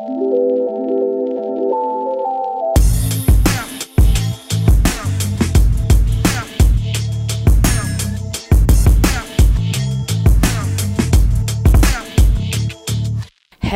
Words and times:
you 0.00 0.47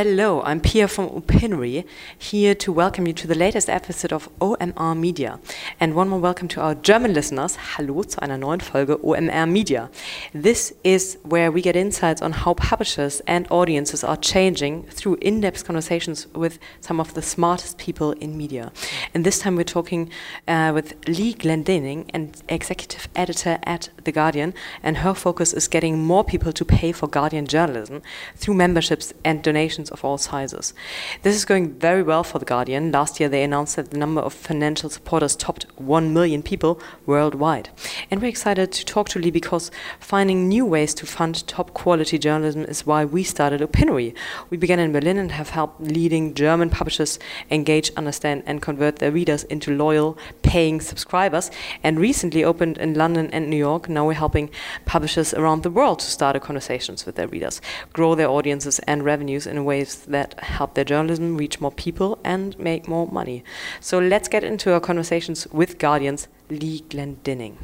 Hello, 0.05 0.43
I'm 0.43 0.61
Pia 0.61 0.89
from 0.89 1.11
Opinary, 1.15 1.87
here 2.19 2.57
to 2.57 2.73
welcome 2.73 3.07
you 3.07 3.13
to 3.13 3.29
the 3.29 3.37
latest 3.37 3.71
episode 3.71 4.13
of 4.13 4.29
OMR 4.41 4.99
Media. 4.99 5.39
And 5.79 5.95
one 5.95 6.09
more 6.09 6.19
welcome 6.19 6.49
to 6.49 6.61
our 6.61 6.75
German 6.75 7.15
listeners. 7.15 7.55
Hallo 7.77 8.03
zu 8.03 8.21
einer 8.21 8.37
neuen 8.37 8.59
Folge 8.59 8.97
OMR 9.01 9.49
Media. 9.49 9.91
This 10.35 10.75
is 10.83 11.19
where 11.23 11.53
we 11.53 11.63
get 11.63 11.77
insights 11.77 12.21
on 12.21 12.33
how 12.33 12.55
publishers 12.55 13.23
and 13.29 13.47
audiences 13.49 14.03
are 14.03 14.17
changing 14.17 14.83
through 14.91 15.19
in 15.21 15.41
depth 15.41 15.65
conversations 15.65 16.27
with 16.35 16.59
some 16.81 16.99
of 16.99 17.15
the 17.15 17.23
smartest 17.23 17.79
people 17.79 18.11
in 18.11 18.37
media. 18.37 18.73
And 19.15 19.25
this 19.25 19.39
time 19.39 19.55
we're 19.55 19.63
talking 19.63 20.11
uh, 20.49 20.73
with 20.75 20.97
Lee 21.07 21.33
Glendinning, 21.33 22.11
an 22.13 22.33
executive 22.49 23.07
editor 23.15 23.61
at 23.63 23.91
The 24.03 24.11
Guardian, 24.11 24.53
and 24.83 24.97
her 24.97 25.15
focus 25.15 25.53
is 25.53 25.69
getting 25.69 26.03
more 26.03 26.25
people 26.25 26.53
to 26.55 26.65
pay 26.65 26.91
for 26.91 27.07
Guardian 27.07 27.47
journalism 27.47 28.03
through 28.35 28.55
memberships 28.55 29.15
and 29.25 29.45
donations 29.45 29.92
of 29.93 30.05
all 30.05 30.19
sizes. 30.19 30.75
This 31.23 31.37
is 31.37 31.45
going 31.45 31.75
very 31.75 32.03
well 32.03 32.25
for 32.25 32.41
The 32.41 32.45
Guardian. 32.45 32.91
Last 32.91 33.21
year, 33.21 33.29
they 33.29 33.45
announced 33.45 33.77
that 33.77 33.93
the 33.93 33.99
number 33.99 34.21
of 34.21 34.35
financial 34.35 34.91
supporters 34.91 35.37
topped 35.37 35.67
1 35.77 36.13
million 36.13 36.43
people 36.43 36.81
worldwide. 37.07 37.71
And 38.11 38.21
we're 38.21 38.29
excited 38.29 38.73
to 38.73 38.85
talk 38.85 39.09
to 39.11 39.19
Lee 39.19 39.31
because 39.31 39.71
finding 40.01 40.49
new 40.49 40.67
ways 40.67 40.93
to 40.95 41.07
fund 41.07 41.47
top 41.47 41.73
quality 41.73 42.19
journalism 42.19 42.65
is 42.65 42.85
why 42.85 43.05
we 43.05 43.23
started 43.23 43.63
Opinary. 43.63 44.15
We 44.51 44.57
began 44.57 44.81
in 44.81 44.93
Berlin 44.93 45.19
and 45.19 45.33
have 45.33 45.51
helped 45.51 45.81
leading 45.81 46.35
German 46.35 46.69
publishers 46.69 47.19
engage, 47.51 47.93
understand, 47.97 48.43
and 48.47 48.61
convert 48.61 48.97
their 48.97 49.13
readers 49.13 49.45
into 49.45 49.75
loyal, 49.75 50.19
paying 50.43 50.81
subscribers. 50.81 51.51
And 51.83 51.99
recently 51.99 52.45
opened 52.45 52.79
in 52.79 52.95
London 52.95 53.31
and 53.33 53.49
New 53.49 53.57
York. 53.57 53.89
Now 53.89 54.07
we're 54.07 54.15
helping 54.15 54.51
publishers 54.85 55.33
around 55.33 55.63
the 55.63 55.71
world 55.71 56.01
to 56.01 56.07
start 56.07 56.33
conversations 56.43 57.07
with 57.07 57.15
their 57.17 57.29
readers, 57.29 57.61
grow 57.93 58.15
their 58.15 58.29
audiences 58.29 58.79
and 58.81 59.05
revenues 59.05 59.47
in 59.47 59.57
a 59.57 59.63
way 59.63 59.72
ways 59.73 60.05
that 60.17 60.39
help 60.41 60.75
their 60.75 60.85
journalism 60.85 61.37
reach 61.43 61.61
more 61.65 61.73
people 61.73 62.19
and 62.25 62.59
make 62.59 62.83
more 62.95 63.07
money. 63.21 63.43
So 63.81 63.99
let's 63.99 64.29
get 64.29 64.45
into 64.45 64.73
our 64.75 64.81
conversations 64.81 65.47
with 65.61 65.79
Guardian's 65.79 66.29
Lee 66.51 66.81
Glendinning. 66.91 67.55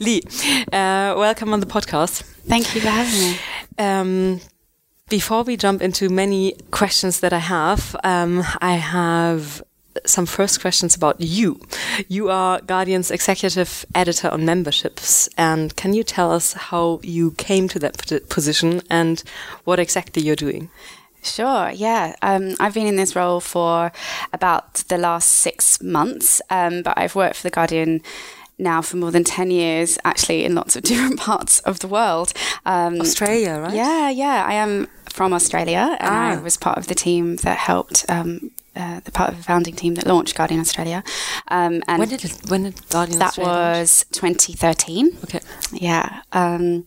Lee, 0.06 0.22
uh, 0.72 1.14
welcome 1.26 1.52
on 1.54 1.60
the 1.60 1.66
podcast. 1.66 2.22
Thank 2.52 2.74
you 2.74 2.80
for 2.80 2.88
having 2.88 3.20
me. 3.24 3.38
Um, 3.78 4.40
before 5.08 5.42
we 5.44 5.56
jump 5.56 5.82
into 5.82 6.08
many 6.08 6.56
questions 6.70 7.20
that 7.20 7.32
I 7.32 7.42
have, 7.58 7.94
um, 8.02 8.42
I 8.60 8.74
have 8.74 9.62
some 10.06 10.26
first 10.26 10.60
questions 10.60 10.94
about 10.94 11.20
you. 11.20 11.60
You 12.08 12.30
are 12.30 12.60
Guardian's 12.60 13.10
executive 13.10 13.84
editor 13.94 14.28
on 14.28 14.44
memberships, 14.44 15.28
and 15.36 15.74
can 15.76 15.92
you 15.92 16.04
tell 16.04 16.30
us 16.32 16.52
how 16.52 17.00
you 17.02 17.32
came 17.32 17.68
to 17.68 17.78
that 17.80 18.28
position 18.28 18.82
and 18.90 19.22
what 19.64 19.78
exactly 19.78 20.22
you're 20.22 20.36
doing? 20.36 20.70
Sure, 21.22 21.70
yeah. 21.70 22.16
Um, 22.20 22.56
I've 22.58 22.74
been 22.74 22.86
in 22.86 22.96
this 22.96 23.14
role 23.14 23.40
for 23.40 23.92
about 24.32 24.74
the 24.88 24.98
last 24.98 25.30
six 25.30 25.80
months, 25.80 26.42
um, 26.50 26.82
but 26.82 26.98
I've 26.98 27.14
worked 27.14 27.36
for 27.36 27.42
The 27.44 27.50
Guardian 27.50 28.02
now 28.58 28.82
for 28.82 28.96
more 28.96 29.10
than 29.10 29.24
10 29.24 29.50
years, 29.50 29.98
actually, 30.04 30.44
in 30.44 30.54
lots 30.54 30.76
of 30.76 30.82
different 30.90 31.18
parts 31.20 31.60
of 31.60 31.80
the 31.80 31.88
world. 31.88 32.32
Um, 32.66 33.00
Australia, 33.00 33.60
right? 33.60 33.74
Yeah, 33.74 34.10
yeah. 34.10 34.44
I 34.46 34.54
am 34.54 34.88
from 35.12 35.32
Australia, 35.32 35.96
and 36.00 36.10
ah. 36.10 36.30
I 36.32 36.36
was 36.36 36.56
part 36.56 36.78
of 36.78 36.86
the 36.86 36.94
team 36.94 37.36
that 37.36 37.58
helped 37.58 38.04
um, 38.08 38.50
uh, 38.74 39.00
the 39.00 39.12
part 39.12 39.30
of 39.30 39.36
the 39.36 39.42
founding 39.42 39.74
team 39.74 39.94
that 39.96 40.06
launched 40.06 40.34
Guardian 40.34 40.60
Australia. 40.60 41.04
Um, 41.48 41.82
and 41.86 41.98
when 41.98 42.08
did 42.08 42.24
it, 42.24 42.40
when 42.48 42.62
did 42.64 42.88
Guardian 42.88 43.18
that 43.18 43.38
Australia 43.38 43.52
was 43.52 44.06
2013. 44.12 45.18
Okay. 45.24 45.40
Yeah. 45.72 46.22
Um, 46.32 46.86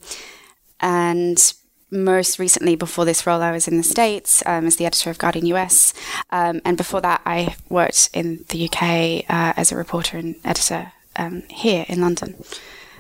and 0.80 1.54
most 1.92 2.40
recently, 2.40 2.76
before 2.76 3.06
this 3.06 3.28
role, 3.28 3.42
I 3.42 3.52
was 3.52 3.68
in 3.68 3.78
the 3.78 3.84
States 3.84 4.44
um, 4.46 4.66
as 4.66 4.78
the 4.78 4.86
editor 4.86 5.10
of 5.10 5.18
Guardian 5.18 5.46
US. 5.48 5.94
Um, 6.32 6.62
and 6.66 6.76
before 6.76 7.02
that, 7.02 7.22
I 7.26 7.56
worked 7.70 8.10
in 8.14 8.46
the 8.50 8.66
UK 8.66 9.30
uh, 9.30 9.54
as 9.56 9.72
a 9.72 9.76
reporter 9.76 10.18
and 10.18 10.36
editor 10.44 10.92
um, 11.16 11.44
here 11.50 11.86
in 11.88 12.02
London. 12.02 12.36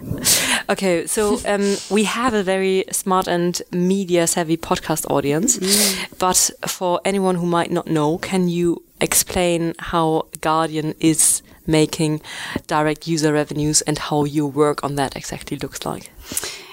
Okay, 0.67 1.05
so 1.05 1.39
um, 1.45 1.75
we 1.91 2.05
have 2.05 2.33
a 2.33 2.41
very 2.41 2.85
smart 2.91 3.27
and 3.27 3.61
media 3.71 4.25
savvy 4.25 4.57
podcast 4.57 5.05
audience, 5.11 5.59
mm. 5.59 6.17
but 6.17 6.49
for 6.67 6.99
anyone 7.05 7.35
who 7.35 7.45
might 7.45 7.69
not 7.69 7.85
know, 7.85 8.17
can 8.17 8.49
you 8.49 8.81
explain 8.99 9.75
how 9.77 10.25
Guardian 10.41 10.95
is 10.99 11.43
making 11.67 12.21
direct 12.65 13.07
user 13.07 13.31
revenues 13.31 13.81
and 13.83 13.99
how 13.99 14.23
your 14.23 14.49
work 14.49 14.83
on 14.83 14.95
that 14.95 15.15
exactly 15.15 15.57
looks 15.57 15.85
like? 15.85 16.11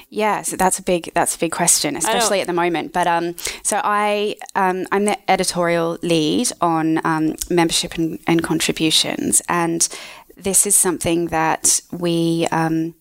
Yeah, 0.08 0.42
so 0.42 0.56
that's 0.56 0.78
a 0.78 0.82
big 0.82 1.10
that's 1.14 1.36
a 1.36 1.38
big 1.38 1.52
question, 1.52 1.96
especially 1.96 2.40
at 2.42 2.46
the 2.46 2.52
moment. 2.52 2.92
But 2.92 3.06
um, 3.06 3.34
so 3.62 3.80
I 3.82 4.36
um, 4.54 4.86
I'm 4.92 5.06
the 5.06 5.18
editorial 5.30 5.98
lead 6.02 6.50
on 6.60 7.00
um, 7.04 7.34
membership 7.48 7.94
and, 7.94 8.18
and, 8.26 8.42
contributions, 8.42 9.40
and 9.48 9.88
this 10.36 10.66
is 10.66 10.76
something 10.76 11.28
that 11.28 11.80
we 11.90 12.46
um, 12.52 12.94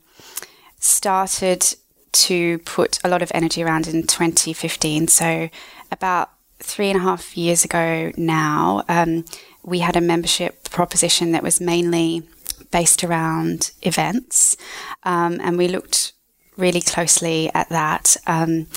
started 0.81 1.75
to 2.12 2.58
put 2.59 3.00
a 3.03 3.08
lot 3.08 3.22
of 3.22 3.31
energy 3.34 3.64
around 3.64 3.88
in 3.88 4.02
2015. 4.02 5.08
So, 5.08 5.50
about 5.92 6.30
three 6.59 6.90
and 6.90 6.97
a 6.97 7.02
half 7.02 7.38
years 7.38 7.64
ago 7.64 8.12
now, 8.18 8.84
um, 8.90 9.25
we 9.64 9.80
had 9.80 9.96
a 9.96 10.02
membership 10.02 10.69
proposition 10.69 11.31
that 11.31 11.44
was 11.44 11.62
mainly 11.62 12.24
based 12.72 13.03
around 13.03 13.72
events. 13.81 14.58
Um, 15.03 15.40
and 15.42 15.58
we 15.58 15.68
looked 15.68 16.14
really 16.58 16.81
closely 16.81 17.50
at 17.53 17.69
that 17.69 18.18
um, 18.28 18.68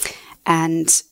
and 0.47 1.03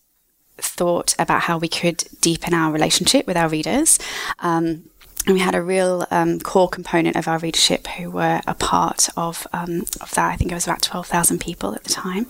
thought 0.59 1.15
about 1.19 1.43
how 1.43 1.59
we 1.59 1.69
could 1.69 2.05
deepen 2.21 2.55
our 2.55 2.73
relationship 2.73 3.27
with 3.27 3.37
our 3.37 3.49
readers. 3.49 3.99
Um, 4.41 4.85
and 5.27 5.34
we 5.34 5.41
had 5.41 5.55
a 5.55 5.62
real 5.62 6.06
um, 6.10 6.41
core 6.41 6.69
component 6.69 7.16
of 7.16 7.28
our 7.28 7.38
readership 7.38 7.87
who 7.87 8.10
were 8.10 8.41
a 8.47 8.55
part 8.55 9.09
of, 9.16 9.47
um, 9.53 9.83
of 10.00 10.10
that. 10.15 10.33
I 10.33 10.37
think 10.37 10.50
it 10.50 10.55
was 10.55 10.66
about 10.66 10.83
12,000 10.83 11.41
people 11.41 11.75
at 11.75 11.84
the 11.84 11.93
time. 11.93 12.27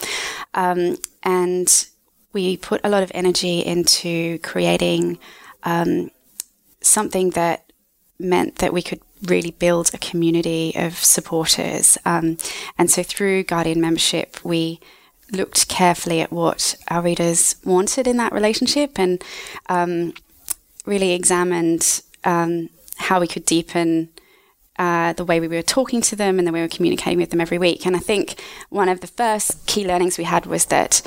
Um, 0.52 0.98
and 1.22 1.86
we 2.34 2.58
put 2.58 2.82
a 2.84 2.90
lot 2.90 3.02
of 3.02 3.10
energy 3.14 3.60
into 3.60 4.38
creating 4.40 5.18
um, 5.62 6.10
something 6.82 7.30
that 7.30 7.72
meant 8.18 8.56
that 8.56 8.74
we 8.74 8.82
could 8.82 9.00
really 9.22 9.52
build 9.52 9.90
a 9.94 9.98
community 9.98 10.72
of 10.76 10.96
supporters. 10.96 11.96
Um, 12.04 12.36
and 12.76 12.90
so 12.90 13.02
through 13.02 13.44
Guardian 13.44 13.80
membership, 13.80 14.44
we 14.44 14.80
looked 15.30 15.68
carefully 15.68 16.20
at 16.20 16.30
what 16.30 16.74
our 16.88 17.00
readers 17.00 17.56
wanted 17.64 18.06
in 18.06 18.18
that 18.18 18.32
relationship 18.32 18.98
and 18.98 19.22
um, 19.70 20.12
really 20.84 21.12
examined 21.12 22.02
um, 22.24 22.68
how 23.02 23.20
we 23.20 23.26
could 23.26 23.44
deepen 23.44 24.08
uh, 24.78 25.12
the 25.12 25.24
way 25.24 25.38
we 25.38 25.48
were 25.48 25.62
talking 25.62 26.00
to 26.00 26.16
them 26.16 26.38
and 26.38 26.48
the 26.48 26.52
way 26.52 26.60
we 26.60 26.64
were 26.64 26.68
communicating 26.68 27.18
with 27.18 27.30
them 27.30 27.40
every 27.40 27.58
week. 27.58 27.86
And 27.86 27.94
I 27.94 27.98
think 27.98 28.40
one 28.70 28.88
of 28.88 29.00
the 29.00 29.06
first 29.06 29.66
key 29.66 29.86
learnings 29.86 30.16
we 30.16 30.24
had 30.24 30.46
was 30.46 30.66
that 30.66 31.02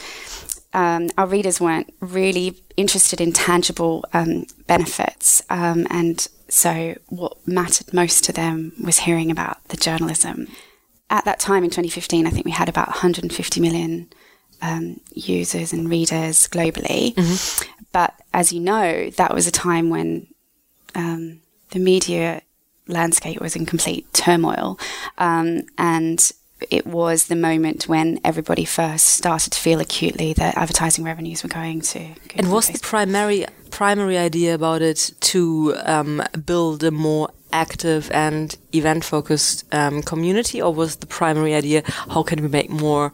um, 0.73 1.09
our 1.17 1.25
readers 1.25 1.59
weren't 1.59 1.91
really 1.99 2.61
interested 2.77 3.19
in 3.21 3.31
tangible 3.31 4.05
um, 4.13 4.45
benefits. 4.67 5.41
Um, 5.49 5.87
and 5.89 6.27
so 6.49 6.95
what 7.07 7.37
mattered 7.47 7.93
most 7.93 8.23
to 8.25 8.33
them 8.33 8.73
was 8.83 8.99
hearing 8.99 9.31
about 9.31 9.63
the 9.69 9.77
journalism. 9.77 10.47
At 11.09 11.25
that 11.25 11.39
time 11.39 11.63
in 11.63 11.69
2015, 11.69 12.27
I 12.27 12.29
think 12.29 12.45
we 12.45 12.51
had 12.51 12.69
about 12.69 12.89
150 12.89 13.61
million 13.61 14.09
um, 14.61 14.99
users 15.13 15.73
and 15.73 15.89
readers 15.89 16.47
globally. 16.47 17.15
Mm-hmm. 17.15 17.71
But 17.91 18.13
as 18.33 18.51
you 18.51 18.59
know, 18.59 19.09
that 19.11 19.33
was 19.33 19.47
a 19.47 19.51
time 19.51 19.89
when 19.89 20.27
um, 20.93 21.41
the 21.71 21.79
media 21.79 22.41
landscape 22.87 23.41
was 23.41 23.55
in 23.55 23.65
complete 23.65 24.11
turmoil. 24.13 24.79
Um, 25.17 25.63
and 25.77 26.31
it 26.69 26.87
was 26.87 27.27
the 27.27 27.35
moment 27.35 27.87
when 27.87 28.19
everybody 28.23 28.65
first 28.65 29.05
started 29.05 29.51
to 29.51 29.59
feel 29.59 29.79
acutely 29.79 30.33
that 30.33 30.55
advertising 30.57 31.03
revenues 31.03 31.43
were 31.43 31.49
going 31.49 31.81
to. 31.81 32.15
And 32.35 32.51
was 32.51 32.69
the 32.69 32.79
primary 32.79 33.45
primary 33.71 34.17
idea 34.17 34.55
about 34.55 34.81
it 34.81 35.11
to 35.19 35.75
um, 35.83 36.23
build 36.45 36.81
a 36.83 36.91
more 36.91 37.29
active 37.51 38.09
and 38.11 38.57
event 38.73 39.03
focused 39.03 39.65
um, 39.73 40.01
community, 40.01 40.61
or 40.61 40.73
was 40.73 40.97
the 40.97 41.05
primary 41.05 41.53
idea 41.53 41.83
how 41.85 42.23
can 42.23 42.41
we 42.41 42.47
make 42.47 42.69
more 42.69 43.11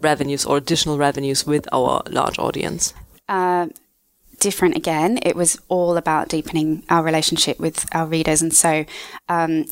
revenues 0.00 0.46
or 0.46 0.56
additional 0.56 0.96
revenues 0.96 1.46
with 1.46 1.68
our 1.72 2.02
large 2.08 2.38
audience? 2.38 2.94
Uh, 3.28 3.66
different 4.40 4.76
again. 4.76 5.18
It 5.22 5.36
was 5.36 5.60
all 5.68 5.96
about 5.96 6.28
deepening 6.28 6.84
our 6.88 7.02
relationship 7.02 7.58
with 7.58 7.86
our 7.94 8.06
readers. 8.06 8.42
And 8.42 8.54
so 8.54 8.84
um, 9.28 9.66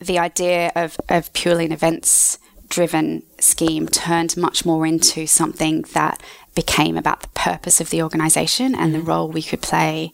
the 0.00 0.18
idea 0.18 0.72
of, 0.74 0.96
of 1.08 1.32
purely 1.32 1.66
an 1.66 1.72
events 1.72 2.38
driven 2.68 3.22
scheme 3.38 3.86
turned 3.86 4.36
much 4.36 4.64
more 4.64 4.86
into 4.86 5.26
something 5.26 5.82
that 5.94 6.22
became 6.54 6.96
about 6.96 7.20
the 7.22 7.28
purpose 7.28 7.80
of 7.80 7.90
the 7.90 8.02
organization 8.02 8.74
and 8.74 8.92
mm-hmm. 8.92 8.92
the 8.92 9.00
role 9.00 9.28
we 9.28 9.42
could 9.42 9.62
play 9.62 10.12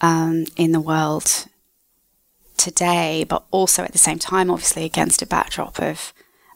um, 0.00 0.46
in 0.56 0.72
the 0.72 0.80
world 0.80 1.46
today, 2.56 3.24
but 3.28 3.44
also 3.50 3.82
at 3.82 3.92
the 3.92 3.98
same 3.98 4.18
time, 4.18 4.50
obviously, 4.50 4.84
against 4.84 5.22
a 5.22 5.26
backdrop 5.26 5.78
of 5.80 6.12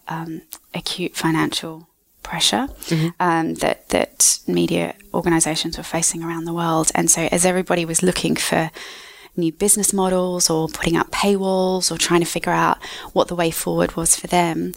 um, 0.08 0.43
acute 0.75 1.14
financial 1.14 1.88
pressure 2.28 2.69
mm-hmm. 2.90 3.08
um, 3.19 3.54
that 3.54 3.88
that 3.88 4.38
media 4.46 4.94
organisations 5.14 5.78
were 5.78 5.84
facing 5.96 6.22
around 6.22 6.44
the 6.44 6.52
world. 6.52 6.90
And 6.94 7.10
so, 7.10 7.22
as 7.32 7.46
everybody 7.46 7.84
was 7.84 8.02
looking 8.02 8.36
for 8.36 8.70
new 9.36 9.52
business 9.52 9.92
models 9.92 10.50
or 10.50 10.69
putting 10.69 10.96
up 10.96 11.10
paywalls 11.10 11.90
or 11.90 11.96
trying 11.96 12.20
to 12.20 12.26
figure 12.26 12.52
out 12.52 12.76
what 13.12 13.28
the 13.28 13.34
way 13.34 13.50
forward 13.50 13.96
was 13.96 14.14
for 14.14 14.26
them, 14.26 14.75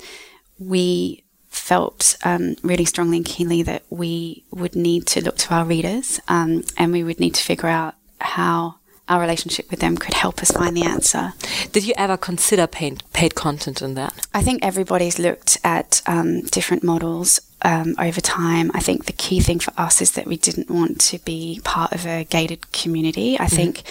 we 0.57 1.24
felt 1.50 2.18
um, 2.24 2.56
really 2.63 2.86
strongly 2.86 3.18
and 3.18 3.25
keenly 3.25 3.62
that 3.63 3.83
we 3.89 4.44
would 4.51 4.75
need 4.75 5.06
to 5.06 5.21
look 5.21 5.38
to 5.38 5.54
our 5.54 5.65
readers 5.65 6.19
um, 6.30 6.63
and 6.77 6.94
we 6.94 7.04
would 7.04 7.19
need 7.19 7.33
to 7.33 7.44
figure 7.44 7.68
out 7.68 7.95
how 8.21 8.75
our 9.12 9.19
relationship 9.19 9.69
with 9.69 9.81
them 9.81 9.98
could 9.98 10.13
help 10.13 10.42
us 10.42 10.52
find 10.52 10.75
the 10.75 10.86
answer. 10.86 11.34
Did 11.74 11.86
you 11.86 11.94
ever 11.98 12.16
consider 12.16 12.66
paid, 12.66 13.04
paid 13.12 13.36
content 13.36 13.81
in 13.81 13.94
that? 13.96 14.25
I 14.34 14.42
think 14.42 14.63
everybody's 14.63 15.19
looked 15.19 15.58
at 15.66 16.02
um, 16.08 16.42
different 16.44 16.81
models 16.81 17.42
um, 17.63 17.94
over 18.00 18.22
time. 18.22 18.72
I 18.74 18.80
think 18.80 19.06
the 19.06 19.12
key 19.12 19.42
thing 19.42 19.60
for 19.60 19.74
us 19.78 20.02
is 20.02 20.12
that 20.12 20.28
we 20.28 20.38
didn't 20.38 20.72
want 20.72 21.02
to 21.02 21.19
be 21.19 21.60
part 21.66 21.92
of 21.92 22.08
a 22.08 22.24
gated 22.24 22.72
community. 22.72 23.38
I 23.38 23.46
mm-hmm. 23.46 23.56
think 23.56 23.84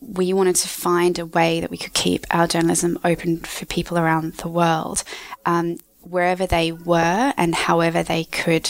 we 0.00 0.32
wanted 0.32 0.56
to 0.56 0.68
find 0.68 1.18
a 1.18 1.26
way 1.26 1.60
that 1.60 1.70
we 1.70 1.76
could 1.76 1.92
keep 1.92 2.26
our 2.30 2.46
journalism 2.46 2.98
open 3.04 3.40
for 3.40 3.66
people 3.66 3.98
around 3.98 4.34
the 4.34 4.48
world, 4.48 5.04
um, 5.44 5.78
wherever 6.00 6.46
they 6.46 6.72
were 6.72 7.34
and 7.36 7.54
however 7.54 8.02
they 8.02 8.24
could 8.24 8.68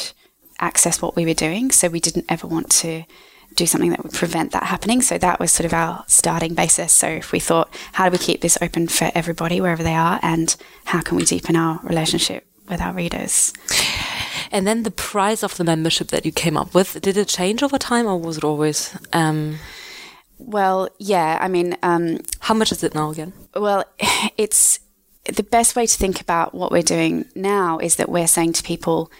access 0.58 1.00
what 1.00 1.14
we 1.14 1.24
were 1.24 1.32
doing. 1.32 1.70
So 1.70 1.88
we 1.88 2.00
didn't 2.00 2.26
ever 2.28 2.48
want 2.48 2.70
to 2.82 3.04
do 3.54 3.66
something 3.66 3.90
that 3.90 4.02
would 4.02 4.12
prevent 4.12 4.52
that 4.52 4.64
happening. 4.64 5.02
So 5.02 5.18
that 5.18 5.40
was 5.40 5.52
sort 5.52 5.66
of 5.66 5.72
our 5.72 6.04
starting 6.06 6.54
basis. 6.54 6.92
So 6.92 7.08
if 7.08 7.32
we 7.32 7.40
thought, 7.40 7.72
how 7.92 8.08
do 8.08 8.12
we 8.12 8.18
keep 8.18 8.40
this 8.40 8.58
open 8.60 8.88
for 8.88 9.10
everybody 9.14 9.60
wherever 9.60 9.82
they 9.82 9.94
are, 9.94 10.18
and 10.22 10.54
how 10.84 11.00
can 11.00 11.16
we 11.16 11.24
deepen 11.24 11.56
our 11.56 11.80
relationship 11.82 12.46
with 12.68 12.80
our 12.80 12.92
readers? 12.92 13.52
And 14.50 14.66
then 14.66 14.82
the 14.82 14.90
price 14.90 15.42
of 15.42 15.56
the 15.56 15.64
membership 15.64 16.08
that 16.08 16.26
you 16.26 16.32
came 16.32 16.56
up 16.56 16.74
with, 16.74 17.00
did 17.00 17.16
it 17.16 17.28
change 17.28 17.62
over 17.62 17.78
time 17.78 18.06
or 18.06 18.18
was 18.18 18.38
it 18.38 18.44
always? 18.44 18.96
Um... 19.12 19.58
Well, 20.38 20.88
yeah, 20.98 21.38
I 21.40 21.46
mean. 21.46 21.76
Um, 21.84 22.18
How 22.40 22.54
much 22.54 22.72
is 22.72 22.82
it 22.82 22.96
now 22.96 23.10
again? 23.10 23.32
Well, 23.54 23.84
it's 24.36 24.80
the 25.24 25.42
best 25.44 25.76
way 25.76 25.86
to 25.86 25.96
think 25.96 26.20
about 26.20 26.54
what 26.54 26.72
we're 26.72 26.82
doing 26.82 27.26
now 27.34 27.78
is 27.78 27.96
that 27.96 28.08
we're 28.08 28.26
saying 28.26 28.54
to 28.54 28.62
people, 28.62 29.10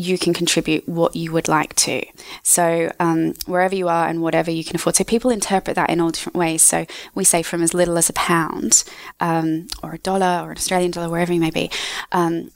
you 0.00 0.18
can 0.18 0.32
contribute 0.32 0.88
what 0.88 1.14
you 1.14 1.32
would 1.32 1.48
like 1.48 1.74
to. 1.74 2.02
So, 2.42 2.90
um, 2.98 3.34
wherever 3.46 3.74
you 3.74 3.88
are 3.88 4.08
and 4.08 4.22
whatever 4.22 4.50
you 4.50 4.64
can 4.64 4.76
afford. 4.76 4.96
So, 4.96 5.04
people 5.04 5.30
interpret 5.30 5.76
that 5.76 5.90
in 5.90 6.00
all 6.00 6.10
different 6.10 6.36
ways. 6.36 6.62
So, 6.62 6.86
we 7.14 7.24
say 7.24 7.42
from 7.42 7.62
as 7.62 7.74
little 7.74 7.98
as 7.98 8.08
a 8.08 8.14
pound 8.14 8.84
um, 9.20 9.68
or 9.82 9.94
a 9.94 9.98
dollar 9.98 10.42
or 10.44 10.52
an 10.52 10.56
Australian 10.56 10.90
dollar, 10.90 11.10
wherever 11.10 11.32
you 11.32 11.40
may 11.40 11.50
be. 11.50 11.70
Um, 12.12 12.50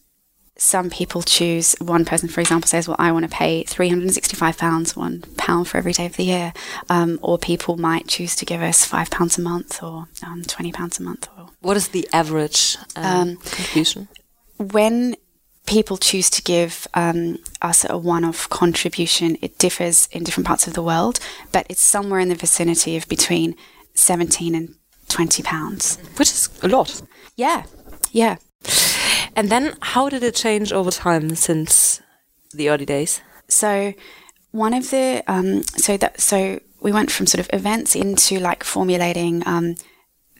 some 0.57 0.89
people 0.89 1.23
choose, 1.23 1.75
one 1.81 2.05
person, 2.05 2.29
for 2.29 2.41
example, 2.41 2.69
says, 2.69 2.87
Well, 2.87 2.97
I 2.99 3.11
want 3.13 3.25
to 3.25 3.31
pay 3.31 3.65
£365, 3.65 4.97
one 4.97 5.23
pound 5.37 5.69
for 5.69 5.79
every 5.79 5.93
day 5.93 6.07
of 6.07 6.17
the 6.17 6.25
year. 6.25 6.53
Um, 6.89 7.19
or 7.23 7.39
people 7.39 7.77
might 7.77 8.07
choose 8.07 8.37
to 8.37 8.45
give 8.45 8.63
us 8.63 8.89
£5 8.89 9.39
a 9.39 9.41
month 9.41 9.83
or 9.83 10.07
um, 10.25 10.43
£20 10.43 11.01
a 11.01 11.03
month. 11.03 11.29
Or, 11.37 11.51
what 11.61 11.77
is 11.77 11.89
the 11.89 12.09
average 12.13 12.77
um, 12.95 13.05
um, 13.05 13.37
contribution? 13.37 14.09
When 14.59 15.17
people 15.67 15.97
choose 15.97 16.29
to 16.31 16.43
give 16.43 16.87
um, 16.95 17.39
us 17.63 17.87
a 17.89 17.97
one 17.97 18.25
off 18.25 18.49
contribution, 18.49 19.37
it 19.41 19.59
differs 19.59 20.09
in 20.13 20.25
different 20.25 20.47
parts 20.47 20.67
of 20.67 20.75
the 20.75 20.83
world, 20.83 21.19
but 21.53 21.67
it's 21.69 21.81
somewhere 21.81 22.21
in 22.21 22.29
the 22.29 22.35
vicinity 22.35 22.97
of 22.97 23.09
between 23.09 23.57
17 23.95 24.55
and 24.55 24.75
20 25.09 25.43
pounds. 25.43 25.99
Which 26.17 26.31
is 26.31 26.49
a 26.63 26.69
lot. 26.69 27.03
Yeah, 27.37 27.65
yeah. 28.13 28.37
And 29.37 29.51
then 29.51 29.77
how 29.81 30.09
did 30.09 30.23
it 30.23 30.35
change 30.35 30.73
over 30.73 30.91
time 30.91 31.35
since 31.35 32.01
the 32.53 32.71
early 32.71 32.87
days? 32.87 33.21
So, 33.49 33.95
one 34.53 34.75
of 34.75 34.91
the, 34.91 35.23
um, 35.27 35.63
so 35.63 35.97
that, 35.97 36.21
so 36.21 36.61
we 36.81 36.93
went 36.93 37.11
from 37.11 37.27
sort 37.27 37.41
of 37.41 37.51
events 37.53 37.97
into 37.97 38.39
like 38.39 38.63
formulating 38.63 39.43
um, 39.47 39.75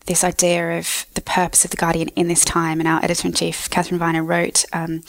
this 0.07 0.25
idea 0.25 0.79
of 0.79 1.07
the 1.15 1.23
purpose 1.23 1.65
of 1.65 1.71
The 1.71 1.77
Guardian 1.77 2.09
in 2.09 2.29
this 2.29 2.45
time. 2.45 2.81
And 2.81 2.89
our 2.89 3.03
editor 3.03 3.29
in 3.29 3.35
chief, 3.35 3.71
Katharine 3.71 3.99
Viner, 3.99 4.23
wrote 4.23 4.65
um, 4.73 5.03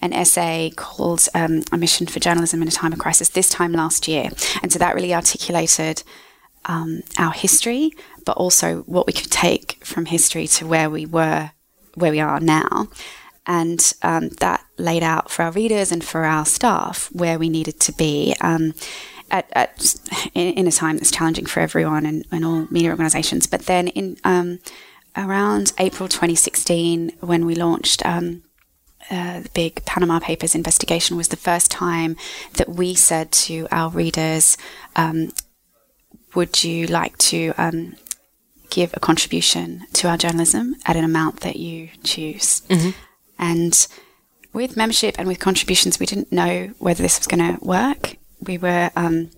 an 0.00 0.12
essay 0.12 0.72
called 0.74 1.26
um, 1.34 1.62
A 1.72 1.78
Mission 1.78 2.06
for 2.06 2.20
Journalism 2.20 2.62
in 2.62 2.68
a 2.68 2.72
Time 2.72 2.92
of 2.92 2.98
Crisis 2.98 3.28
this 3.28 3.48
time 3.48 3.72
last 3.72 4.08
year. 4.08 4.30
And 4.62 4.72
so 4.72 4.78
that 4.78 4.94
really 4.94 5.14
articulated 5.14 6.02
um, 6.64 7.02
our 7.18 7.32
history, 7.32 7.92
but 8.24 8.36
also 8.36 8.82
what 8.82 9.06
we 9.06 9.12
could 9.12 9.30
take 9.30 9.84
from 9.84 10.06
history 10.06 10.46
to 10.48 10.66
where 10.66 10.90
we 10.90 11.06
were, 11.06 11.52
where 11.94 12.10
we 12.10 12.20
are 12.20 12.40
now. 12.40 12.88
And 13.46 13.92
um, 14.02 14.28
that 14.40 14.64
laid 14.78 15.02
out 15.02 15.30
for 15.30 15.42
our 15.42 15.50
readers 15.52 15.90
and 15.90 16.04
for 16.04 16.24
our 16.24 16.44
staff 16.44 17.08
where 17.12 17.38
we 17.38 17.48
needed 17.48 17.80
to 17.80 17.92
be. 17.92 18.34
Um, 18.40 18.74
at, 19.30 19.48
at 19.52 19.94
in, 20.34 20.54
in, 20.54 20.66
a 20.66 20.72
time 20.72 20.96
that's 20.96 21.10
challenging 21.10 21.46
for 21.46 21.60
everyone 21.60 22.06
and, 22.06 22.26
and 22.30 22.44
all 22.44 22.66
media 22.70 22.90
organisations. 22.90 23.46
But 23.46 23.62
then 23.62 23.88
in 23.88 24.16
um, 24.24 24.60
around 25.16 25.72
April 25.78 26.08
2016, 26.08 27.12
when 27.20 27.46
we 27.46 27.54
launched 27.54 28.04
um, 28.04 28.42
uh, 29.10 29.40
the 29.40 29.50
big 29.54 29.84
Panama 29.84 30.18
Papers 30.20 30.54
investigation, 30.54 31.16
was 31.16 31.28
the 31.28 31.36
first 31.36 31.70
time 31.70 32.16
that 32.54 32.68
we 32.68 32.94
said 32.94 33.32
to 33.32 33.66
our 33.70 33.90
readers, 33.90 34.56
um, 34.96 35.30
"Would 36.34 36.64
you 36.64 36.86
like 36.86 37.16
to?" 37.18 37.52
Um, 37.56 37.96
give 38.70 38.94
a 38.94 39.00
contribution 39.00 39.84
to 39.92 40.08
our 40.08 40.16
journalism 40.16 40.76
at 40.86 40.94
an 40.94 41.02
amount 41.04 41.40
that 41.40 41.56
you 41.56 41.88
choose. 42.04 42.62
Mm-hmm. 42.68 42.90
And 43.36 43.88
with 44.52 44.76
membership 44.76 45.16
and 45.18 45.28
with 45.28 45.38
contributions, 45.40 45.98
we 45.98 46.06
didn't 46.06 46.32
know 46.32 46.72
whether 46.78 47.02
this 47.02 47.18
was 47.18 47.26
going 47.26 47.56
to 47.56 47.62
work 47.64 48.16
we 48.42 48.58
were 48.58 48.90
um, 48.96 49.30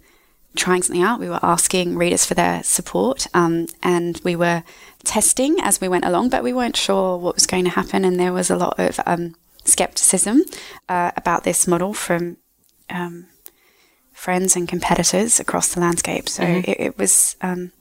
trying 0.56 0.82
something 0.82 1.02
out. 1.02 1.20
We 1.20 1.28
were 1.28 1.40
asking 1.42 1.96
readers 1.96 2.24
for 2.24 2.34
their 2.34 2.62
support, 2.62 3.26
um, 3.34 3.66
and 3.82 4.20
we 4.24 4.36
were 4.36 4.62
testing 5.04 5.56
as 5.60 5.80
we 5.80 5.88
went 5.88 6.04
along, 6.04 6.30
but 6.30 6.42
we 6.42 6.52
weren't 6.52 6.76
sure 6.76 7.16
what 7.18 7.34
was 7.34 7.46
going 7.46 7.64
to 7.64 7.70
happen. 7.70 8.04
And 8.04 8.18
there 8.18 8.32
was 8.32 8.50
a 8.50 8.56
lot 8.56 8.78
of 8.78 9.00
um, 9.06 9.34
skepticism 9.64 10.42
uh, 10.88 11.12
about 11.16 11.44
this 11.44 11.66
model 11.66 11.94
from 11.94 12.36
um, 12.90 13.26
friends 14.12 14.54
and 14.56 14.68
competitors 14.68 15.40
across 15.40 15.74
the 15.74 15.80
landscape. 15.80 16.28
So 16.28 16.42
mm-hmm. 16.42 16.70
it, 16.70 16.80
it, 16.80 16.98
was 16.98 17.36
um, 17.40 17.72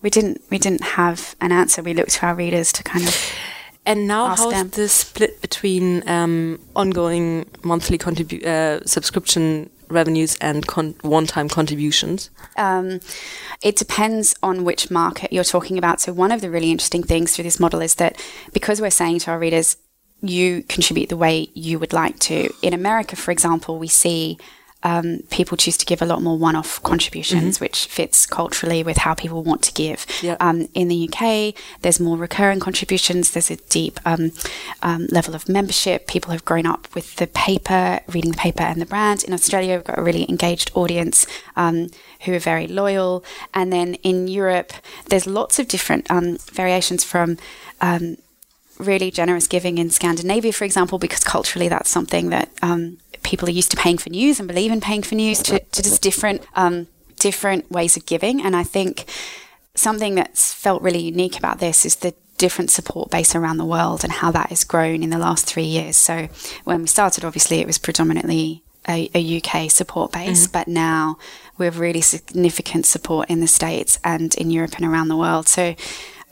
we 0.00 0.10
didn't 0.10 0.40
we 0.50 0.58
didn't 0.58 0.82
have 0.82 1.36
an 1.40 1.52
answer. 1.52 1.82
We 1.82 1.94
looked 1.94 2.12
to 2.12 2.26
our 2.26 2.34
readers 2.34 2.72
to 2.74 2.82
kind 2.82 3.06
of. 3.06 3.32
And 3.86 4.08
now, 4.08 4.28
how's 4.28 4.50
them. 4.50 4.70
the 4.70 4.88
split 4.88 5.42
between 5.42 6.08
um, 6.08 6.58
ongoing 6.74 7.44
monthly 7.62 7.98
contribu- 7.98 8.46
uh, 8.46 8.82
subscription 8.86 9.68
revenues 9.94 10.36
and 10.40 10.66
con- 10.66 10.94
one-time 11.02 11.48
contributions? 11.48 12.30
Um, 12.56 13.00
it 13.62 13.76
depends 13.76 14.34
on 14.42 14.64
which 14.64 14.90
market 14.90 15.32
you're 15.32 15.44
talking 15.44 15.78
about. 15.78 16.00
So 16.00 16.12
one 16.12 16.32
of 16.32 16.40
the 16.40 16.50
really 16.50 16.70
interesting 16.70 17.02
things 17.02 17.34
through 17.34 17.44
this 17.44 17.60
model 17.60 17.80
is 17.80 17.94
that 17.96 18.20
because 18.52 18.80
we're 18.80 18.90
saying 18.90 19.20
to 19.20 19.30
our 19.30 19.38
readers, 19.38 19.76
you 20.20 20.62
contribute 20.64 21.08
the 21.08 21.16
way 21.16 21.48
you 21.54 21.78
would 21.78 21.92
like 21.92 22.18
to. 22.18 22.52
In 22.62 22.72
America, 22.72 23.16
for 23.16 23.30
example, 23.30 23.78
we 23.78 23.88
see 23.88 24.38
um, 24.84 25.20
people 25.30 25.56
choose 25.56 25.78
to 25.78 25.86
give 25.86 26.02
a 26.02 26.06
lot 26.06 26.22
more 26.22 26.38
one 26.38 26.54
off 26.54 26.80
contributions, 26.82 27.56
mm-hmm. 27.56 27.64
which 27.64 27.86
fits 27.86 28.26
culturally 28.26 28.82
with 28.82 28.98
how 28.98 29.14
people 29.14 29.42
want 29.42 29.62
to 29.62 29.72
give. 29.72 30.06
Yep. 30.22 30.36
Um, 30.40 30.68
in 30.74 30.88
the 30.88 31.08
UK, 31.08 31.54
there's 31.80 31.98
more 31.98 32.18
recurring 32.18 32.60
contributions, 32.60 33.30
there's 33.30 33.50
a 33.50 33.56
deep 33.56 33.98
um, 34.04 34.32
um, 34.82 35.06
level 35.10 35.34
of 35.34 35.48
membership. 35.48 36.06
People 36.06 36.32
have 36.32 36.44
grown 36.44 36.66
up 36.66 36.86
with 36.94 37.16
the 37.16 37.26
paper, 37.26 38.00
reading 38.08 38.32
the 38.32 38.36
paper 38.36 38.62
and 38.62 38.80
the 38.80 38.86
brand. 38.86 39.24
In 39.24 39.32
Australia, 39.32 39.76
we've 39.76 39.84
got 39.84 39.98
a 39.98 40.02
really 40.02 40.28
engaged 40.28 40.70
audience 40.74 41.26
um, 41.56 41.88
who 42.24 42.34
are 42.34 42.38
very 42.38 42.66
loyal. 42.66 43.24
And 43.54 43.72
then 43.72 43.94
in 43.96 44.28
Europe, 44.28 44.74
there's 45.06 45.26
lots 45.26 45.58
of 45.58 45.66
different 45.66 46.10
um, 46.10 46.36
variations 46.52 47.04
from 47.04 47.38
really 48.78 49.10
generous 49.10 49.46
giving 49.46 49.78
in 49.78 49.90
Scandinavia, 49.90 50.52
for 50.52 50.64
example, 50.64 50.98
because 50.98 51.22
culturally 51.22 51.68
that's 51.68 51.90
something 51.90 52.30
that 52.30 52.50
um, 52.62 52.98
people 53.22 53.48
are 53.48 53.52
used 53.52 53.70
to 53.70 53.76
paying 53.76 53.98
for 53.98 54.10
news 54.10 54.38
and 54.38 54.48
believe 54.48 54.72
in 54.72 54.80
paying 54.80 55.02
for 55.02 55.14
news 55.14 55.42
to, 55.42 55.58
to 55.58 55.82
just 55.82 56.02
different 56.02 56.46
um, 56.54 56.86
different 57.18 57.70
ways 57.70 57.96
of 57.96 58.06
giving. 58.06 58.42
And 58.44 58.54
I 58.54 58.62
think 58.62 59.06
something 59.74 60.14
that's 60.14 60.52
felt 60.52 60.82
really 60.82 61.00
unique 61.00 61.38
about 61.38 61.58
this 61.58 61.84
is 61.86 61.96
the 61.96 62.14
different 62.36 62.70
support 62.70 63.10
base 63.10 63.34
around 63.34 63.58
the 63.58 63.64
world 63.64 64.02
and 64.02 64.12
how 64.12 64.30
that 64.32 64.50
has 64.50 64.64
grown 64.64 65.02
in 65.02 65.10
the 65.10 65.18
last 65.18 65.46
three 65.46 65.64
years. 65.64 65.96
So 65.96 66.28
when 66.64 66.82
we 66.82 66.86
started, 66.86 67.24
obviously 67.24 67.60
it 67.60 67.66
was 67.66 67.78
predominantly 67.78 68.62
a, 68.88 69.08
a 69.14 69.40
UK 69.40 69.70
support 69.70 70.12
base, 70.12 70.44
mm-hmm. 70.44 70.52
but 70.52 70.68
now 70.68 71.16
we 71.56 71.64
have 71.64 71.78
really 71.78 72.00
significant 72.00 72.86
support 72.86 73.30
in 73.30 73.40
the 73.40 73.46
States 73.46 73.98
and 74.04 74.34
in 74.34 74.50
Europe 74.50 74.74
and 74.76 74.84
around 74.84 75.08
the 75.08 75.16
world. 75.16 75.48
So 75.48 75.74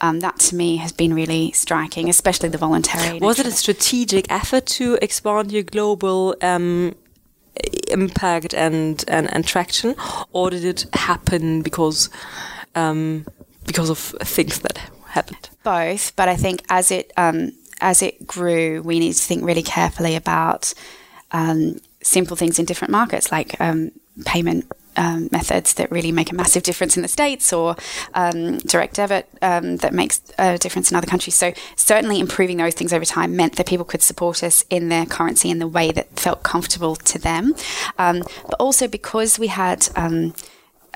um, 0.02 0.21
that 0.21 0.38
to 0.40 0.56
me 0.56 0.76
has 0.76 0.92
been 0.92 1.14
really 1.14 1.52
striking, 1.52 2.09
especially 2.11 2.49
the 2.49 2.59
voluntary. 2.59 3.21
Was 3.21 3.38
it 3.38 3.47
a 3.47 3.52
strategic 3.52 4.30
effort 4.30 4.66
to 4.66 4.99
expand 5.00 5.52
your 5.52 5.62
global 5.62 6.35
um, 6.42 6.94
impact 7.88 8.52
and, 8.52 9.04
and, 9.09 9.32
and 9.32 9.47
traction, 9.47 9.94
or 10.32 10.50
did 10.50 10.64
it 10.64 10.87
happen 10.92 11.62
because 11.62 12.11
um, 12.75 13.26
because 13.64 13.90
of 13.90 13.99
things 13.99 14.59
that 14.61 14.78
happened? 15.06 15.49
Both, 15.62 16.16
but 16.16 16.28
I 16.28 16.37
think 16.37 16.62
as 16.68 16.90
it 16.90 17.12
um, 17.16 17.52
as 17.80 18.02
it 18.02 18.26
grew, 18.26 18.82
we 18.82 18.99
need 18.99 19.12
to 19.12 19.23
think 19.23 19.44
really 19.44 19.62
carefully 19.62 20.16
about 20.16 20.75
um, 21.30 21.80
simple 22.02 22.37
things 22.37 22.59
in 22.59 22.64
different 22.64 22.90
markets, 22.90 23.30
like 23.30 23.59
um, 23.61 23.92
payment 24.25 24.71
um, 24.96 25.28
methods 25.32 25.75
that 25.75 25.90
really 25.90 26.12
make 26.12 26.30
a 26.30 26.34
massive 26.34 26.62
difference 26.62 26.96
in 26.96 27.02
the 27.02 27.08
states 27.08 27.52
or 27.52 27.76
um, 28.14 28.58
direct 28.58 28.94
debit 28.94 29.28
um, 29.42 29.76
that 29.78 29.92
makes 29.92 30.20
a 30.38 30.58
difference 30.58 30.90
in 30.90 30.96
other 30.96 31.06
countries. 31.06 31.34
So 31.34 31.52
certainly 31.76 32.20
improving 32.20 32.56
those 32.56 32.75
things 32.75 32.92
over 32.92 33.04
time 33.04 33.37
meant 33.37 33.56
that 33.56 33.66
people 33.66 33.84
could 33.84 34.02
support 34.02 34.42
us 34.42 34.64
in 34.70 34.88
their 34.88 35.06
currency 35.06 35.50
in 35.50 35.58
the 35.58 35.68
way 35.68 35.92
that 35.92 36.18
felt 36.18 36.42
comfortable 36.42 36.96
to 36.96 37.18
them. 37.18 37.54
Um, 37.99 38.22
but 38.44 38.54
also 38.61 38.88
because 38.88 39.38
we 39.38 39.49
had 39.49 39.88
um, 39.96 40.34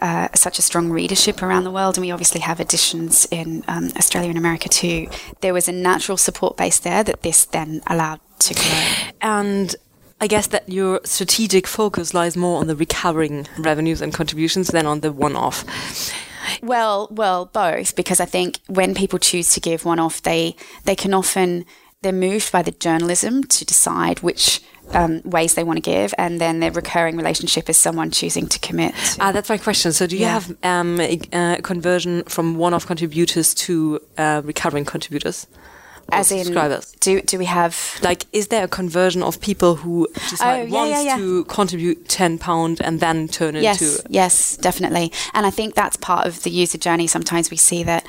uh, 0.01 0.29
such 0.35 0.59
a 0.59 0.63
strong 0.63 0.91
readership 0.91 1.43
around 1.43 1.65
the 1.65 1.71
world, 1.71 1.97
and 1.97 2.05
we 2.05 2.11
obviously 2.11 2.41
have 2.41 2.61
editions 2.61 3.27
in 3.31 3.65
um, 3.69 3.91
Australia 3.97 4.29
and 4.29 4.39
America 4.39 4.69
too. 4.69 5.09
There 5.41 5.55
was 5.55 5.69
a 5.69 5.73
natural 5.73 6.19
support 6.19 6.57
base 6.57 6.79
there 6.79 7.03
that 7.03 7.23
this 7.23 7.45
then 7.47 7.81
allowed 7.87 8.21
to 8.41 8.55
grow. 8.55 9.11
And 9.23 9.75
I 10.21 10.27
guess 10.27 10.47
that 10.49 10.69
your 10.69 11.01
strategic 11.05 11.67
focus 11.67 12.15
lies 12.15 12.37
more 12.37 12.61
on 12.61 12.69
the 12.69 12.77
recurring 12.77 13.47
revenues 13.59 14.01
and 14.01 14.15
contributions 14.15 14.69
than 14.69 14.87
on 14.87 15.01
the 15.01 15.13
one-off. 15.13 15.65
Well, 16.63 17.09
well, 17.11 17.47
both 17.47 17.97
because 17.97 18.21
I 18.21 18.25
think 18.25 18.61
when 18.67 18.95
people 18.95 19.19
choose 19.19 19.53
to 19.55 19.61
give 19.61 19.85
one-off, 19.85 20.23
they 20.23 20.57
they 20.85 20.95
can 20.95 21.13
often 21.13 21.67
they're 22.03 22.13
moved 22.13 22.53
by 22.53 22.63
the 22.63 22.71
journalism 22.71 23.43
to 23.45 23.65
decide 23.65 24.21
which 24.21 24.63
um, 24.93 25.21
ways 25.25 25.55
they 25.55 25.65
want 25.65 25.79
to 25.79 25.81
give, 25.81 26.15
and 26.17 26.41
then 26.41 26.61
their 26.61 26.71
recurring 26.71 27.17
relationship 27.17 27.69
is 27.69 27.77
someone 27.77 28.11
choosing 28.11 28.47
to 28.47 28.59
commit. 28.61 28.95
Ah, 29.19 29.33
that's 29.33 29.49
my 29.49 29.59
question. 29.59 29.93
So, 29.93 30.07
do 30.07 30.17
you 30.17 30.23
yeah. 30.23 30.33
have 30.39 30.57
um, 30.63 31.01
a, 31.01 31.21
a, 31.33 31.61
conversion 31.63 32.23
from 32.25 32.57
one-off 32.57 32.87
contributors 32.87 33.55
to 33.55 34.01
uh, 34.17 34.43
recurring 34.45 34.85
contributors? 34.85 35.47
As 36.11 36.33
in 36.33 36.45
subscribers? 36.45 36.93
Do 37.01 37.21
do 37.21 37.39
we 37.39 37.47
have 37.47 37.99
like 38.03 38.25
is 38.33 38.49
there 38.49 38.65
a 38.65 38.69
conversion 38.69 39.23
of 39.23 39.41
people 39.41 39.77
who 39.77 40.09
decide 40.31 40.61
oh, 40.61 40.65
yeah, 40.65 40.71
wants 40.71 40.91
yeah, 40.91 41.03
yeah. 41.03 41.17
to 41.17 41.45
contribute 41.45 42.09
ten 42.09 42.39
pound 42.39 42.81
and 42.81 43.01
then 43.01 43.29
turn 43.29 43.55
yes, 43.57 43.81
into 43.81 44.09
yes 44.11 44.57
definitely 44.57 45.13
and 45.35 45.47
I 45.47 45.51
think 45.51 45.75
that's 45.75 45.97
part 45.97 46.27
of 46.27 46.43
the 46.43 46.51
user 46.51 46.79
journey. 46.79 47.07
Sometimes 47.07 47.51
we 47.51 47.57
see 47.57 47.83
that 47.85 48.07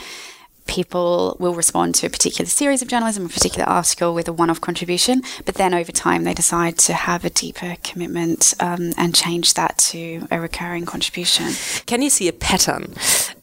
people 0.67 1.37
will 1.39 1.55
respond 1.55 1.95
to 1.95 2.07
a 2.07 2.09
particular 2.09 2.47
series 2.47 2.81
of 2.81 2.87
journalism, 2.87 3.25
a 3.25 3.29
particular 3.29 3.65
article 3.65 4.13
with 4.13 4.27
a 4.27 4.33
one-off 4.33 4.61
contribution, 4.61 5.21
but 5.45 5.55
then 5.55 5.73
over 5.73 5.91
time 5.91 6.23
they 6.23 6.33
decide 6.33 6.77
to 6.77 6.93
have 6.93 7.25
a 7.25 7.29
deeper 7.29 7.77
commitment 7.83 8.53
um, 8.59 8.91
and 8.97 9.15
change 9.15 9.53
that 9.55 9.77
to 9.77 10.27
a 10.29 10.39
recurring 10.39 10.85
contribution. 10.85 11.53
Can 11.85 12.01
you 12.01 12.09
see 12.09 12.27
a 12.27 12.33
pattern 12.33 12.93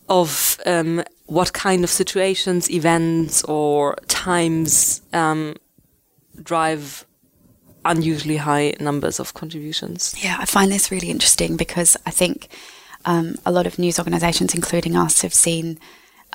of 0.08 0.60
um, 0.66 1.02
what 1.26 1.52
kind 1.52 1.84
of 1.84 1.90
situations, 1.90 2.70
events, 2.70 3.42
or 3.44 3.96
times 4.08 5.00
um, 5.12 5.54
drive 6.42 7.06
unusually 7.84 8.36
high 8.36 8.74
numbers 8.80 9.20
of 9.20 9.34
contributions. 9.34 10.14
Yeah, 10.22 10.36
I 10.38 10.44
find 10.44 10.70
this 10.70 10.90
really 10.90 11.10
interesting 11.10 11.56
because 11.56 11.96
I 12.06 12.10
think 12.10 12.48
um, 13.04 13.36
a 13.44 13.52
lot 13.52 13.66
of 13.66 13.78
news 13.78 13.98
organisations, 13.98 14.54
including 14.54 14.96
us, 14.96 15.22
have 15.22 15.34
seen. 15.34 15.78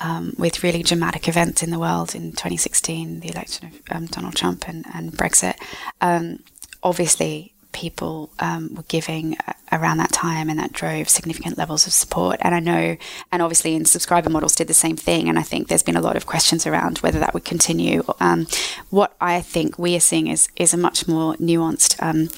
Um, 0.02 0.32
with 0.38 0.62
really 0.62 0.82
dramatic 0.82 1.28
events 1.28 1.62
in 1.62 1.68
the 1.68 1.78
world 1.78 2.14
in 2.14 2.30
2016, 2.30 3.20
the 3.20 3.28
election 3.28 3.66
of 3.66 3.94
um, 3.94 4.06
Donald 4.06 4.34
Trump 4.34 4.66
and, 4.66 4.86
and 4.94 5.12
Brexit, 5.12 5.56
um, 6.00 6.38
obviously 6.82 7.52
people 7.72 8.30
um, 8.38 8.74
were 8.74 8.84
giving 8.88 9.36
around 9.72 9.98
that 9.98 10.12
time, 10.12 10.48
and 10.48 10.58
that 10.58 10.72
drove 10.72 11.08
significant 11.08 11.56
levels 11.58 11.86
of 11.86 11.92
support. 11.92 12.38
And 12.40 12.54
I 12.54 12.60
know, 12.60 12.96
and 13.30 13.42
obviously, 13.42 13.74
in 13.74 13.84
subscriber 13.84 14.30
models 14.30 14.54
did 14.54 14.66
the 14.66 14.74
same 14.74 14.96
thing. 14.96 15.28
And 15.28 15.38
I 15.38 15.42
think 15.42 15.68
there's 15.68 15.82
been 15.82 15.96
a 15.96 16.00
lot 16.00 16.16
of 16.16 16.26
questions 16.26 16.66
around 16.66 16.98
whether 16.98 17.18
that 17.20 17.34
would 17.34 17.44
continue. 17.44 18.02
Um, 18.20 18.46
what 18.90 19.14
I 19.20 19.40
think 19.40 19.78
we 19.78 19.96
are 19.96 20.00
seeing 20.00 20.26
is 20.26 20.48
is 20.56 20.74
a 20.74 20.76
much 20.78 21.06
more 21.08 21.34
nuanced. 21.34 22.00
Um, 22.02 22.28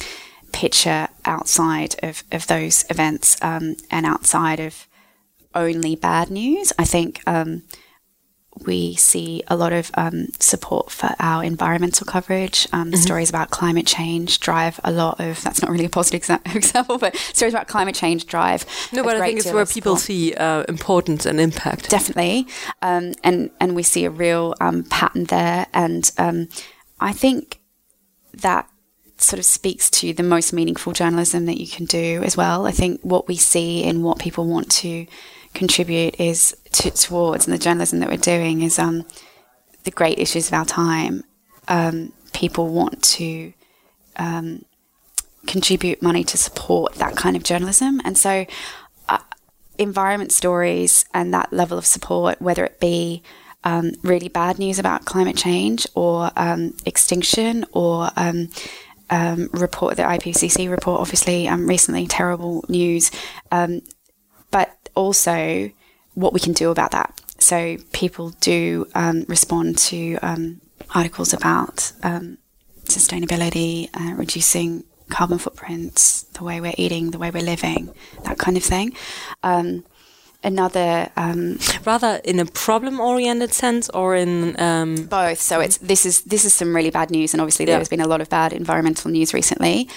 picture 0.52 1.08
outside 1.24 1.96
of, 2.02 2.22
of 2.30 2.46
those 2.46 2.84
events 2.90 3.42
um, 3.42 3.74
and 3.90 4.04
outside 4.04 4.60
of 4.60 4.86
only 5.54 5.96
bad 5.96 6.30
news. 6.30 6.72
I 6.78 6.84
think 6.84 7.22
um, 7.26 7.62
we 8.66 8.94
see 8.94 9.42
a 9.48 9.56
lot 9.56 9.72
of 9.72 9.90
um, 9.94 10.28
support 10.38 10.90
for 10.90 11.14
our 11.18 11.44
environmental 11.44 12.06
coverage. 12.06 12.66
Um, 12.72 12.88
mm-hmm. 12.90 12.96
Stories 12.96 13.30
about 13.30 13.50
climate 13.50 13.86
change 13.86 14.40
drive 14.40 14.78
a 14.84 14.92
lot 14.92 15.20
of. 15.20 15.42
That's 15.42 15.62
not 15.62 15.70
really 15.70 15.84
a 15.84 15.90
positive 15.90 16.22
exa- 16.22 16.54
example, 16.56 16.98
but 16.98 17.16
stories 17.16 17.54
about 17.54 17.68
climate 17.68 17.94
change 17.94 18.26
drive. 18.26 18.64
No, 18.92 19.02
but 19.04 19.16
I 19.16 19.26
think 19.26 19.40
it's 19.40 19.52
where 19.52 19.66
people 19.66 19.96
see 19.96 20.34
uh, 20.34 20.64
importance 20.68 21.26
and 21.26 21.40
impact. 21.40 21.88
Definitely, 21.90 22.46
um, 22.82 23.12
and 23.24 23.50
and 23.60 23.74
we 23.74 23.82
see 23.82 24.04
a 24.04 24.10
real 24.10 24.54
um, 24.60 24.84
pattern 24.84 25.24
there, 25.24 25.66
and 25.72 26.10
um, 26.18 26.48
I 27.00 27.12
think 27.12 27.60
that 28.34 28.68
sort 29.18 29.38
of 29.38 29.44
speaks 29.44 29.88
to 29.88 30.12
the 30.12 30.22
most 30.22 30.52
meaningful 30.52 30.92
journalism 30.92 31.46
that 31.46 31.60
you 31.60 31.66
can 31.66 31.84
do 31.84 32.22
as 32.24 32.36
well. 32.36 32.66
I 32.66 32.72
think 32.72 33.00
what 33.02 33.28
we 33.28 33.36
see 33.36 33.82
in 33.84 34.02
what 34.02 34.18
people 34.18 34.46
want 34.46 34.70
to 34.72 35.06
contribute 35.54 36.18
is 36.18 36.56
to, 36.72 36.90
towards 36.90 37.46
and 37.46 37.54
the 37.54 37.58
journalism 37.58 38.00
that 38.00 38.08
we're 38.08 38.16
doing 38.16 38.62
is 38.62 38.78
um, 38.78 39.04
the 39.84 39.90
great 39.90 40.18
issues 40.18 40.48
of 40.48 40.54
our 40.54 40.64
time. 40.64 41.24
Um, 41.68 42.12
people 42.32 42.68
want 42.68 43.02
to 43.02 43.52
um, 44.16 44.64
contribute 45.46 46.02
money 46.02 46.24
to 46.24 46.38
support 46.38 46.94
that 46.94 47.16
kind 47.16 47.36
of 47.36 47.42
journalism, 47.42 48.00
and 48.04 48.16
so 48.16 48.46
uh, 49.08 49.18
environment 49.78 50.32
stories 50.32 51.04
and 51.14 51.32
that 51.34 51.52
level 51.52 51.78
of 51.78 51.86
support, 51.86 52.40
whether 52.40 52.64
it 52.64 52.80
be 52.80 53.22
um, 53.64 53.92
really 54.02 54.28
bad 54.28 54.58
news 54.58 54.78
about 54.78 55.04
climate 55.04 55.36
change 55.36 55.86
or 55.94 56.30
um, 56.36 56.74
extinction 56.84 57.64
or 57.72 58.10
um, 58.16 58.48
report 59.52 59.96
the 59.96 60.02
IPCC 60.02 60.68
report, 60.70 61.00
obviously 61.00 61.48
recently 61.48 62.06
terrible 62.06 62.64
news. 62.68 63.10
But 63.50 64.81
also 64.94 65.70
what 66.14 66.32
we 66.32 66.40
can 66.40 66.52
do 66.52 66.70
about 66.70 66.90
that. 66.90 67.20
So 67.38 67.76
people 67.92 68.30
do 68.40 68.86
um, 68.94 69.24
respond 69.28 69.78
to 69.78 70.18
um, 70.22 70.60
articles 70.94 71.32
about 71.32 71.92
um, 72.02 72.38
sustainability, 72.84 73.88
uh, 73.94 74.14
reducing 74.14 74.84
carbon 75.10 75.38
footprints, 75.38 76.22
the 76.34 76.44
way 76.44 76.60
we're 76.60 76.74
eating, 76.76 77.10
the 77.10 77.18
way 77.18 77.30
we're 77.30 77.42
living, 77.42 77.92
that 78.24 78.38
kind 78.38 78.56
of 78.56 78.62
thing. 78.62 78.94
Um, 79.42 79.84
another 80.44 81.10
um, 81.16 81.58
rather 81.84 82.20
in 82.24 82.38
a 82.40 82.46
problem-oriented 82.46 83.52
sense, 83.52 83.88
or 83.90 84.16
in 84.16 84.58
um, 84.60 85.06
both. 85.06 85.40
So 85.40 85.60
it's 85.60 85.78
this 85.78 86.06
is 86.06 86.22
this 86.22 86.44
is 86.44 86.54
some 86.54 86.74
really 86.74 86.90
bad 86.90 87.10
news, 87.10 87.34
and 87.34 87.40
obviously 87.40 87.64
yeah. 87.64 87.72
there 87.72 87.78
has 87.78 87.88
been 87.88 88.00
a 88.00 88.08
lot 88.08 88.20
of 88.20 88.28
bad 88.28 88.52
environmental 88.52 89.10
news 89.10 89.34
recently. 89.34 89.88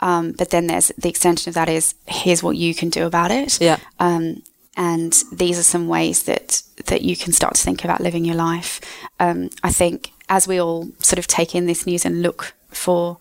Um, 0.00 0.32
but 0.32 0.50
then 0.50 0.66
there's 0.66 0.88
the 0.98 1.08
extension 1.08 1.50
of 1.50 1.54
that 1.54 1.68
is 1.68 1.94
here's 2.06 2.42
what 2.42 2.56
you 2.56 2.74
can 2.74 2.88
do 2.88 3.06
about 3.06 3.30
it. 3.30 3.60
Yeah. 3.60 3.78
Um, 3.98 4.42
and 4.76 5.22
these 5.32 5.58
are 5.58 5.64
some 5.64 5.88
ways 5.88 6.22
that 6.24 6.62
that 6.86 7.02
you 7.02 7.16
can 7.16 7.32
start 7.32 7.54
to 7.54 7.62
think 7.62 7.84
about 7.84 8.00
living 8.00 8.24
your 8.24 8.36
life. 8.36 8.80
Um, 9.18 9.50
I 9.62 9.72
think 9.72 10.12
as 10.28 10.48
we 10.48 10.60
all 10.60 10.88
sort 11.00 11.18
of 11.18 11.26
take 11.26 11.54
in 11.54 11.66
this 11.66 11.86
news 11.86 12.04
and 12.04 12.22
look 12.22 12.54
for 12.68 13.18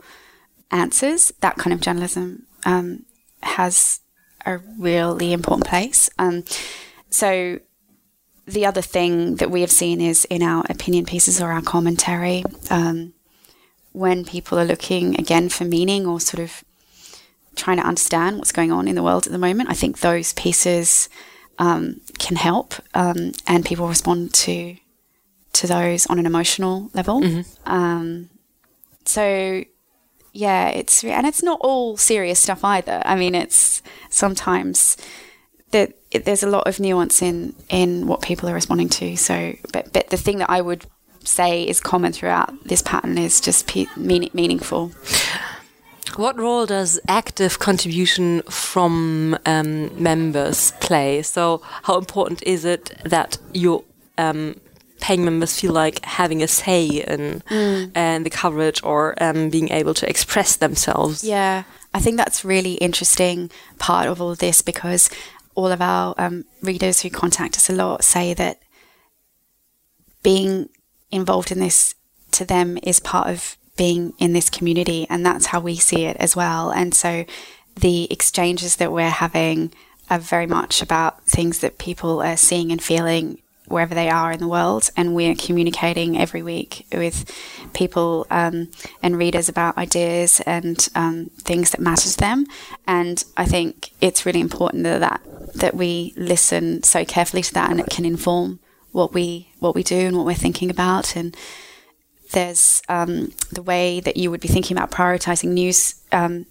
answers, 0.72 1.32
that 1.42 1.58
kind 1.58 1.74
of 1.74 1.82
journalism 1.82 2.46
um, 2.66 3.06
has 3.42 4.00
a 4.46 4.60
really 4.78 5.34
important 5.34 5.68
place. 5.68 6.10
Um, 6.18 6.44
so 7.10 7.60
the 8.46 8.66
other 8.66 8.82
thing 8.82 9.36
that 9.36 9.52
we 9.52 9.62
have 9.62 9.72
seen 9.72 10.02
is 10.02 10.26
in 10.26 10.42
our 10.44 10.66
opinion 10.70 11.06
pieces 11.06 11.42
or 11.42 11.52
our 11.52 11.62
commentary, 11.62 12.44
um, 12.70 13.14
when 13.92 14.24
people 14.24 14.58
are 14.60 14.66
looking 14.66 15.20
again 15.20 15.50
for 15.50 15.66
meaning 15.66 16.06
or 16.06 16.20
sort 16.20 16.42
of 16.42 16.64
trying 17.60 17.78
to 17.78 17.86
understand 17.86 18.38
what's 18.38 18.52
going 18.52 18.72
on 18.72 18.88
in 18.88 18.96
the 18.96 19.04
world 19.04 19.26
at 19.26 19.32
the 19.32 19.38
moment, 19.38 19.70
I 19.70 19.74
think 19.74 20.00
those 20.00 20.34
pieces 20.34 21.10
um, 21.60 22.02
can 22.18 22.38
help, 22.38 22.74
um, 22.94 23.34
and 23.48 23.66
people 23.66 23.88
respond 23.88 24.34
to 24.34 24.76
to 25.52 25.68
those 25.68 26.06
on 26.08 26.20
an 26.20 26.26
emotional 26.26 26.90
level. 26.94 27.22
Mm-hmm. 27.22 27.72
Um, 27.72 28.30
so 29.06 29.64
yeah, 30.32 30.70
it's 30.70 31.04
and 31.04 31.28
it's 31.28 31.44
not 31.44 31.60
all 31.62 31.98
serious 31.98 32.40
stuff 32.40 32.64
either. 32.64 33.02
I 33.06 33.16
mean, 33.16 33.36
it's 33.36 33.82
sometimes 34.10 34.98
that 35.72 35.94
there's 36.12 36.44
a 36.44 36.50
lot 36.50 36.68
of 36.68 36.80
nuance 36.80 37.22
in 37.22 37.56
in 37.70 38.08
what 38.08 38.22
people 38.22 38.50
are 38.50 38.54
responding 38.54 38.90
to. 38.90 39.18
So, 39.18 39.56
but 39.74 39.92
but 39.92 40.10
the 40.10 40.18
thing 40.18 40.38
that 40.40 40.50
I 40.50 40.62
would 40.62 40.86
say 41.24 41.68
is 41.68 41.80
common 41.80 42.14
throughout 42.14 42.64
this 42.64 42.82
pattern 42.82 43.18
is 43.18 43.42
just 43.42 43.68
pe- 43.68 43.86
mean, 43.98 44.30
meaningful. 44.34 44.92
What 46.20 46.38
role 46.38 46.66
does 46.66 47.00
active 47.08 47.60
contribution 47.60 48.42
from 48.42 49.38
um, 49.46 50.04
members 50.04 50.74
play? 50.82 51.22
So, 51.22 51.62
how 51.84 51.98
important 51.98 52.44
is 52.44 52.66
it 52.66 52.92
that 53.06 53.38
your 53.54 53.86
um, 54.18 54.60
paying 55.00 55.24
members 55.24 55.58
feel 55.58 55.72
like 55.72 56.04
having 56.04 56.44
a 56.44 56.48
say 56.50 56.88
in 56.88 57.42
mm. 57.50 57.92
and 57.96 58.26
the 58.26 58.30
coverage 58.30 58.84
or 58.84 59.16
um, 59.24 59.50
being 59.50 59.70
able 59.70 59.94
to 59.94 60.10
express 60.10 60.58
themselves. 60.58 61.24
Yeah, 61.24 61.64
I 61.94 62.02
think 62.02 62.18
that's 62.18 62.44
really 62.44 62.74
interesting 62.74 63.50
part 63.78 64.10
of 64.10 64.22
all 64.22 64.32
of 64.32 64.40
this 64.40 64.62
because 64.62 65.10
all 65.56 65.72
of 65.72 65.82
our 65.82 66.16
um, 66.18 66.44
readers 66.62 67.00
who 67.00 67.10
contact 67.10 67.56
us 67.56 67.70
a 67.70 67.74
lot 67.74 68.04
say 68.04 68.34
that 68.34 68.60
being 70.22 70.68
involved 71.12 71.50
in 71.50 71.62
this 71.62 71.96
to 72.32 72.44
them 72.44 72.78
is 72.84 73.00
part 73.00 73.30
of 73.30 73.56
being 73.80 74.14
in 74.18 74.34
this 74.34 74.50
community, 74.58 75.08
and 75.10 75.26
that's 75.26 75.48
how 75.52 75.60
we 75.62 75.76
see 75.78 76.02
it 76.12 76.18
as 76.20 76.36
well. 76.36 76.70
And 76.80 76.94
so 76.94 77.12
the 77.76 78.12
exchanges 78.12 78.76
that 78.76 78.92
we're 78.92 79.18
having 79.26 79.72
are 80.10 80.20
very 80.20 80.48
much 80.48 80.82
about 80.82 81.12
things 81.36 81.60
that 81.60 81.78
people 81.78 82.22
are 82.22 82.38
seeing 82.38 82.72
and 82.72 82.82
feeling 82.82 83.42
wherever 83.68 83.96
they 83.96 84.10
are 84.10 84.32
in 84.36 84.40
the 84.40 84.54
world, 84.58 84.90
and 84.98 85.16
we're 85.16 85.36
communicating 85.36 86.18
every 86.18 86.44
week 86.54 86.72
with 86.92 87.18
people 87.74 88.26
um, 88.30 88.68
and 89.04 89.18
readers 89.18 89.48
about 89.48 89.78
ideas 89.78 90.42
and 90.46 90.90
um, 90.96 91.30
things 91.38 91.70
that 91.72 91.80
matter 91.80 92.10
to 92.10 92.18
them. 92.18 92.46
And 92.86 93.24
I 93.38 93.46
think 93.46 93.92
it's 94.02 94.26
really 94.26 94.42
important 94.42 94.84
that, 94.84 95.00
that 95.00 95.22
that 95.56 95.76
we 95.76 96.14
listen 96.16 96.84
so 96.84 97.06
carefully 97.06 97.44
to 97.44 97.54
that, 97.54 97.70
and 97.72 97.80
it 97.80 97.90
can 97.96 98.06
inform 98.06 98.60
what 98.92 99.14
we 99.14 99.50
what 99.60 99.76
we 99.76 99.84
do 99.84 100.02
and 100.08 100.16
what 100.18 100.26
we're 100.26 100.46
thinking 100.46 100.70
about. 100.70 101.16
And 101.16 101.36
there's 102.32 102.82
um, 102.90 103.32
the 103.52 103.62
way 103.62 104.00
that 104.00 104.18
you 104.18 104.32
would 104.32 104.42
be 104.42 104.48
thinking 104.48 104.78
about 104.78 104.92
prioritizing 104.92 105.50
news. 105.50 105.96
Um, 106.12 106.46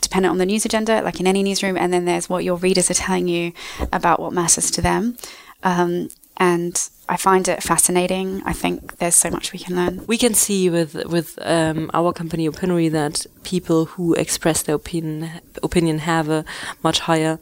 dependent 0.00 0.30
on 0.30 0.38
the 0.38 0.46
news 0.46 0.64
agenda, 0.66 1.00
like 1.02 1.18
in 1.18 1.26
any 1.26 1.42
newsroom, 1.42 1.76
and 1.76 1.92
then 1.92 2.04
there's 2.04 2.28
what 2.28 2.44
your 2.44 2.56
readers 2.56 2.90
are 2.90 2.94
telling 2.94 3.26
you 3.26 3.52
about 3.90 4.20
what 4.20 4.32
matters 4.32 4.70
to 4.70 4.82
them. 4.82 5.16
Um, 5.62 6.10
and 6.36 6.88
I 7.08 7.16
find 7.16 7.46
it 7.48 7.62
fascinating. 7.62 8.42
I 8.44 8.52
think 8.52 8.98
there's 8.98 9.14
so 9.14 9.30
much 9.30 9.52
we 9.52 9.58
can 9.58 9.76
learn. 9.76 10.04
We 10.06 10.18
can 10.18 10.34
see 10.34 10.68
with 10.68 10.94
with 11.06 11.38
um, 11.42 11.90
our 11.94 12.12
company 12.12 12.48
Opinary 12.48 12.88
that 12.88 13.26
people 13.44 13.86
who 13.86 14.14
express 14.14 14.62
their 14.62 14.74
opinion 14.74 15.30
opinion 15.62 15.98
have 15.98 16.28
a 16.28 16.44
much 16.82 17.00
higher 17.00 17.38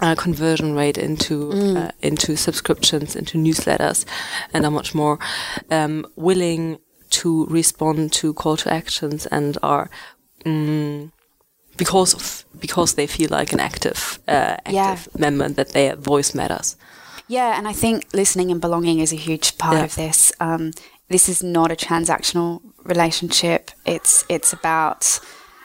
uh, 0.00 0.14
conversion 0.14 0.74
rate 0.74 0.98
into 0.98 1.50
mm. 1.50 1.76
uh, 1.76 1.90
into 2.00 2.36
subscriptions, 2.36 3.16
into 3.16 3.38
newsletters, 3.38 4.04
and 4.52 4.64
are 4.64 4.70
much 4.70 4.94
more 4.94 5.18
um, 5.70 6.06
willing 6.16 6.78
to 7.10 7.46
respond 7.46 8.12
to 8.12 8.34
call 8.34 8.56
to 8.56 8.72
actions 8.72 9.26
and 9.26 9.58
are. 9.62 9.90
Um, 10.44 11.12
because 11.76 12.14
of 12.14 12.44
because 12.60 12.94
they 12.94 13.06
feel 13.06 13.28
like 13.30 13.52
an 13.52 13.60
active 13.60 14.18
uh, 14.28 14.56
active 14.66 14.72
yeah. 14.74 14.96
member 15.16 15.48
that 15.48 15.70
their 15.70 15.96
voice 15.96 16.34
matters. 16.34 16.76
Yeah, 17.28 17.56
and 17.56 17.66
I 17.66 17.72
think 17.72 18.12
listening 18.12 18.50
and 18.50 18.60
belonging 18.60 19.00
is 19.00 19.12
a 19.12 19.16
huge 19.16 19.56
part 19.56 19.78
yeah. 19.78 19.84
of 19.84 19.94
this. 19.94 20.32
Um, 20.38 20.72
this 21.08 21.28
is 21.28 21.42
not 21.42 21.70
a 21.70 21.76
transactional 21.76 22.60
relationship. 22.84 23.70
It's 23.86 24.24
it's 24.28 24.52
about 24.52 25.20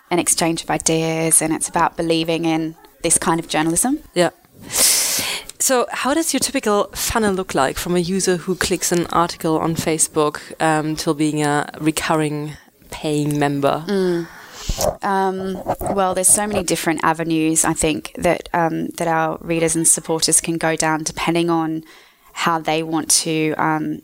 an 0.10 0.20
exchange 0.20 0.64
of 0.64 0.70
ideas, 0.70 1.42
and 1.42 1.54
it's 1.54 1.68
about 1.68 1.98
believing 1.98 2.46
in 2.46 2.76
this 3.08 3.18
kind 3.18 3.40
of 3.40 3.48
journalism. 3.48 4.00
Yeah. 4.14 4.32
So, 5.60 5.88
how 5.92 6.14
does 6.14 6.34
your 6.34 6.42
typical 6.42 6.90
funnel 6.94 7.34
look 7.34 7.56
like 7.56 7.78
from 7.78 7.96
a 7.96 8.00
user 8.00 8.36
who 8.38 8.56
clicks 8.56 8.92
an 8.92 9.06
article 9.08 9.58
on 9.58 9.76
Facebook 9.76 10.36
um, 10.62 10.96
till 10.96 11.14
being 11.14 11.42
a 11.42 11.70
recurring 11.80 12.58
paying 12.92 13.40
member? 13.40 13.84
Mm. 13.88 14.28
Um, 15.04 15.38
well, 15.96 16.14
there's 16.14 16.28
so 16.28 16.46
many 16.46 16.64
different 16.64 17.00
avenues 17.04 17.64
I 17.64 17.74
think 17.74 18.12
that 18.18 18.50
um, 18.54 18.88
that 18.98 19.08
our 19.08 19.38
readers 19.40 19.76
and 19.76 19.88
supporters 19.88 20.42
can 20.42 20.58
go 20.58 20.76
down 20.76 21.04
depending 21.04 21.50
on 21.50 21.84
how 22.34 22.60
they 22.60 22.84
want 22.84 23.10
to 23.26 23.54
um, 23.58 24.02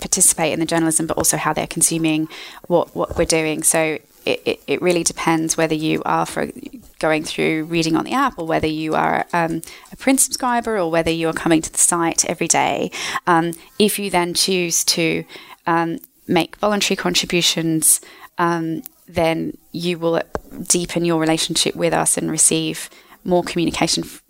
participate 0.00 0.52
in 0.52 0.60
the 0.60 0.66
journalism, 0.66 1.06
but 1.06 1.16
also 1.16 1.36
how 1.36 1.52
they're 1.52 1.74
consuming 1.78 2.28
what 2.68 2.94
what 2.94 3.18
we're 3.18 3.32
doing. 3.40 3.64
So 3.64 3.98
it, 4.26 4.42
it, 4.44 4.60
it, 4.66 4.82
really 4.82 5.04
depends 5.04 5.56
whether 5.56 5.74
you 5.74 6.02
are 6.04 6.26
for 6.26 6.50
going 6.98 7.24
through 7.24 7.64
reading 7.64 7.96
on 7.96 8.04
the 8.04 8.12
app 8.12 8.38
or 8.38 8.46
whether 8.46 8.66
you 8.66 8.94
are 8.94 9.26
um, 9.32 9.62
a 9.92 9.96
print 9.96 10.20
subscriber 10.20 10.78
or 10.78 10.90
whether 10.90 11.10
you 11.10 11.28
are 11.28 11.32
coming 11.32 11.60
to 11.62 11.70
the 11.70 11.78
site 11.78 12.24
every 12.24 12.48
day. 12.48 12.90
Um, 13.26 13.52
if 13.78 13.98
you 13.98 14.10
then 14.10 14.34
choose 14.34 14.84
to 14.84 15.24
um, 15.66 15.98
make 16.26 16.56
voluntary 16.56 16.96
contributions, 16.96 18.00
um, 18.38 18.82
then 19.06 19.56
you 19.72 19.98
will 19.98 20.22
deepen 20.68 21.04
your 21.04 21.20
relationship 21.20 21.76
with 21.76 21.92
us 21.92 22.16
and 22.16 22.30
receive 22.30 22.90
more 23.24 23.42
communication 23.42 24.04
f- 24.04 24.22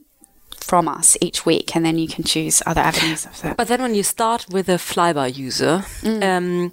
from 0.57 0.89
us 0.89 1.17
each 1.21 1.47
week, 1.47 1.77
and 1.77 1.85
then 1.85 1.97
you 1.97 2.09
can 2.09 2.25
choose 2.25 2.63
other 2.67 2.81
avenues 2.81 3.25
of 3.27 3.41
that. 3.43 3.57
But 3.57 3.69
then, 3.69 3.81
when 3.81 3.95
you 3.95 4.03
start 4.03 4.47
with 4.51 4.69
a 4.69 4.79
flyby 4.79 5.37
user, 5.37 5.85
mm. 6.01 6.23
um, 6.23 6.73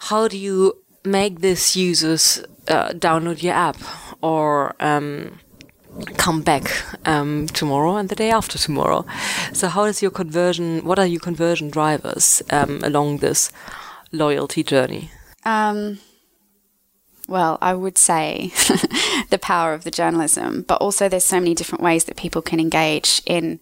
how 0.00 0.26
do 0.26 0.36
you 0.36 0.82
make 1.04 1.40
these 1.40 1.76
users 1.76 2.42
uh, 2.68 2.90
download 2.90 3.42
your 3.42 3.54
app 3.54 3.76
or 4.22 4.74
um, 4.80 5.38
come 6.16 6.42
back 6.42 6.64
um, 7.06 7.46
tomorrow 7.48 7.96
and 7.96 8.08
the 8.08 8.14
day 8.14 8.30
after 8.30 8.58
tomorrow? 8.58 9.04
So, 9.52 9.68
how 9.68 9.84
is 9.84 10.02
your 10.02 10.10
conversion? 10.10 10.84
What 10.84 10.98
are 10.98 11.06
your 11.06 11.20
conversion 11.20 11.70
drivers 11.70 12.42
um, 12.50 12.80
along 12.82 13.18
this 13.18 13.50
loyalty 14.12 14.62
journey? 14.62 15.10
Um, 15.44 15.98
well, 17.28 17.58
I 17.60 17.74
would 17.74 17.98
say 17.98 18.52
the 19.30 19.38
power 19.40 19.74
of 19.74 19.84
the 19.84 19.90
journalism, 19.90 20.62
but 20.62 20.80
also 20.80 21.08
there's 21.08 21.24
so 21.24 21.40
many 21.40 21.54
different 21.54 21.82
ways 21.82 22.04
that 22.04 22.16
people 22.16 22.42
can 22.42 22.60
engage 22.60 23.22
in 23.26 23.60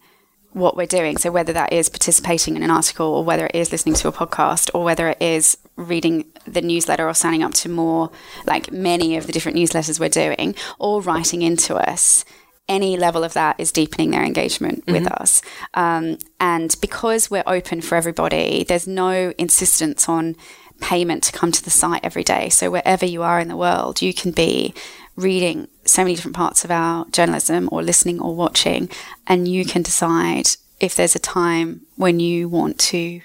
what 0.53 0.75
we're 0.75 0.85
doing. 0.85 1.17
So 1.17 1.31
whether 1.31 1.53
that 1.53 1.71
is 1.71 1.89
participating 1.89 2.55
in 2.55 2.63
an 2.63 2.71
article 2.71 3.07
or 3.07 3.23
whether 3.23 3.45
it 3.47 3.55
is 3.55 3.71
listening 3.71 3.95
to 3.95 4.07
a 4.07 4.11
podcast 4.11 4.69
or 4.73 4.83
whether 4.83 5.09
it 5.09 5.21
is 5.21 5.57
reading 5.75 6.25
the 6.45 6.61
newsletter 6.61 7.07
or 7.07 7.13
signing 7.13 7.43
up 7.43 7.53
to 7.53 7.69
more 7.69 8.11
like 8.45 8.71
many 8.71 9.15
of 9.15 9.27
the 9.27 9.31
different 9.31 9.57
newsletters 9.57 9.99
we're 9.99 10.09
doing 10.09 10.55
or 10.77 11.01
writing 11.01 11.41
into 11.41 11.75
us 11.75 12.25
any 12.71 12.95
level 12.95 13.23
of 13.23 13.33
that 13.33 13.59
is 13.59 13.71
deepening 13.71 14.11
their 14.11 14.23
engagement 14.23 14.85
mm-hmm. 14.85 14.93
with 14.93 15.11
us. 15.11 15.41
Um, 15.73 16.17
and 16.39 16.75
because 16.81 17.29
we're 17.29 17.43
open 17.45 17.81
for 17.81 17.95
everybody, 17.95 18.63
there's 18.63 18.87
no 18.87 19.33
insistence 19.37 20.07
on 20.07 20.35
payment 20.79 21.23
to 21.23 21.31
come 21.31 21.51
to 21.51 21.63
the 21.63 21.69
site 21.69 22.03
every 22.03 22.23
day. 22.23 22.49
So 22.49 22.71
wherever 22.71 23.05
you 23.05 23.23
are 23.23 23.39
in 23.39 23.49
the 23.49 23.57
world, 23.57 24.01
you 24.01 24.13
can 24.13 24.31
be 24.31 24.73
reading 25.15 25.67
so 25.91 26.03
many 26.03 26.15
different 26.15 26.35
parts 26.35 26.63
of 26.63 26.71
our 26.71 27.05
journalism 27.09 27.67
or 27.71 27.83
listening 27.83 28.21
or 28.21 28.33
watching, 28.33 28.89
and 29.27 29.47
you 29.47 29.65
can 29.65 29.81
decide 29.81 30.47
if 30.79 30.95
there's 30.95 31.15
a 31.15 31.19
time 31.19 31.81
when 31.97 32.19
you 32.19 32.47
want 32.47 32.79
to 32.79 33.21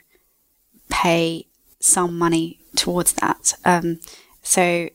pay 0.90 1.46
some 1.78 2.18
money 2.18 2.58
towards 2.74 3.12
that. 3.14 3.54
Um, 3.64 4.00
so 4.42 4.90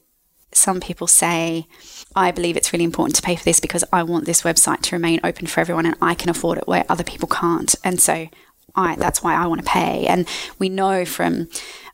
some 0.52 0.82
people 0.82 1.08
say, 1.08 1.68
I 2.14 2.32
believe 2.32 2.58
it's 2.58 2.74
really 2.74 2.84
important 2.84 3.16
to 3.16 3.22
pay 3.22 3.38
for 3.38 3.46
this 3.46 3.62
because 3.62 3.86
I 3.94 4.04
want 4.04 4.26
this 4.26 4.42
website 4.42 4.82
to 4.82 4.96
remain 4.96 5.22
open 5.24 5.48
for 5.48 5.62
everyone 5.62 5.86
and 5.86 5.96
I 6.02 6.14
can 6.14 6.30
afford 6.30 6.58
it 6.58 6.68
where 6.68 6.86
other 6.90 7.06
people 7.06 7.30
can't. 7.30 7.74
And 7.86 8.02
so 8.02 8.28
I, 8.76 8.96
that's 8.98 9.24
why 9.24 9.34
I 9.34 9.48
want 9.48 9.64
to 9.64 9.70
pay. 9.70 10.06
And 10.08 10.28
we 10.60 10.68
know 10.68 11.06
from 11.06 11.48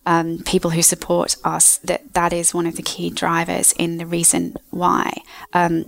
um, 0.07 0.39
people 0.45 0.71
who 0.71 0.81
support 0.81 1.35
us 1.43 1.77
that 1.79 2.13
that 2.13 2.31
is 2.31 2.53
one 2.53 2.65
of 2.65 2.77
the 2.77 2.81
key 2.81 3.09
drivers 3.09 3.73
in 3.73 3.97
the 3.97 4.05
reason 4.05 4.55
why. 4.71 5.11
Um, 5.53 5.83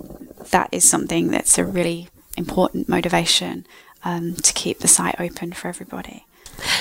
that 0.52 0.70
is 0.74 0.88
something 0.88 1.30
that's 1.30 1.58
a 1.58 1.64
really 1.64 2.10
important 2.36 2.90
motivation 2.90 3.66
um, 4.04 4.36
to 4.36 4.54
keep 4.54 4.80
the 4.80 4.90
site 4.90 5.16
open 5.20 5.54
for 5.54 5.70
everybody. 5.70 6.26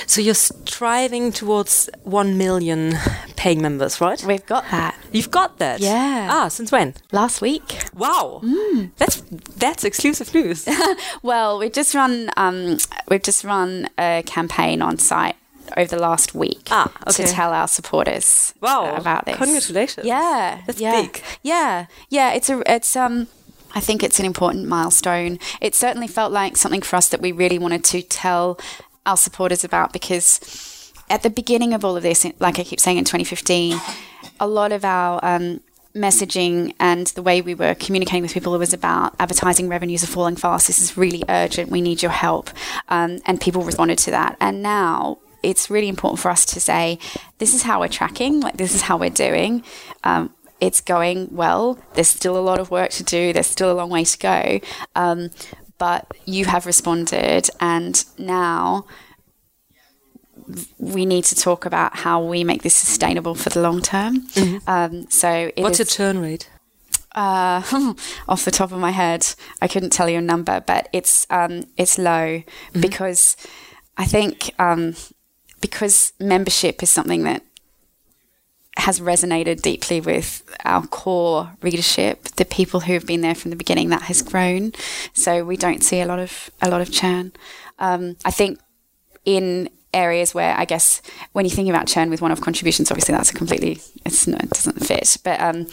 So 0.05 0.19
you're 0.19 0.33
striving 0.33 1.31
towards 1.31 1.89
1 2.03 2.37
million 2.37 2.95
paying 3.37 3.61
members, 3.61 4.01
right? 4.01 4.21
We've 4.25 4.45
got 4.45 4.65
that. 4.71 4.97
You've 5.13 5.31
got 5.31 5.59
that? 5.59 5.79
Yeah. 5.79 6.27
Ah, 6.29 6.47
since 6.49 6.73
when? 6.73 6.95
Last 7.13 7.41
week. 7.41 7.83
Wow. 7.93 8.41
Mm. 8.43 8.91
That's 8.97 9.23
that's 9.55 9.85
exclusive 9.85 10.33
news. 10.33 10.67
well, 11.23 11.57
we've 11.59 11.71
just 11.71 11.95
run 11.95 12.29
um, 12.35 12.77
we've 13.07 13.23
just 13.23 13.45
run 13.45 13.87
a 13.97 14.23
campaign 14.25 14.81
on 14.81 14.97
site 14.97 15.37
over 15.77 15.95
the 15.95 16.01
last 16.01 16.33
week 16.35 16.67
ah, 16.71 16.91
okay. 17.07 17.23
to 17.23 17.31
tell 17.31 17.53
our 17.53 17.67
supporters 17.67 18.53
wow. 18.61 18.95
about 18.95 19.25
this. 19.25 19.37
Congratulations. 19.37 20.05
Yeah. 20.05 20.61
That's 20.65 20.79
yeah. 20.79 21.01
big. 21.01 21.23
Yeah. 21.43 21.85
Yeah, 22.09 22.33
it's 22.33 22.49
a 22.49 22.61
it's 22.71 22.95
um 22.95 23.27
I 23.73 23.79
think 23.79 24.03
it's 24.03 24.19
an 24.19 24.25
important 24.25 24.67
milestone. 24.67 25.39
It 25.61 25.75
certainly 25.75 26.07
felt 26.07 26.31
like 26.31 26.57
something 26.57 26.81
for 26.81 26.95
us 26.95 27.09
that 27.09 27.21
we 27.21 27.31
really 27.31 27.59
wanted 27.59 27.83
to 27.85 28.01
tell 28.01 28.59
our 29.05 29.17
supporters 29.17 29.63
about 29.63 29.93
because 29.93 30.91
at 31.09 31.23
the 31.23 31.29
beginning 31.29 31.73
of 31.73 31.83
all 31.83 31.95
of 31.95 32.03
this, 32.03 32.25
like 32.39 32.59
I 32.59 32.63
keep 32.63 32.79
saying 32.79 32.97
in 32.97 33.05
2015, 33.05 33.79
a 34.39 34.47
lot 34.47 34.71
of 34.71 34.85
our 34.85 35.19
um, 35.23 35.61
messaging 35.95 36.73
and 36.79 37.07
the 37.07 37.21
way 37.21 37.41
we 37.41 37.55
were 37.55 37.75
communicating 37.75 38.21
with 38.21 38.33
people 38.33 38.57
was 38.57 38.73
about 38.73 39.15
advertising 39.19 39.69
revenues 39.69 40.03
are 40.03 40.07
falling 40.07 40.35
fast. 40.35 40.67
This 40.67 40.79
is 40.79 40.97
really 40.97 41.23
urgent. 41.29 41.69
We 41.69 41.81
need 41.81 42.01
your 42.01 42.11
help. 42.11 42.49
Um, 42.89 43.19
and 43.25 43.41
people 43.41 43.63
responded 43.63 43.97
to 43.99 44.11
that. 44.11 44.37
And 44.39 44.61
now 44.61 45.19
it's 45.43 45.69
really 45.69 45.87
important 45.87 46.19
for 46.19 46.29
us 46.29 46.45
to 46.47 46.59
say, 46.59 46.99
this 47.37 47.53
is 47.53 47.63
how 47.63 47.79
we're 47.79 47.87
tracking, 47.87 48.39
like, 48.39 48.57
this 48.57 48.75
is 48.75 48.83
how 48.83 48.97
we're 48.97 49.09
doing. 49.09 49.63
Um, 50.03 50.33
it's 50.59 50.81
going 50.81 51.29
well. 51.31 51.79
There's 51.93 52.09
still 52.09 52.37
a 52.37 52.41
lot 52.41 52.59
of 52.59 52.69
work 52.69 52.91
to 52.91 53.03
do. 53.03 53.31
There's 53.31 53.47
still 53.47 53.71
a 53.71 53.73
long 53.73 53.89
way 53.89 54.03
to 54.03 54.17
go. 54.17 54.59
Um, 54.95 55.29
but 55.77 56.11
you 56.25 56.45
have 56.45 56.65
responded, 56.65 57.49
and 57.61 58.03
now 58.17 58.85
we 60.77 61.05
need 61.05 61.23
to 61.25 61.35
talk 61.35 61.65
about 61.65 61.97
how 61.97 62.23
we 62.23 62.43
make 62.43 62.63
this 62.63 62.73
sustainable 62.73 63.35
for 63.35 63.49
the 63.49 63.61
long 63.61 63.81
term. 63.81 64.27
Mm-hmm. 64.27 64.69
Um, 64.69 65.09
so, 65.09 65.51
what's 65.57 65.79
is, 65.79 65.97
your 65.97 66.11
churn 66.11 66.19
rate? 66.19 66.49
Uh, 67.15 67.61
off 68.27 68.45
the 68.45 68.51
top 68.51 68.71
of 68.71 68.79
my 68.79 68.91
head, 68.91 69.33
I 69.61 69.67
couldn't 69.67 69.91
tell 69.91 70.09
you 70.09 70.17
a 70.17 70.21
number, 70.21 70.61
but 70.61 70.89
it's 70.91 71.25
um, 71.29 71.63
it's 71.77 71.97
low 71.97 72.39
mm-hmm. 72.39 72.81
because 72.81 73.37
I 73.97 74.05
think 74.05 74.51
um, 74.59 74.95
because 75.61 76.13
membership 76.19 76.81
is 76.83 76.89
something 76.89 77.23
that 77.23 77.43
has 78.77 78.99
resonated 78.99 79.61
deeply 79.61 79.99
with 79.99 80.43
our 80.63 80.85
core 80.87 81.51
readership, 81.61 82.23
the 82.23 82.45
people 82.45 82.81
who 82.81 82.93
have 82.93 83.05
been 83.05 83.21
there 83.21 83.35
from 83.35 83.51
the 83.51 83.57
beginning. 83.57 83.89
That 83.89 84.03
has 84.03 84.21
grown, 84.21 84.71
so 85.13 85.43
we 85.43 85.57
don't 85.57 85.83
see 85.83 85.99
a 85.99 86.05
lot 86.05 86.19
of 86.19 86.49
a 86.61 86.69
lot 86.69 86.81
of 86.81 86.91
churn. 86.91 87.33
Um, 87.79 88.15
I 88.23 88.31
think 88.31 88.59
in 89.25 89.69
areas 89.93 90.33
where 90.33 90.55
I 90.55 90.65
guess 90.65 91.01
when 91.33 91.45
you're 91.45 91.55
thinking 91.55 91.73
about 91.73 91.87
churn 91.87 92.09
with 92.09 92.21
one-off 92.21 92.41
contributions, 92.41 92.91
obviously 92.91 93.15
that's 93.15 93.31
a 93.31 93.33
completely 93.33 93.81
it's 94.05 94.27
no, 94.27 94.37
it 94.37 94.49
doesn't 94.49 94.85
fit. 94.85 95.17
But 95.23 95.41
um, 95.41 95.67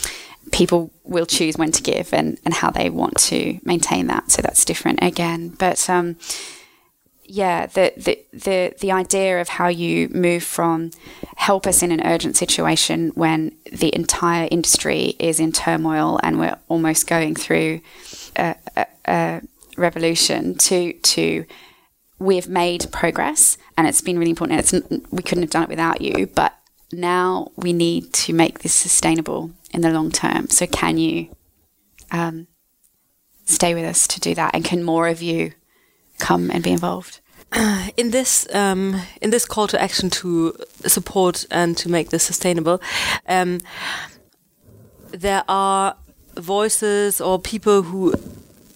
people 0.52 0.90
will 1.04 1.26
choose 1.26 1.56
when 1.56 1.72
to 1.72 1.82
give 1.82 2.12
and, 2.12 2.38
and 2.44 2.54
how 2.54 2.70
they 2.70 2.90
want 2.90 3.16
to 3.18 3.58
maintain 3.64 4.06
that. 4.08 4.30
So 4.30 4.42
that's 4.42 4.64
different 4.64 5.00
again. 5.02 5.50
But 5.50 5.88
um, 5.88 6.16
yeah, 7.28 7.66
the, 7.66 7.92
the 7.96 8.24
the 8.32 8.74
the 8.80 8.92
idea 8.92 9.40
of 9.40 9.48
how 9.48 9.68
you 9.68 10.08
move 10.10 10.42
from 10.42 10.90
help 11.36 11.66
us 11.66 11.82
in 11.82 11.92
an 11.92 12.04
urgent 12.06 12.36
situation 12.36 13.10
when 13.14 13.56
the 13.72 13.94
entire 13.94 14.48
industry 14.50 15.16
is 15.18 15.40
in 15.40 15.52
turmoil 15.52 16.18
and 16.22 16.38
we're 16.38 16.58
almost 16.68 17.06
going 17.06 17.34
through 17.34 17.80
a, 18.36 18.54
a, 18.76 18.86
a 19.06 19.42
revolution 19.76 20.54
to 20.56 20.92
to 20.94 21.44
we've 22.18 22.48
made 22.48 22.90
progress 22.92 23.58
and 23.76 23.86
it's 23.86 24.00
been 24.00 24.18
really 24.18 24.30
important. 24.30 24.60
It's 24.60 24.72
we 25.10 25.22
couldn't 25.22 25.42
have 25.42 25.50
done 25.50 25.64
it 25.64 25.68
without 25.68 26.00
you, 26.00 26.26
but 26.26 26.54
now 26.92 27.50
we 27.56 27.72
need 27.72 28.12
to 28.12 28.32
make 28.32 28.60
this 28.60 28.72
sustainable 28.72 29.50
in 29.72 29.80
the 29.80 29.90
long 29.90 30.10
term. 30.10 30.48
So 30.48 30.66
can 30.66 30.98
you 30.98 31.28
um, 32.10 32.46
stay 33.44 33.74
with 33.74 33.84
us 33.84 34.06
to 34.08 34.20
do 34.20 34.34
that, 34.34 34.54
and 34.54 34.64
can 34.64 34.82
more 34.82 35.08
of 35.08 35.22
you 35.22 35.52
come 36.18 36.50
and 36.50 36.62
be 36.62 36.70
involved? 36.70 37.20
In 37.96 38.10
this 38.10 38.46
um, 38.54 39.00
in 39.22 39.30
this 39.30 39.46
call 39.46 39.68
to 39.68 39.80
action 39.80 40.10
to 40.10 40.52
support 40.86 41.46
and 41.50 41.76
to 41.78 41.88
make 41.88 42.10
this 42.10 42.22
sustainable, 42.22 42.80
um, 43.28 43.60
there 45.12 45.42
are 45.48 45.96
voices 46.36 47.20
or 47.20 47.38
people 47.38 47.82
who 47.82 48.14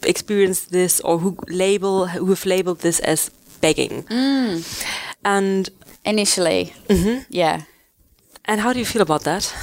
experience 0.07 0.67
this 0.67 1.01
or 1.01 1.19
who 1.19 1.37
label 1.49 2.07
who 2.07 2.29
have 2.31 2.47
labeled 2.47 2.81
this 2.81 3.01
as 3.01 3.31
begging. 3.61 4.05
Mm. 4.05 4.65
And 5.25 5.69
initially, 6.05 6.73
mm 6.89 6.97
-hmm. 6.97 7.25
yeah. 7.29 7.61
And 8.45 8.61
how 8.61 8.73
do 8.73 8.79
you 8.79 8.87
feel 8.87 9.03
about 9.03 9.23
that? 9.23 9.55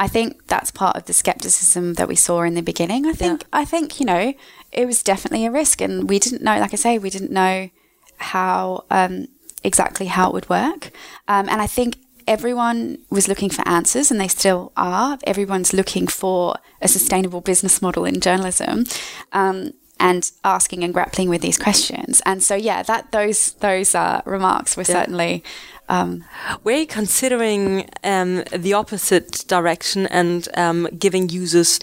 I 0.00 0.08
think 0.08 0.46
that's 0.46 0.70
part 0.70 0.96
of 0.96 1.04
the 1.04 1.12
skepticism 1.12 1.94
that 1.94 2.08
we 2.08 2.16
saw 2.16 2.42
in 2.42 2.54
the 2.54 2.62
beginning. 2.62 3.06
I 3.06 3.12
think 3.12 3.42
yeah. 3.42 3.62
I 3.62 3.66
think 3.66 4.00
you 4.00 4.06
know 4.06 4.32
it 4.72 4.86
was 4.86 5.02
definitely 5.02 5.46
a 5.46 5.50
risk, 5.50 5.80
and 5.80 6.08
we 6.08 6.18
didn't 6.18 6.42
know. 6.42 6.58
Like 6.58 6.72
I 6.72 6.76
say, 6.76 6.98
we 6.98 7.10
didn't 7.10 7.32
know 7.32 7.70
how 8.18 8.84
um, 8.90 9.28
exactly 9.64 10.06
how 10.06 10.28
it 10.28 10.34
would 10.34 10.48
work, 10.50 10.90
um, 11.28 11.48
and 11.48 11.60
I 11.60 11.66
think 11.66 11.96
everyone 12.26 12.98
was 13.10 13.28
looking 13.28 13.50
for 13.50 13.66
answers, 13.68 14.10
and 14.10 14.20
they 14.20 14.28
still 14.28 14.72
are. 14.76 15.18
Everyone's 15.24 15.72
looking 15.72 16.06
for 16.06 16.56
a 16.80 16.88
sustainable 16.88 17.40
business 17.40 17.82
model 17.82 18.04
in 18.04 18.20
journalism. 18.20 18.84
Um, 19.32 19.72
and 20.02 20.32
asking 20.44 20.82
and 20.82 20.94
grappling 20.94 21.28
with 21.28 21.42
these 21.42 21.58
questions. 21.58 22.22
And 22.24 22.42
so, 22.42 22.54
yeah, 22.54 22.82
that 22.82 23.12
those 23.12 23.52
those 23.60 23.94
uh, 23.94 24.22
remarks 24.24 24.76
were 24.76 24.84
yeah. 24.88 24.94
certainly. 24.94 25.44
Um, 25.90 26.24
We're 26.62 26.86
considering 26.86 27.90
um, 28.04 28.44
the 28.56 28.72
opposite 28.74 29.44
direction 29.48 30.06
and 30.06 30.48
um, 30.56 30.88
giving 30.98 31.28
users 31.28 31.80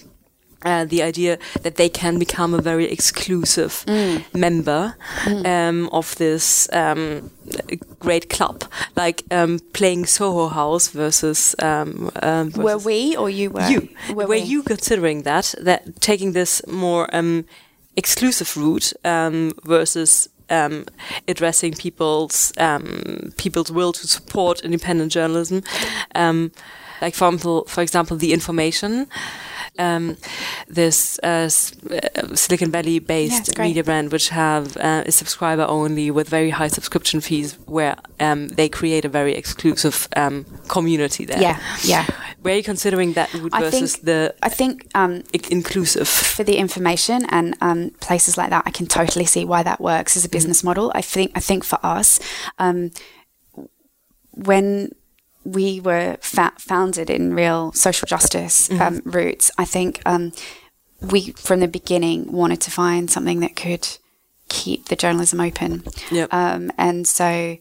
uh, 0.68 0.86
the 0.86 1.02
idea 1.02 1.38
that 1.64 1.76
they 1.76 1.90
can 1.90 2.20
become 2.20 2.54
a 2.54 2.62
very 2.62 2.92
exclusive 2.92 3.84
mm. 3.88 4.22
member 4.34 4.96
mm. 5.24 5.46
Um, 5.46 5.90
of 5.92 6.16
this 6.16 6.68
um, 6.74 7.32
great 8.00 8.30
club, 8.30 8.64
like 8.96 9.24
um, 9.32 9.60
playing 9.74 10.06
Soho 10.06 10.48
House 10.50 10.90
versus, 10.90 11.56
um, 11.60 12.12
um, 12.22 12.52
versus. 12.52 12.64
were 12.64 12.78
we 12.78 13.16
or 13.16 13.30
you 13.30 13.50
were 13.52 13.70
you 13.70 13.90
were, 14.14 14.28
were 14.28 14.36
you 14.36 14.64
considering 14.64 15.24
that 15.24 15.56
that 15.62 15.82
taking 16.02 16.34
this 16.34 16.62
more 16.68 17.08
um, 17.16 17.46
exclusive 17.96 18.58
route 18.58 18.94
um, 19.06 19.54
versus 19.64 20.30
um, 20.50 20.86
addressing 21.28 21.74
people's 21.74 22.52
um, 22.58 23.32
people's 23.38 23.72
will 23.72 23.94
to 23.94 24.08
support 24.08 24.62
independent 24.62 25.12
journalism. 25.12 25.62
Um, 26.16 26.52
like 27.02 27.16
for 27.16 27.28
example, 27.28 27.66
for 27.66 27.82
example, 27.82 28.18
the 28.18 28.34
information. 28.34 29.08
Um, 29.80 30.18
this 30.68 31.20
uh, 31.24 31.50
uh 31.90 32.36
Silicon 32.36 32.72
Valley 32.72 33.00
based 33.00 33.54
yeah, 33.58 33.64
media 33.64 33.84
brand, 33.84 34.12
which 34.12 34.30
have 34.30 34.78
uh, 34.78 35.04
is 35.06 35.16
subscriber 35.16 35.66
only 35.68 36.12
with 36.12 36.30
very 36.30 36.50
high 36.50 36.68
subscription 36.68 37.22
fees, 37.22 37.58
where 37.66 37.96
um, 38.20 38.48
they 38.50 38.70
create 38.70 39.06
a 39.06 39.10
very 39.10 39.36
exclusive 39.36 40.08
um, 40.16 40.46
community 40.68 41.26
there. 41.26 41.42
Yeah, 41.42 41.60
yeah. 41.84 42.06
Where 42.42 42.54
are 42.54 42.58
you 42.58 42.64
considering 42.64 43.14
that 43.14 43.34
route 43.34 43.52
versus 43.52 43.96
think, 43.96 44.06
the 44.06 44.36
I 44.42 44.50
think 44.50 44.88
um, 44.96 45.24
inclusive 45.50 46.08
for 46.08 46.44
the 46.44 46.58
information 46.58 47.26
and 47.30 47.56
um, 47.62 47.92
places 48.00 48.38
like 48.38 48.52
that? 48.52 48.64
I 48.66 48.72
can 48.72 48.88
totally 48.88 49.26
see 49.26 49.44
why 49.46 49.64
that 49.64 49.82
works 49.82 50.16
as 50.16 50.26
a 50.26 50.30
business 50.30 50.60
mm-hmm. 50.60 50.68
model. 50.68 50.92
I 50.96 51.02
think 51.02 51.32
I 51.36 51.40
think 51.40 51.64
for 51.64 51.80
us, 51.84 52.20
um, 52.60 52.92
when 54.32 54.92
we 55.48 55.80
were 55.80 56.18
fa- 56.20 56.54
founded 56.58 57.10
in 57.10 57.34
real 57.34 57.72
social 57.72 58.06
justice 58.06 58.68
mm-hmm. 58.68 58.82
Um, 58.82 59.02
roots, 59.06 59.50
I 59.58 59.64
think 59.64 60.02
um, 60.06 60.34
we 61.00 61.32
from 61.32 61.62
the 61.62 61.68
beginning 61.68 62.32
wanted 62.32 62.60
to 62.62 62.72
find 62.72 63.10
something 63.10 63.40
that 63.40 63.56
could 63.56 63.88
keep 64.50 64.86
the 64.86 64.96
journalism 64.96 65.40
open. 65.40 65.84
Yep. 66.12 66.34
Um, 66.34 66.72
and 66.78 67.08
so 67.08 67.58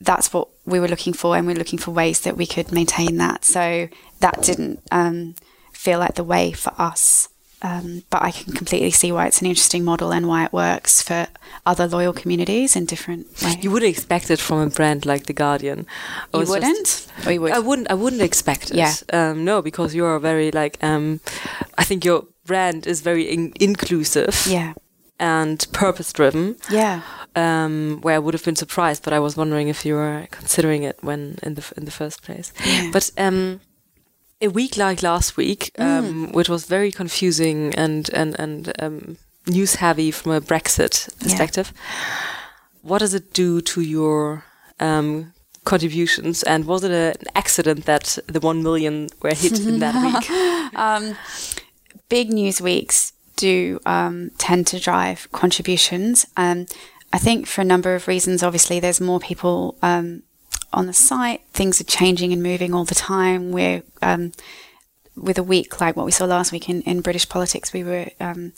that's 0.00 0.32
what 0.32 0.48
we 0.64 0.80
were 0.80 0.88
looking 0.88 1.12
for, 1.12 1.36
and 1.36 1.46
we 1.46 1.52
are 1.52 1.56
looking 1.56 1.78
for 1.78 1.90
ways 1.90 2.20
that 2.20 2.36
we 2.36 2.46
could 2.46 2.72
maintain 2.72 3.18
that. 3.18 3.44
So 3.44 3.88
that 4.20 4.42
didn't 4.42 4.82
um, 4.90 5.34
feel 5.72 5.98
like 5.98 6.14
the 6.14 6.24
way 6.24 6.52
for 6.52 6.72
us. 6.78 7.28
Um, 7.60 8.04
but 8.10 8.22
I 8.22 8.30
can 8.30 8.52
completely 8.52 8.92
see 8.92 9.10
why 9.10 9.26
it's 9.26 9.40
an 9.40 9.46
interesting 9.46 9.84
model 9.84 10.12
and 10.12 10.28
why 10.28 10.44
it 10.44 10.52
works 10.52 11.02
for 11.02 11.26
other 11.66 11.88
loyal 11.88 12.12
communities 12.12 12.76
in 12.76 12.84
different 12.84 13.26
ways. 13.42 13.62
You 13.64 13.72
wouldn't 13.72 13.90
expect 13.90 14.30
it 14.30 14.38
from 14.38 14.60
a 14.60 14.70
brand 14.70 15.04
like 15.04 15.26
The 15.26 15.32
Guardian. 15.32 15.86
You 16.32 16.46
wouldn't? 16.46 16.86
Just, 16.86 17.10
or 17.26 17.32
you 17.32 17.40
would? 17.40 17.52
I 17.52 17.58
wouldn't. 17.58 17.90
I 17.90 17.94
wouldn't 17.94 18.22
expect 18.22 18.70
it. 18.70 18.76
Yeah. 18.76 18.94
Um, 19.12 19.44
no, 19.44 19.60
because 19.60 19.94
you're 19.94 20.18
very 20.20 20.50
like. 20.52 20.82
Um, 20.82 21.20
I 21.76 21.84
think 21.84 22.04
your 22.04 22.26
brand 22.44 22.86
is 22.86 23.00
very 23.00 23.24
in- 23.24 23.52
inclusive. 23.58 24.46
Yeah. 24.48 24.74
And 25.20 25.66
purpose 25.72 26.12
driven. 26.12 26.56
Yeah 26.70 27.02
um, 27.38 27.98
where 28.02 28.16
I 28.16 28.18
would 28.18 28.34
have 28.34 28.44
been 28.44 28.56
surprised, 28.56 29.04
but 29.04 29.12
I 29.12 29.18
was 29.18 29.36
wondering 29.36 29.68
if 29.68 29.84
you 29.86 29.94
were 29.94 30.26
considering 30.30 30.82
it 30.82 30.98
when 31.02 31.38
in 31.42 31.54
the 31.54 31.72
in 31.76 31.84
the 31.84 31.90
first 31.90 32.22
place. 32.22 32.52
Yeah. 32.64 32.90
But 32.92 33.10
um, 33.16 33.60
a 34.40 34.48
week 34.48 34.76
like 34.76 35.02
last 35.02 35.36
week, 35.36 35.72
um, 35.78 36.28
mm. 36.28 36.32
which 36.32 36.48
was 36.48 36.66
very 36.66 36.92
confusing 36.92 37.74
and 37.74 38.10
and 38.10 38.38
and 38.38 38.72
um, 38.78 39.16
news 39.46 39.76
heavy 39.76 40.10
from 40.10 40.32
a 40.32 40.40
Brexit 40.40 41.08
perspective, 41.20 41.72
yeah. 41.74 42.10
what 42.82 42.98
does 42.98 43.14
it 43.14 43.32
do 43.32 43.60
to 43.60 43.80
your 43.80 44.44
um, 44.80 45.32
contributions? 45.64 46.42
And 46.42 46.66
was 46.66 46.84
it 46.84 46.90
a, 46.90 47.14
an 47.20 47.26
accident 47.34 47.84
that 47.86 48.18
the 48.26 48.40
one 48.40 48.62
million 48.62 49.08
were 49.22 49.34
hit 49.34 49.60
in 49.60 49.80
that 49.80 49.94
week? 50.04 50.78
Um, 50.78 51.16
big 52.08 52.30
news 52.30 52.60
weeks 52.60 53.12
do 53.36 53.80
um, 53.86 54.30
tend 54.38 54.66
to 54.68 54.80
drive 54.80 55.28
contributions. 55.32 56.26
Um, 56.36 56.66
I 57.12 57.18
think 57.18 57.46
for 57.46 57.62
a 57.62 57.64
number 57.64 57.94
of 57.94 58.06
reasons, 58.06 58.42
obviously, 58.42 58.80
there's 58.80 59.00
more 59.00 59.20
people 59.20 59.78
um, 59.82 60.22
on 60.72 60.86
the 60.86 60.92
site. 60.92 61.42
Things 61.52 61.80
are 61.80 61.84
changing 61.84 62.32
and 62.32 62.42
moving 62.42 62.74
all 62.74 62.84
the 62.84 62.94
time. 62.94 63.52
We're 63.52 63.82
um, 64.02 64.32
with 65.20 65.38
a 65.38 65.42
week 65.42 65.80
like 65.80 65.96
what 65.96 66.06
we 66.06 66.12
saw 66.12 66.24
last 66.24 66.52
week 66.52 66.68
in, 66.68 66.82
in 66.82 67.00
British 67.00 67.28
politics, 67.28 67.72
we 67.72 67.84
were 67.84 68.08
um, 68.20 68.52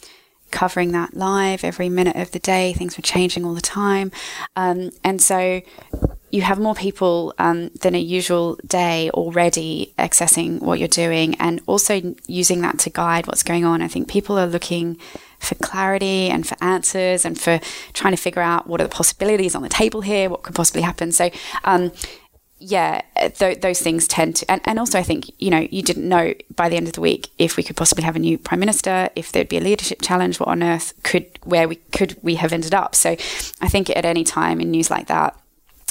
covering 0.50 0.92
that 0.92 1.14
live 1.14 1.64
every 1.64 1.88
minute 1.88 2.16
of 2.16 2.32
the 2.32 2.38
day. 2.38 2.72
Things 2.72 2.96
were 2.96 3.02
changing 3.02 3.44
all 3.44 3.54
the 3.54 3.60
time. 3.60 4.10
Um, 4.56 4.90
and 5.04 5.22
so 5.22 5.62
you 6.30 6.42
have 6.42 6.58
more 6.58 6.74
people 6.74 7.34
um, 7.38 7.70
than 7.80 7.94
a 7.94 8.00
usual 8.00 8.58
day 8.66 9.10
already 9.10 9.94
accessing 9.98 10.60
what 10.60 10.78
you're 10.78 10.88
doing 10.88 11.34
and 11.40 11.60
also 11.66 12.14
using 12.26 12.60
that 12.60 12.78
to 12.80 12.90
guide 12.90 13.26
what's 13.26 13.42
going 13.42 13.64
on. 13.64 13.82
I 13.82 13.88
think 13.88 14.08
people 14.08 14.38
are 14.38 14.46
looking 14.46 14.96
for 15.40 15.56
clarity 15.56 16.28
and 16.28 16.46
for 16.46 16.56
answers 16.62 17.24
and 17.24 17.40
for 17.40 17.58
trying 17.92 18.12
to 18.12 18.22
figure 18.22 18.42
out 18.42 18.66
what 18.68 18.80
are 18.80 18.84
the 18.84 18.90
possibilities 18.90 19.54
on 19.54 19.62
the 19.62 19.68
table 19.68 20.02
here, 20.02 20.30
what 20.30 20.42
could 20.42 20.54
possibly 20.54 20.82
happen. 20.82 21.10
So, 21.10 21.30
um, 21.64 21.90
yeah, 22.62 23.00
th- 23.16 23.62
those 23.62 23.80
things 23.80 24.06
tend 24.06 24.36
to, 24.36 24.50
and, 24.50 24.60
and 24.66 24.78
also 24.78 24.98
I 24.98 25.02
think, 25.02 25.30
you 25.38 25.50
know, 25.50 25.66
you 25.70 25.82
didn't 25.82 26.06
know 26.06 26.34
by 26.54 26.68
the 26.68 26.76
end 26.76 26.86
of 26.86 26.92
the 26.92 27.00
week 27.00 27.30
if 27.38 27.56
we 27.56 27.62
could 27.62 27.76
possibly 27.76 28.04
have 28.04 28.16
a 28.16 28.18
new 28.18 28.36
prime 28.36 28.60
minister, 28.60 29.08
if 29.16 29.32
there'd 29.32 29.48
be 29.48 29.56
a 29.56 29.62
leadership 29.62 30.02
challenge, 30.02 30.38
what 30.38 30.50
on 30.50 30.62
earth 30.62 30.92
could, 31.02 31.26
where 31.42 31.66
we 31.66 31.76
could 31.76 32.16
we 32.22 32.34
have 32.34 32.52
ended 32.52 32.74
up. 32.74 32.94
So 32.94 33.16
I 33.62 33.68
think 33.68 33.88
at 33.88 34.04
any 34.04 34.24
time 34.24 34.60
in 34.60 34.70
news 34.70 34.90
like 34.90 35.06
that, 35.06 35.36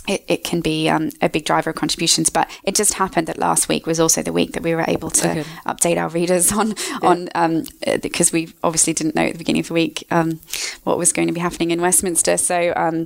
it, 0.09 0.25
it 0.27 0.43
can 0.43 0.59
be 0.59 0.89
um, 0.89 1.11
a 1.21 1.29
big 1.29 1.45
driver 1.45 1.69
of 1.69 1.75
contributions. 1.75 2.29
But 2.29 2.49
it 2.63 2.75
just 2.75 2.95
happened 2.95 3.27
that 3.27 3.37
last 3.37 3.69
week 3.69 3.85
was 3.85 3.99
also 3.99 4.23
the 4.23 4.33
week 4.33 4.53
that 4.53 4.63
we 4.63 4.73
were 4.73 4.85
able 4.87 5.11
to 5.11 5.29
okay. 5.29 5.43
update 5.65 5.97
our 5.97 6.09
readers 6.09 6.51
on 6.59 6.69
yeah. 6.69 6.97
on 7.03 7.29
um, 7.35 7.63
because 8.01 8.31
we 8.31 8.53
obviously 8.63 8.93
didn't 8.93 9.15
know 9.15 9.25
at 9.25 9.33
the 9.33 9.37
beginning 9.37 9.61
of 9.61 9.67
the 9.67 9.73
week 9.73 10.05
um, 10.11 10.39
what 10.83 10.97
was 10.97 11.13
going 11.13 11.27
to 11.27 11.33
be 11.33 11.39
happening 11.39 11.71
in 11.71 11.79
Westminster. 11.79 12.37
So 12.37 12.73
um, 12.75 13.05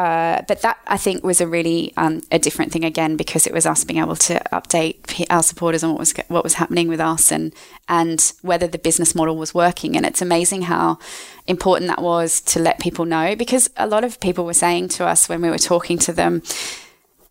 uh, 0.00 0.40
but 0.48 0.62
that 0.62 0.78
I 0.86 0.96
think 0.96 1.22
was 1.22 1.42
a 1.42 1.46
really 1.46 1.92
um, 1.98 2.22
a 2.32 2.38
different 2.38 2.72
thing 2.72 2.86
again 2.86 3.16
because 3.16 3.46
it 3.46 3.52
was 3.52 3.66
us 3.66 3.84
being 3.84 4.00
able 4.00 4.16
to 4.16 4.40
update 4.50 5.26
our 5.28 5.42
supporters 5.42 5.84
on 5.84 5.90
what 5.90 5.98
was 5.98 6.14
what 6.28 6.42
was 6.42 6.54
happening 6.54 6.88
with 6.88 7.00
us 7.00 7.30
and 7.30 7.52
and 7.86 8.32
whether 8.40 8.66
the 8.66 8.78
business 8.78 9.14
model 9.14 9.36
was 9.36 9.52
working. 9.52 9.98
And 9.98 10.06
it's 10.06 10.22
amazing 10.22 10.62
how 10.62 10.98
important 11.46 11.88
that 11.88 12.00
was 12.00 12.40
to 12.52 12.60
let 12.60 12.80
people 12.80 13.04
know 13.04 13.36
because 13.36 13.68
a 13.76 13.86
lot 13.86 14.02
of 14.02 14.18
people 14.20 14.46
were 14.46 14.54
saying 14.54 14.88
to 14.96 15.04
us 15.04 15.28
when 15.28 15.42
we 15.42 15.50
were 15.50 15.58
talking 15.58 15.98
to 15.98 16.14
them. 16.14 16.42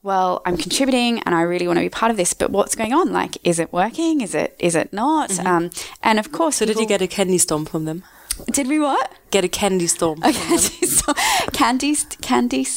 Well, 0.04 0.44
I'm 0.46 0.56
contributing 0.56 1.20
and 1.24 1.34
I 1.34 1.42
really 1.42 1.66
want 1.66 1.78
to 1.78 1.84
be 1.84 1.90
part 1.90 2.12
of 2.12 2.18
this, 2.18 2.34
but 2.36 2.52
what's 2.52 2.76
going 2.76 2.94
on? 2.94 3.12
Like, 3.12 3.38
is 3.44 3.58
it 3.58 3.74
working? 3.74 4.22
Is 4.22 4.36
it 4.36 4.56
is 4.60 4.76
it 4.76 4.94
not? 4.94 5.32
Mm-hmm. 5.32 5.48
Um, 5.48 5.70
and 6.04 6.20
of 6.20 6.32
course, 6.32 6.58
so 6.58 6.68
people, 6.68 6.82
did 6.82 6.84
you 6.84 6.88
get 6.88 7.02
a 7.02 7.08
kidney 7.08 7.40
storm 7.40 7.66
from 7.66 7.86
them? 7.86 8.04
Did 8.48 8.68
we 8.68 8.80
what? 8.80 9.12
Get 9.32 9.44
a 9.44 9.48
candy 9.48 9.88
storm. 9.88 10.20
A 10.24 10.34
candy 10.34 10.58
storm. 10.88 11.18
candy, 11.54 11.96
candy. 12.22 12.68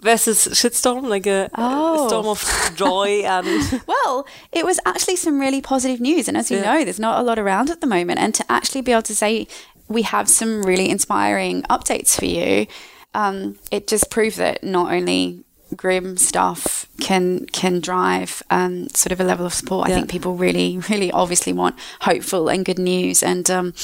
Versus 0.00 0.46
shitstorm, 0.46 1.08
like 1.08 1.26
a, 1.26 1.50
oh. 1.56 2.04
a, 2.04 2.08
storm 2.08 2.26
of 2.26 2.72
joy 2.76 3.22
and. 3.24 3.82
well, 3.86 4.26
it 4.52 4.64
was 4.64 4.78
actually 4.86 5.16
some 5.16 5.40
really 5.40 5.60
positive 5.60 6.00
news, 6.00 6.28
and 6.28 6.36
as 6.36 6.50
you 6.50 6.58
yeah. 6.58 6.74
know, 6.74 6.84
there's 6.84 7.00
not 7.00 7.18
a 7.20 7.22
lot 7.22 7.38
around 7.38 7.68
at 7.68 7.80
the 7.80 7.86
moment, 7.86 8.20
and 8.20 8.32
to 8.34 8.44
actually 8.50 8.80
be 8.80 8.92
able 8.92 9.02
to 9.02 9.14
say 9.14 9.48
we 9.88 10.02
have 10.02 10.28
some 10.28 10.62
really 10.62 10.88
inspiring 10.88 11.62
updates 11.64 12.16
for 12.16 12.26
you, 12.26 12.68
um, 13.14 13.58
it 13.72 13.88
just 13.88 14.08
proved 14.08 14.36
that 14.38 14.62
not 14.62 14.92
only 14.92 15.44
grim 15.76 16.16
stuff 16.16 16.86
can 17.00 17.46
can 17.46 17.80
drive 17.80 18.42
um, 18.50 18.88
sort 18.90 19.12
of 19.12 19.20
a 19.20 19.24
level 19.24 19.46
of 19.46 19.54
support. 19.54 19.88
Yeah. 19.88 19.94
I 19.94 19.98
think 19.98 20.10
people 20.10 20.34
really, 20.34 20.78
really 20.88 21.10
obviously 21.10 21.52
want 21.52 21.76
hopeful 22.00 22.48
and 22.48 22.64
good 22.64 22.78
news, 22.78 23.22
and 23.22 23.50
um, 23.50 23.74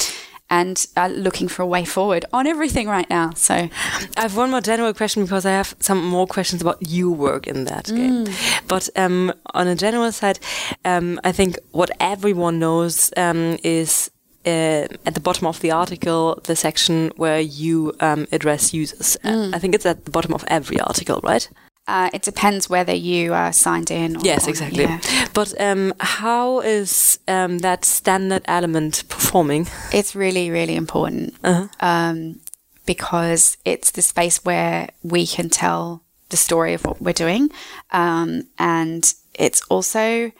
and 0.50 0.86
uh, 0.96 1.08
looking 1.08 1.48
for 1.48 1.62
a 1.62 1.66
way 1.66 1.84
forward 1.84 2.24
on 2.32 2.46
everything 2.46 2.88
right 2.88 3.08
now. 3.10 3.30
So, 3.34 3.54
I 3.54 4.20
have 4.20 4.36
one 4.36 4.50
more 4.50 4.60
general 4.60 4.94
question 4.94 5.24
because 5.24 5.44
I 5.44 5.50
have 5.50 5.74
some 5.80 6.04
more 6.04 6.26
questions 6.26 6.62
about 6.62 6.78
your 6.80 7.10
work 7.10 7.46
in 7.46 7.64
that 7.64 7.86
mm. 7.86 7.96
game. 7.96 8.34
But 8.66 8.88
um, 8.96 9.32
on 9.54 9.66
a 9.66 9.74
general 9.74 10.12
side, 10.12 10.38
um, 10.84 11.20
I 11.24 11.32
think 11.32 11.58
what 11.72 11.90
everyone 12.00 12.58
knows 12.58 13.12
um, 13.16 13.58
is. 13.62 14.10
Uh, 14.46 14.86
at 15.04 15.14
the 15.14 15.20
bottom 15.20 15.46
of 15.46 15.60
the 15.60 15.70
article, 15.70 16.40
the 16.44 16.56
section 16.56 17.10
where 17.16 17.40
you 17.40 17.92
um, 18.00 18.26
address 18.32 18.72
users. 18.72 19.18
Mm. 19.22 19.54
I 19.54 19.58
think 19.58 19.74
it's 19.74 19.84
at 19.84 20.06
the 20.06 20.10
bottom 20.10 20.32
of 20.32 20.42
every 20.48 20.80
article, 20.80 21.20
right? 21.22 21.46
Uh, 21.88 22.10
it 22.12 22.22
depends 22.22 22.68
whether 22.68 22.94
you 22.94 23.32
are 23.32 23.50
signed 23.52 23.90
in. 23.90 24.16
Or, 24.16 24.20
yes, 24.22 24.46
exactly. 24.46 24.84
Yeah. 24.84 25.00
But 25.32 25.58
um, 25.58 25.94
how 25.98 26.60
is 26.60 27.18
um, 27.26 27.60
that 27.60 27.84
standard 27.86 28.42
element 28.44 29.04
performing? 29.08 29.66
It's 29.90 30.14
really, 30.14 30.50
really 30.50 30.76
important 30.76 31.34
uh-huh. 31.42 31.68
um, 31.80 32.40
because 32.84 33.56
it's 33.64 33.90
the 33.90 34.02
space 34.02 34.44
where 34.44 34.90
we 35.02 35.26
can 35.26 35.48
tell 35.48 36.02
the 36.28 36.36
story 36.36 36.74
of 36.74 36.84
what 36.84 37.00
we're 37.00 37.14
doing, 37.14 37.50
um, 37.90 38.42
and 38.58 39.14
it's 39.32 39.62
also 39.70 40.30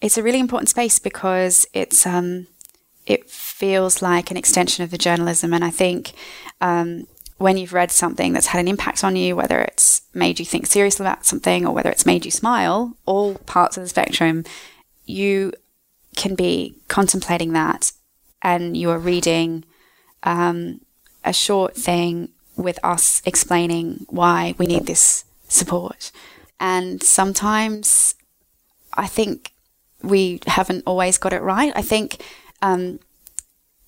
it's 0.00 0.18
a 0.18 0.22
really 0.24 0.40
important 0.40 0.68
space 0.68 0.98
because 0.98 1.66
it's 1.72 2.04
um, 2.04 2.48
it 3.06 3.30
feels 3.30 4.02
like 4.02 4.32
an 4.32 4.36
extension 4.36 4.82
of 4.82 4.90
the 4.90 4.98
journalism, 4.98 5.54
and 5.54 5.64
I 5.64 5.70
think 5.70 6.14
um, 6.60 7.06
when 7.40 7.56
you've 7.56 7.72
read 7.72 7.90
something 7.90 8.34
that's 8.34 8.48
had 8.48 8.60
an 8.60 8.68
impact 8.68 9.02
on 9.02 9.16
you, 9.16 9.34
whether 9.34 9.58
it's 9.60 10.02
made 10.12 10.38
you 10.38 10.44
think 10.44 10.66
seriously 10.66 11.06
about 11.06 11.24
something 11.24 11.66
or 11.66 11.72
whether 11.72 11.88
it's 11.88 12.04
made 12.04 12.26
you 12.26 12.30
smile, 12.30 12.94
all 13.06 13.36
parts 13.46 13.78
of 13.78 13.82
the 13.82 13.88
spectrum, 13.88 14.44
you 15.06 15.50
can 16.16 16.34
be 16.34 16.76
contemplating 16.88 17.54
that 17.54 17.92
and 18.42 18.76
you 18.76 18.90
are 18.90 18.98
reading 18.98 19.64
um, 20.22 20.82
a 21.24 21.32
short 21.32 21.74
thing 21.74 22.28
with 22.58 22.78
us 22.84 23.22
explaining 23.24 24.04
why 24.10 24.54
we 24.58 24.66
need 24.66 24.84
this 24.84 25.24
support. 25.48 26.12
And 26.60 27.02
sometimes 27.02 28.16
I 28.92 29.06
think 29.06 29.54
we 30.02 30.40
haven't 30.46 30.82
always 30.86 31.16
got 31.16 31.32
it 31.32 31.40
right. 31.40 31.72
I 31.74 31.80
think 31.80 32.22
um, 32.60 33.00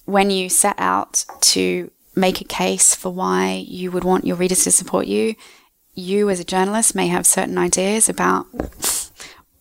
when 0.07 0.31
you 0.31 0.49
set 0.49 0.77
out 0.79 1.27
to 1.53 1.91
make 2.15 2.41
a 2.41 2.45
case 2.45 2.95
for 2.95 3.11
why 3.11 3.65
you 3.67 3.91
would 3.91 4.05
want 4.05 4.27
your 4.27 4.37
readers 4.37 4.65
to 4.65 4.71
support 4.71 5.07
you. 5.07 5.35
You, 5.95 6.31
as 6.31 6.41
a 6.41 6.45
journalist, 6.45 6.95
may 6.95 7.09
have 7.09 7.27
certain 7.27 7.59
ideas 7.59 8.09
about 8.09 8.47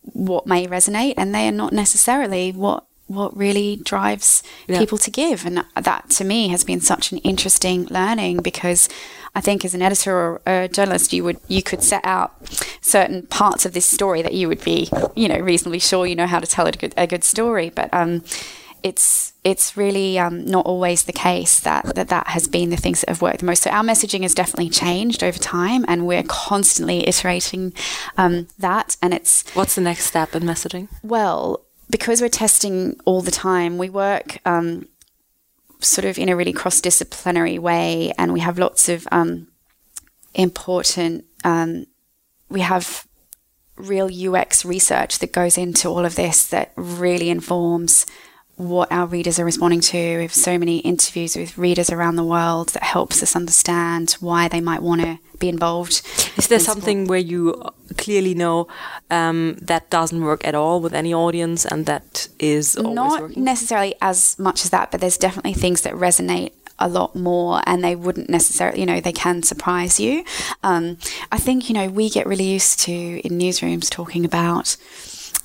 what 0.02 0.46
may 0.46 0.66
resonate, 0.66 1.14
and 1.16 1.34
they 1.34 1.48
are 1.48 1.52
not 1.52 1.72
necessarily 1.72 2.52
what 2.52 2.84
what 3.08 3.36
really 3.36 3.76
drives 3.76 4.42
yeah. 4.66 4.78
people 4.78 4.96
to 4.96 5.10
give. 5.10 5.44
And 5.44 5.64
that, 5.74 6.08
to 6.10 6.24
me, 6.24 6.48
has 6.48 6.64
been 6.64 6.80
such 6.80 7.12
an 7.12 7.18
interesting 7.18 7.84
learning 7.86 8.38
because 8.38 8.88
I 9.34 9.40
think, 9.40 9.64
as 9.64 9.74
an 9.74 9.82
editor 9.82 10.14
or 10.14 10.40
a 10.46 10.68
journalist, 10.68 11.12
you 11.12 11.24
would 11.24 11.38
you 11.48 11.62
could 11.62 11.82
set 11.82 12.04
out 12.04 12.32
certain 12.80 13.26
parts 13.26 13.64
of 13.64 13.72
this 13.72 13.86
story 13.86 14.22
that 14.22 14.34
you 14.34 14.48
would 14.48 14.62
be, 14.62 14.88
you 15.14 15.28
know, 15.28 15.38
reasonably 15.38 15.78
sure 15.78 16.06
you 16.06 16.14
know 16.14 16.26
how 16.26 16.38
to 16.38 16.46
tell 16.46 16.66
a 16.66 16.72
good 16.72 16.94
a 16.96 17.06
good 17.06 17.24
story, 17.24 17.70
but 17.70 17.92
um, 17.92 18.22
it's 18.82 19.32
it's 19.44 19.76
really 19.76 20.18
um, 20.18 20.44
not 20.44 20.66
always 20.66 21.02
the 21.02 21.12
case 21.12 21.58
that, 21.60 21.96
that 21.96 22.08
that 22.08 22.28
has 22.28 22.46
been 22.46 22.70
the 22.70 22.76
things 22.76 23.00
that 23.00 23.08
have 23.08 23.22
worked 23.22 23.40
the 23.40 23.46
most. 23.46 23.62
So 23.62 23.70
our 23.70 23.82
messaging 23.82 24.22
has 24.22 24.34
definitely 24.34 24.70
changed 24.70 25.24
over 25.24 25.38
time, 25.38 25.84
and 25.88 26.06
we're 26.06 26.22
constantly 26.22 27.06
iterating 27.08 27.72
um, 28.16 28.48
that. 28.58 28.96
And 29.02 29.12
it's 29.12 29.44
what's 29.54 29.74
the 29.74 29.80
next 29.80 30.06
step 30.06 30.34
in 30.34 30.44
messaging? 30.44 30.88
Well, 31.02 31.64
because 31.90 32.20
we're 32.20 32.28
testing 32.28 33.00
all 33.04 33.20
the 33.20 33.32
time, 33.32 33.78
we 33.78 33.90
work 33.90 34.38
um, 34.44 34.88
sort 35.80 36.04
of 36.04 36.18
in 36.18 36.28
a 36.28 36.36
really 36.36 36.52
cross 36.52 36.80
disciplinary 36.80 37.58
way, 37.58 38.12
and 38.18 38.32
we 38.32 38.40
have 38.40 38.58
lots 38.58 38.88
of 38.88 39.08
um, 39.10 39.48
important. 40.34 41.24
Um, 41.44 41.86
we 42.48 42.60
have 42.60 43.06
real 43.76 44.08
UX 44.12 44.64
research 44.64 45.18
that 45.18 45.32
goes 45.32 45.58
into 45.58 45.88
all 45.88 46.04
of 46.04 46.14
this 46.14 46.46
that 46.48 46.72
really 46.76 47.30
informs 47.30 48.06
what 48.56 48.92
our 48.92 49.06
readers 49.06 49.38
are 49.38 49.44
responding 49.44 49.80
to. 49.80 50.16
We 50.16 50.22
have 50.22 50.34
so 50.34 50.58
many 50.58 50.78
interviews 50.78 51.36
with 51.36 51.58
readers 51.58 51.90
around 51.90 52.16
the 52.16 52.24
world 52.24 52.70
that 52.70 52.82
helps 52.82 53.22
us 53.22 53.34
understand 53.34 54.12
why 54.20 54.48
they 54.48 54.60
might 54.60 54.82
want 54.82 55.00
to 55.00 55.18
be 55.38 55.48
involved. 55.48 56.02
Is 56.36 56.48
there 56.48 56.60
something 56.60 57.06
where 57.06 57.18
you 57.18 57.62
clearly 57.96 58.34
know 58.34 58.68
um, 59.10 59.56
that 59.62 59.90
doesn't 59.90 60.22
work 60.22 60.46
at 60.46 60.54
all 60.54 60.80
with 60.80 60.94
any 60.94 61.12
audience 61.12 61.64
and 61.64 61.86
that 61.86 62.28
is 62.38 62.76
not 62.76 63.22
working? 63.22 63.42
necessarily 63.42 63.94
as 64.00 64.38
much 64.38 64.64
as 64.64 64.70
that, 64.70 64.90
but 64.90 65.00
there's 65.00 65.18
definitely 65.18 65.54
things 65.54 65.80
that 65.82 65.94
resonate 65.94 66.52
a 66.78 66.88
lot 66.88 67.14
more 67.14 67.62
and 67.66 67.82
they 67.82 67.94
wouldn't 67.94 68.28
necessarily, 68.28 68.80
you 68.80 68.86
know, 68.86 69.00
they 69.00 69.12
can 69.12 69.42
surprise 69.42 69.98
you. 69.98 70.24
Um, 70.62 70.98
I 71.30 71.38
think, 71.38 71.68
you 71.68 71.74
know, 71.74 71.88
we 71.88 72.10
get 72.10 72.26
really 72.26 72.44
used 72.44 72.80
to 72.80 72.92
in 72.92 73.38
newsrooms 73.38 73.88
talking 73.90 74.24
about 74.24 74.76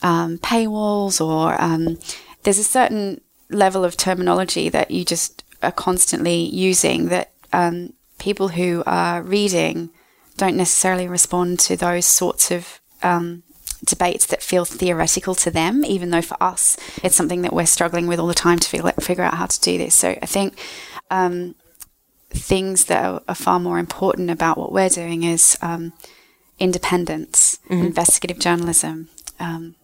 um, 0.02 0.38
paywalls 0.40 1.20
or 1.20 1.60
um, 1.62 1.98
there's 2.44 2.60
a 2.60 2.64
certain 2.64 3.22
level 3.50 3.86
of 3.86 3.98
terminology 3.98 4.70
that 4.70 4.92
you 4.92 5.06
just 5.06 5.44
are 5.64 5.72
constantly 5.72 6.44
using 6.44 7.08
that 7.08 7.32
um, 7.54 7.94
people 8.20 8.50
who 8.50 8.84
are 8.86 9.22
reading 9.22 9.90
don't 10.38 10.58
necessarily 10.58 11.08
respond 11.08 11.60
to 11.60 11.76
those 11.76 12.06
sorts 12.06 12.52
of 12.52 12.80
um, 13.02 13.44
debates 13.84 14.26
that 14.28 14.44
feel 14.44 14.66
theoretical 14.66 15.36
to 15.36 15.52
them, 15.52 15.84
even 15.86 16.10
though 16.10 16.22
for 16.22 16.42
us 16.42 16.78
it's 17.04 17.16
something 17.16 17.42
that 17.42 17.54
we're 17.54 17.66
struggling 17.66 18.08
with 18.08 18.20
all 18.20 18.28
the 18.28 18.34
time 18.34 18.60
to 18.60 18.68
figure, 18.68 18.92
figure 19.00 19.24
out 19.24 19.36
how 19.36 19.46
to 19.46 19.60
do 19.62 19.78
this. 19.78 19.96
So 19.96 20.18
I 20.22 20.26
think 20.26 20.58
um, 21.10 21.56
things 22.30 22.86
that 22.86 23.04
are, 23.04 23.22
are, 23.28 23.36
far 23.36 23.60
more 23.60 23.80
important 23.80 24.30
about 24.30 24.58
what 24.58 24.72
we're 24.72 24.90
doing 24.90 25.24
is 25.24 25.58
um, 25.62 25.94
independence, 26.60 27.60
mm-hmm. 27.70 27.86
investigative 27.86 28.40
journalism. 28.40 29.10
Um, 29.40 29.76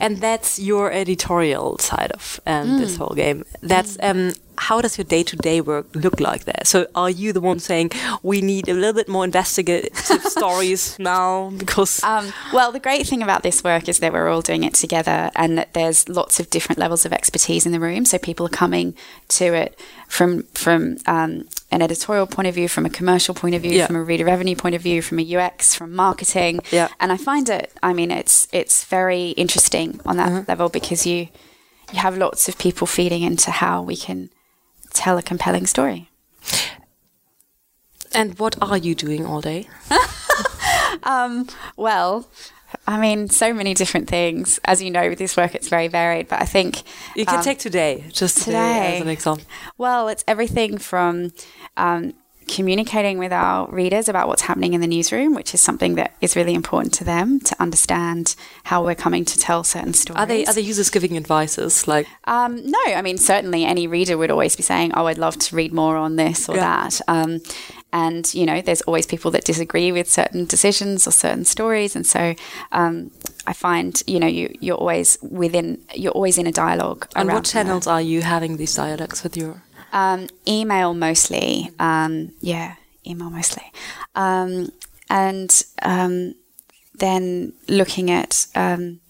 and 0.00 0.18
that's 0.18 0.58
your 0.58 0.92
editorial 0.92 1.78
side 1.78 2.10
of 2.12 2.40
um, 2.46 2.68
mm. 2.68 2.78
this 2.78 2.96
whole 2.96 3.14
game. 3.14 3.44
That's 3.62 3.96
um, 4.02 4.32
how 4.58 4.80
does 4.80 4.98
your 4.98 5.04
day 5.04 5.22
to 5.22 5.36
day 5.36 5.60
work 5.60 5.86
look 5.94 6.20
like 6.20 6.44
there? 6.44 6.62
So, 6.64 6.86
are 6.94 7.10
you 7.10 7.32
the 7.32 7.40
one 7.40 7.58
saying 7.58 7.90
we 8.22 8.40
need 8.40 8.68
a 8.68 8.74
little 8.74 8.94
bit 8.94 9.08
more 9.08 9.24
investigative 9.24 9.96
stories 10.24 10.98
now? 10.98 11.50
Because 11.50 12.02
um, 12.02 12.32
well, 12.52 12.72
the 12.72 12.80
great 12.80 13.06
thing 13.06 13.22
about 13.22 13.42
this 13.42 13.62
work 13.62 13.88
is 13.88 13.98
that 13.98 14.12
we're 14.12 14.28
all 14.28 14.42
doing 14.42 14.64
it 14.64 14.74
together, 14.74 15.30
and 15.34 15.58
that 15.58 15.74
there's 15.74 16.08
lots 16.08 16.40
of 16.40 16.50
different 16.50 16.78
levels 16.78 17.04
of 17.04 17.12
expertise 17.12 17.66
in 17.66 17.72
the 17.72 17.80
room. 17.80 18.04
So 18.04 18.18
people 18.18 18.46
are 18.46 18.50
coming 18.50 18.94
to 19.28 19.54
it 19.54 19.78
from 20.08 20.44
from 20.54 20.98
um, 21.06 21.48
an 21.70 21.82
editorial 21.82 22.26
point 22.26 22.48
of 22.48 22.54
view, 22.54 22.68
from 22.68 22.86
a 22.86 22.90
commercial 22.90 23.34
point 23.34 23.54
of 23.54 23.62
view, 23.62 23.72
yeah. 23.72 23.86
from 23.86 23.96
a 23.96 24.02
reader 24.02 24.24
revenue 24.24 24.56
point 24.56 24.74
of 24.74 24.82
view, 24.82 25.02
from 25.02 25.18
a 25.18 25.36
UX, 25.36 25.74
from 25.74 25.94
marketing. 25.94 26.60
Yeah. 26.70 26.88
And 27.00 27.12
I 27.12 27.16
find 27.16 27.48
it. 27.48 27.72
I 27.82 27.92
mean, 27.92 28.10
it's 28.10 28.48
it's 28.52 28.84
very 28.84 29.30
interesting 29.30 30.00
on 30.06 30.16
that 30.16 30.30
mm-hmm. 30.30 30.50
level 30.50 30.68
because 30.68 31.06
you 31.06 31.28
you 31.92 31.98
have 31.98 32.16
lots 32.16 32.48
of 32.48 32.58
people 32.58 32.86
feeding 32.86 33.22
into 33.22 33.50
how 33.50 33.82
we 33.82 33.96
can 33.96 34.30
tell 34.96 35.18
a 35.18 35.22
compelling 35.22 35.66
story. 35.66 36.10
And 38.12 38.38
what 38.38 38.56
are 38.62 38.78
you 38.78 38.94
doing 38.94 39.26
all 39.26 39.40
day? 39.40 39.68
um, 41.02 41.46
well, 41.76 42.28
I 42.86 42.98
mean, 42.98 43.28
so 43.28 43.52
many 43.52 43.74
different 43.74 44.08
things. 44.08 44.58
As 44.64 44.82
you 44.82 44.90
know, 44.90 45.08
with 45.08 45.18
this 45.18 45.36
work, 45.36 45.54
it's 45.54 45.68
very 45.68 45.88
varied. 45.88 46.28
But 46.28 46.40
I 46.40 46.46
think 46.46 46.82
you 47.14 47.26
can 47.26 47.38
um, 47.38 47.44
take 47.44 47.58
today, 47.58 48.04
just 48.12 48.38
today, 48.38 48.52
today, 48.52 48.96
as 48.96 49.02
an 49.02 49.08
example. 49.08 49.46
Well, 49.76 50.08
it's 50.08 50.24
everything 50.26 50.78
from 50.78 51.32
um, 51.76 52.14
communicating 52.48 53.18
with 53.18 53.32
our 53.32 53.68
readers 53.70 54.08
about 54.08 54.28
what's 54.28 54.42
happening 54.42 54.74
in 54.74 54.80
the 54.80 54.86
newsroom, 54.86 55.34
which 55.34 55.54
is 55.54 55.60
something 55.60 55.96
that 55.96 56.14
is 56.20 56.36
really 56.36 56.54
important 56.54 56.94
to 56.94 57.04
them 57.04 57.40
to 57.40 57.56
understand 57.60 58.34
how 58.64 58.84
we're 58.84 58.94
coming 58.94 59.24
to 59.24 59.38
tell 59.38 59.64
certain 59.64 59.94
stories. 59.94 60.20
Are 60.20 60.26
they 60.26 60.44
are 60.46 60.54
the 60.54 60.62
users 60.62 60.90
giving 60.90 61.16
advices 61.16 61.86
like? 61.88 62.06
Um, 62.24 62.64
no, 62.64 62.78
I 62.86 63.02
mean 63.02 63.18
certainly 63.18 63.64
any 63.64 63.86
reader 63.86 64.16
would 64.16 64.30
always 64.30 64.56
be 64.56 64.62
saying, 64.62 64.92
"Oh, 64.94 65.06
I'd 65.06 65.18
love 65.18 65.38
to 65.38 65.56
read 65.56 65.72
more 65.72 65.96
on 65.96 66.16
this 66.16 66.48
or 66.48 66.56
yeah. 66.56 66.88
that." 66.88 67.00
Um, 67.08 67.40
and 67.92 68.32
you 68.34 68.44
know, 68.44 68.60
there's 68.60 68.82
always 68.82 69.06
people 69.06 69.30
that 69.30 69.44
disagree 69.44 69.90
with 69.90 70.10
certain 70.10 70.44
decisions 70.44 71.06
or 71.06 71.12
certain 71.12 71.44
stories, 71.44 71.96
and 71.96 72.06
so 72.06 72.34
um, 72.72 73.10
I 73.46 73.52
find 73.52 74.02
you 74.06 74.20
know 74.20 74.26
you 74.26 74.54
you're 74.60 74.76
always 74.76 75.18
within 75.22 75.82
you're 75.94 76.12
always 76.12 76.36
in 76.36 76.46
a 76.46 76.52
dialogue. 76.52 77.08
And 77.16 77.28
what 77.28 77.44
channels 77.44 77.84
that. 77.84 77.90
are 77.90 78.02
you 78.02 78.22
having 78.22 78.56
these 78.56 78.74
dialogues 78.74 79.22
with 79.22 79.36
your 79.36 79.62
um, 79.96 80.28
email 80.46 80.92
mostly. 80.92 81.70
Um, 81.78 82.32
yeah, 82.40 82.76
email 83.06 83.30
mostly. 83.30 83.72
Um, 84.14 84.70
and 85.08 85.50
um, 85.82 86.34
then 86.94 87.54
looking 87.66 88.10
at 88.10 88.46
um, 88.54 89.00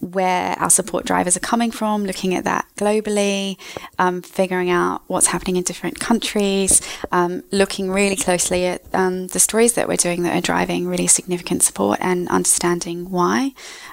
where 0.00 0.54
our 0.58 0.68
support 0.68 1.06
drivers 1.06 1.34
are 1.34 1.40
coming 1.40 1.70
from, 1.70 2.04
looking 2.04 2.34
at 2.34 2.44
that 2.44 2.66
globally, 2.76 3.56
um, 3.98 4.20
figuring 4.20 4.68
out 4.68 5.00
what's 5.06 5.28
happening 5.28 5.56
in 5.56 5.62
different 5.62 5.98
countries, 5.98 6.82
um, 7.10 7.42
looking 7.50 7.90
really 7.90 8.16
closely 8.16 8.66
at 8.66 8.82
um, 8.92 9.28
the 9.28 9.40
stories 9.40 9.72
that 9.72 9.88
we're 9.88 9.96
doing 9.96 10.24
that 10.24 10.36
are 10.36 10.42
driving 10.42 10.86
really 10.86 11.06
significant 11.06 11.62
support 11.62 11.98
and 12.02 12.28
understanding 12.28 13.10
why. 13.10 13.52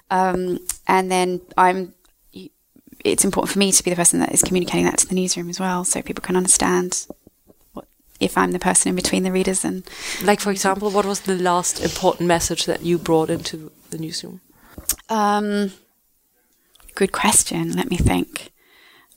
and 0.10 0.60
then 1.10 1.40
I'm 1.56 1.94
it's 3.04 3.26
important 3.26 3.52
for 3.52 3.60
me 3.60 3.72
to 3.72 3.84
be 3.84 3.90
the 3.90 3.96
person 3.96 4.20
that 4.20 4.34
is 4.34 4.42
communicating 4.42 4.86
that 4.86 5.00
to 5.00 5.08
the 5.08 5.16
newsroom 5.16 5.50
as 5.50 5.60
well, 5.60 5.84
so 5.84 6.02
people 6.02 6.22
can 6.22 6.36
understand 6.36 7.08
what, 7.74 7.86
if 8.20 8.38
I'm 8.38 8.52
the 8.52 8.60
person 8.60 8.90
in 8.90 8.96
between 8.96 9.24
the 9.24 9.32
readers 9.32 9.66
and. 9.66 9.84
Like 10.24 10.40
for 10.40 10.52
example, 10.52 10.90
what 10.92 11.06
was 11.06 11.22
the 11.22 11.36
last 11.36 11.84
important 11.84 12.28
message 12.28 12.66
that 12.66 12.84
you 12.84 12.98
brought 12.98 13.30
into 13.30 13.72
the 13.90 13.98
newsroom? 13.98 14.42
Um, 15.10 15.72
good 16.96 17.12
question. 17.12 17.74
Let 17.74 17.90
me 17.90 17.98
think. 17.98 18.52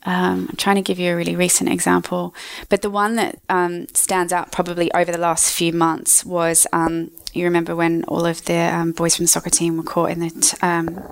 Um, 0.07 0.49
I'm 0.51 0.57
trying 0.57 0.77
to 0.77 0.83
give 0.83 0.99
you 0.99 1.13
a 1.13 1.17
really 1.17 1.35
recent 1.35 1.71
example, 1.71 2.35
but 2.69 2.83
the 2.83 2.91
one 2.91 3.17
that 3.17 3.39
um, 3.49 3.89
stands 3.95 4.35
out 4.35 4.53
probably 4.53 4.93
over 4.93 5.11
the 5.11 5.19
last 5.19 5.55
few 5.55 5.73
months 5.73 6.27
was 6.27 6.67
um, 6.75 7.11
you 7.33 7.45
remember 7.45 7.75
when 7.75 8.05
all 8.05 8.27
of 8.27 8.45
the 8.45 8.55
um, 8.55 8.93
boys 8.93 9.17
from 9.17 9.25
the 9.25 9.29
soccer 9.29 9.49
team 9.49 9.79
were 9.79 9.83
caught 9.83 10.11
in 10.11 10.21
the 10.21 10.31
t- 10.31 10.57
um, 10.61 11.03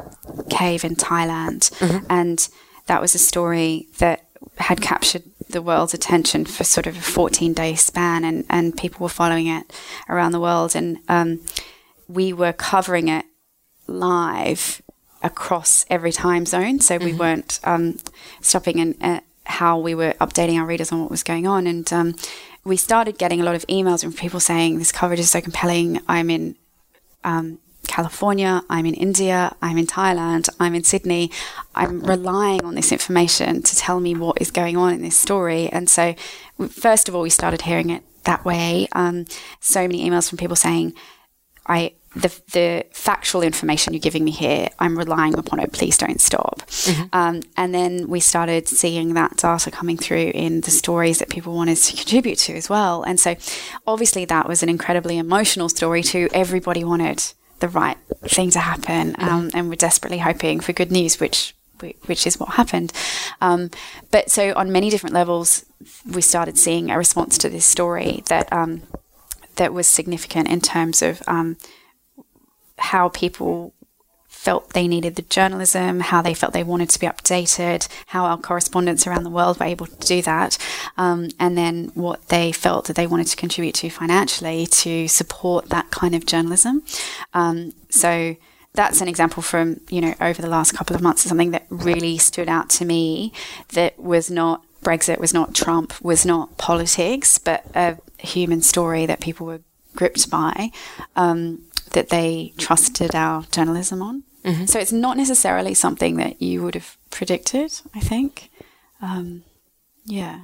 cave 0.50 0.84
in 0.84 0.94
Thailand, 0.94 1.70
mm-hmm. 1.78 2.04
and 2.10 2.48
that 2.92 3.00
was 3.00 3.14
a 3.14 3.18
story 3.18 3.88
that 4.00 4.26
had 4.58 4.82
captured 4.82 5.22
the 5.48 5.62
world's 5.62 5.94
attention 5.94 6.44
for 6.44 6.62
sort 6.62 6.86
of 6.86 6.94
a 6.94 7.00
14 7.00 7.54
day 7.54 7.74
span, 7.74 8.22
and, 8.22 8.44
and 8.50 8.76
people 8.76 9.02
were 9.02 9.08
following 9.08 9.46
it 9.46 9.72
around 10.10 10.32
the 10.32 10.40
world. 10.40 10.76
And 10.76 10.98
um, 11.08 11.40
we 12.06 12.34
were 12.34 12.52
covering 12.52 13.08
it 13.08 13.24
live 13.86 14.82
across 15.22 15.86
every 15.88 16.12
time 16.12 16.44
zone. 16.44 16.80
So 16.80 16.98
we 16.98 17.12
mm-hmm. 17.12 17.18
weren't 17.18 17.60
um, 17.64 17.96
stopping 18.42 18.78
and 18.78 18.94
uh, 19.00 19.20
how 19.44 19.78
we 19.78 19.94
were 19.94 20.12
updating 20.20 20.60
our 20.60 20.66
readers 20.66 20.92
on 20.92 21.00
what 21.00 21.10
was 21.10 21.22
going 21.22 21.46
on. 21.46 21.66
And 21.66 21.90
um, 21.94 22.14
we 22.62 22.76
started 22.76 23.16
getting 23.16 23.40
a 23.40 23.44
lot 23.44 23.54
of 23.54 23.66
emails 23.68 24.02
from 24.02 24.12
people 24.12 24.38
saying, 24.38 24.78
This 24.78 24.92
coverage 24.92 25.20
is 25.20 25.30
so 25.30 25.40
compelling. 25.40 26.02
I'm 26.08 26.28
in 26.28 26.56
um, 27.24 27.58
California, 27.92 28.62
I'm 28.70 28.86
in 28.86 28.94
India, 28.94 29.54
I'm 29.60 29.76
in 29.76 29.86
Thailand, 29.86 30.48
I'm 30.58 30.74
in 30.74 30.82
Sydney. 30.82 31.30
I'm 31.74 32.00
relying 32.00 32.64
on 32.64 32.74
this 32.74 32.90
information 32.90 33.62
to 33.62 33.76
tell 33.76 34.00
me 34.00 34.14
what 34.14 34.40
is 34.40 34.50
going 34.50 34.78
on 34.78 34.94
in 34.94 35.02
this 35.02 35.16
story. 35.16 35.68
And 35.68 35.90
so, 35.90 36.14
first 36.70 37.10
of 37.10 37.14
all, 37.14 37.20
we 37.20 37.28
started 37.28 37.62
hearing 37.62 37.90
it 37.90 38.02
that 38.24 38.46
way. 38.46 38.88
Um, 38.92 39.26
so 39.60 39.82
many 39.82 40.08
emails 40.08 40.30
from 40.30 40.38
people 40.38 40.56
saying, 40.56 40.94
I 41.66 41.92
the, 42.14 42.28
the 42.52 42.84
factual 42.92 43.42
information 43.42 43.92
you're 43.92 44.00
giving 44.00 44.24
me 44.24 44.30
here, 44.30 44.68
I'm 44.78 44.98
relying 44.98 45.38
upon 45.38 45.60
it. 45.60 45.72
Please 45.72 45.96
don't 45.98 46.20
stop. 46.20 46.60
Mm-hmm. 46.60 47.04
Um, 47.12 47.40
and 47.56 47.74
then 47.74 48.08
we 48.08 48.20
started 48.20 48.68
seeing 48.68 49.14
that 49.14 49.36
data 49.36 49.70
coming 49.70 49.96
through 49.96 50.30
in 50.34 50.62
the 50.62 50.70
stories 50.70 51.18
that 51.18 51.28
people 51.28 51.54
wanted 51.54 51.76
to 51.76 51.96
contribute 51.96 52.38
to 52.40 52.54
as 52.54 52.70
well. 52.70 53.02
And 53.02 53.20
so, 53.20 53.36
obviously, 53.86 54.24
that 54.24 54.48
was 54.48 54.62
an 54.62 54.70
incredibly 54.70 55.18
emotional 55.18 55.68
story 55.68 56.02
too. 56.02 56.30
Everybody 56.32 56.84
wanted 56.84 57.34
the 57.62 57.68
right 57.68 57.96
thing 58.24 58.50
to 58.50 58.58
happen, 58.58 59.14
um, 59.18 59.50
and 59.54 59.68
we're 59.68 59.76
desperately 59.76 60.18
hoping 60.18 60.60
for 60.60 60.74
good 60.74 60.92
news, 60.92 61.18
which 61.18 61.54
which 62.06 62.26
is 62.26 62.38
what 62.38 62.50
happened. 62.50 62.92
Um, 63.40 63.70
but 64.10 64.30
so 64.30 64.52
on 64.54 64.70
many 64.70 64.90
different 64.90 65.14
levels, 65.14 65.64
we 66.08 66.22
started 66.22 66.58
seeing 66.58 66.90
a 66.90 66.98
response 66.98 67.38
to 67.38 67.48
this 67.48 67.64
story 67.64 68.22
that 68.26 68.52
um, 68.52 68.82
that 69.56 69.72
was 69.72 69.86
significant 69.86 70.48
in 70.48 70.60
terms 70.60 71.02
of 71.02 71.22
um, 71.26 71.56
how 72.78 73.08
people 73.08 73.74
felt 74.42 74.70
they 74.70 74.88
needed 74.88 75.14
the 75.14 75.22
journalism, 75.22 76.00
how 76.00 76.20
they 76.20 76.34
felt 76.34 76.52
they 76.52 76.64
wanted 76.64 76.90
to 76.90 76.98
be 76.98 77.06
updated, 77.06 77.86
how 78.06 78.24
our 78.24 78.36
correspondents 78.36 79.06
around 79.06 79.22
the 79.22 79.30
world 79.30 79.60
were 79.60 79.66
able 79.66 79.86
to 79.86 80.06
do 80.06 80.20
that, 80.20 80.58
um, 80.96 81.28
and 81.38 81.56
then 81.56 81.92
what 81.94 82.26
they 82.26 82.50
felt 82.50 82.86
that 82.86 82.96
they 82.96 83.06
wanted 83.06 83.28
to 83.28 83.36
contribute 83.36 83.76
to 83.76 83.88
financially 83.88 84.66
to 84.66 85.06
support 85.06 85.68
that 85.68 85.92
kind 85.92 86.12
of 86.12 86.26
journalism. 86.26 86.82
Um, 87.32 87.72
so 87.88 88.34
that's 88.72 89.00
an 89.00 89.06
example 89.06 89.44
from 89.44 89.80
you 89.88 90.00
know 90.00 90.14
over 90.20 90.42
the 90.42 90.48
last 90.48 90.72
couple 90.72 90.96
of 90.96 91.02
months 91.02 91.24
of 91.24 91.28
something 91.28 91.52
that 91.52 91.66
really 91.70 92.18
stood 92.18 92.48
out 92.48 92.68
to 92.70 92.84
me 92.84 93.32
that 93.74 93.96
was 93.96 94.28
not 94.28 94.64
Brexit, 94.82 95.20
was 95.20 95.32
not 95.32 95.54
Trump, 95.54 95.94
was 96.02 96.26
not 96.26 96.58
politics, 96.58 97.38
but 97.38 97.64
a 97.76 97.96
human 98.18 98.60
story 98.60 99.06
that 99.06 99.20
people 99.20 99.46
were 99.46 99.60
gripped 99.94 100.28
by. 100.28 100.72
Um, 101.14 101.62
that 101.92 102.08
they 102.08 102.52
trusted 102.56 103.14
our 103.14 103.44
journalism 103.52 104.02
on. 104.02 104.24
Mm-hmm. 104.44 104.66
So 104.66 104.78
it's 104.78 104.92
not 104.92 105.16
necessarily 105.16 105.74
something 105.74 106.16
that 106.16 106.42
you 106.42 106.62
would 106.62 106.74
have 106.74 106.96
predicted, 107.10 107.72
I 107.94 108.00
think. 108.00 108.50
Um, 109.00 109.44
yeah. 110.04 110.40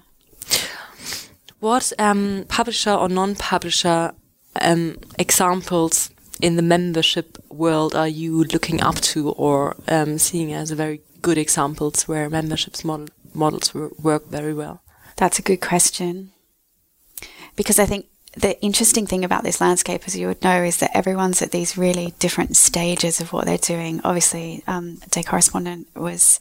What 1.60 1.92
um, 1.98 2.44
publisher 2.48 2.92
or 2.92 3.08
non 3.08 3.34
publisher 3.34 4.12
um, 4.60 4.98
examples 5.18 6.10
in 6.40 6.56
the 6.56 6.62
membership 6.62 7.36
world 7.50 7.94
are 7.94 8.08
you 8.08 8.44
looking 8.44 8.80
up 8.80 8.96
to 8.96 9.30
or 9.30 9.76
um, 9.88 10.18
seeing 10.18 10.52
as 10.52 10.70
very 10.70 11.00
good 11.20 11.38
examples 11.38 12.06
where 12.06 12.30
memberships 12.30 12.84
model, 12.84 13.08
models 13.34 13.74
work 13.74 14.28
very 14.28 14.54
well? 14.54 14.82
That's 15.16 15.40
a 15.40 15.42
good 15.42 15.60
question. 15.60 16.30
Because 17.56 17.80
I 17.80 17.86
think 17.86 18.06
the 18.36 18.60
interesting 18.60 19.06
thing 19.06 19.24
about 19.24 19.42
this 19.42 19.60
landscape, 19.60 20.02
as 20.06 20.16
you 20.16 20.28
would 20.28 20.42
know, 20.42 20.62
is 20.62 20.78
that 20.78 20.96
everyone's 20.96 21.42
at 21.42 21.50
these 21.50 21.78
really 21.78 22.14
different 22.18 22.56
stages 22.56 23.20
of 23.20 23.32
what 23.32 23.46
they're 23.46 23.58
doing. 23.58 24.00
Obviously, 24.04 24.62
um, 24.66 24.96
De 25.10 25.22
Correspondent 25.22 25.88
was 25.96 26.38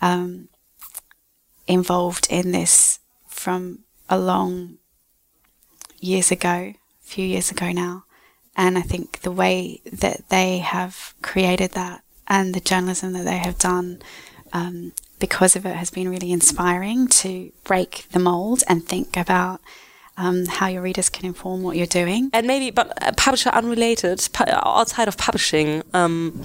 um, 0.00 0.48
involved 1.66 2.26
in 2.30 2.52
this 2.52 2.98
from 3.28 3.80
a 4.08 4.18
long 4.18 4.78
years 6.00 6.30
ago, 6.30 6.48
a 6.48 6.76
few 7.02 7.24
years 7.24 7.50
ago 7.50 7.70
now. 7.70 8.04
And 8.56 8.76
I 8.76 8.82
think 8.82 9.20
the 9.20 9.30
way 9.30 9.80
that 9.92 10.28
they 10.28 10.58
have 10.58 11.14
created 11.22 11.72
that 11.72 12.02
and 12.26 12.54
the 12.54 12.60
journalism 12.60 13.12
that 13.12 13.24
they 13.24 13.38
have 13.38 13.58
done 13.58 14.02
um, 14.52 14.92
because 15.18 15.54
of 15.54 15.64
it 15.64 15.76
has 15.76 15.90
been 15.90 16.08
really 16.08 16.32
inspiring 16.32 17.06
to 17.06 17.52
break 17.64 18.06
the 18.12 18.18
mold 18.18 18.62
and 18.68 18.84
think 18.84 19.16
about 19.16 19.60
um, 20.20 20.44
how 20.44 20.66
your 20.66 20.82
readers 20.82 21.08
can 21.08 21.24
inform 21.24 21.62
what 21.62 21.76
you're 21.76 21.86
doing. 21.86 22.28
And 22.34 22.46
maybe, 22.46 22.70
but 22.70 22.92
uh, 23.02 23.12
publisher 23.16 23.48
unrelated, 23.50 24.28
outside 24.38 25.08
of 25.08 25.16
publishing, 25.16 25.82
um, 25.94 26.42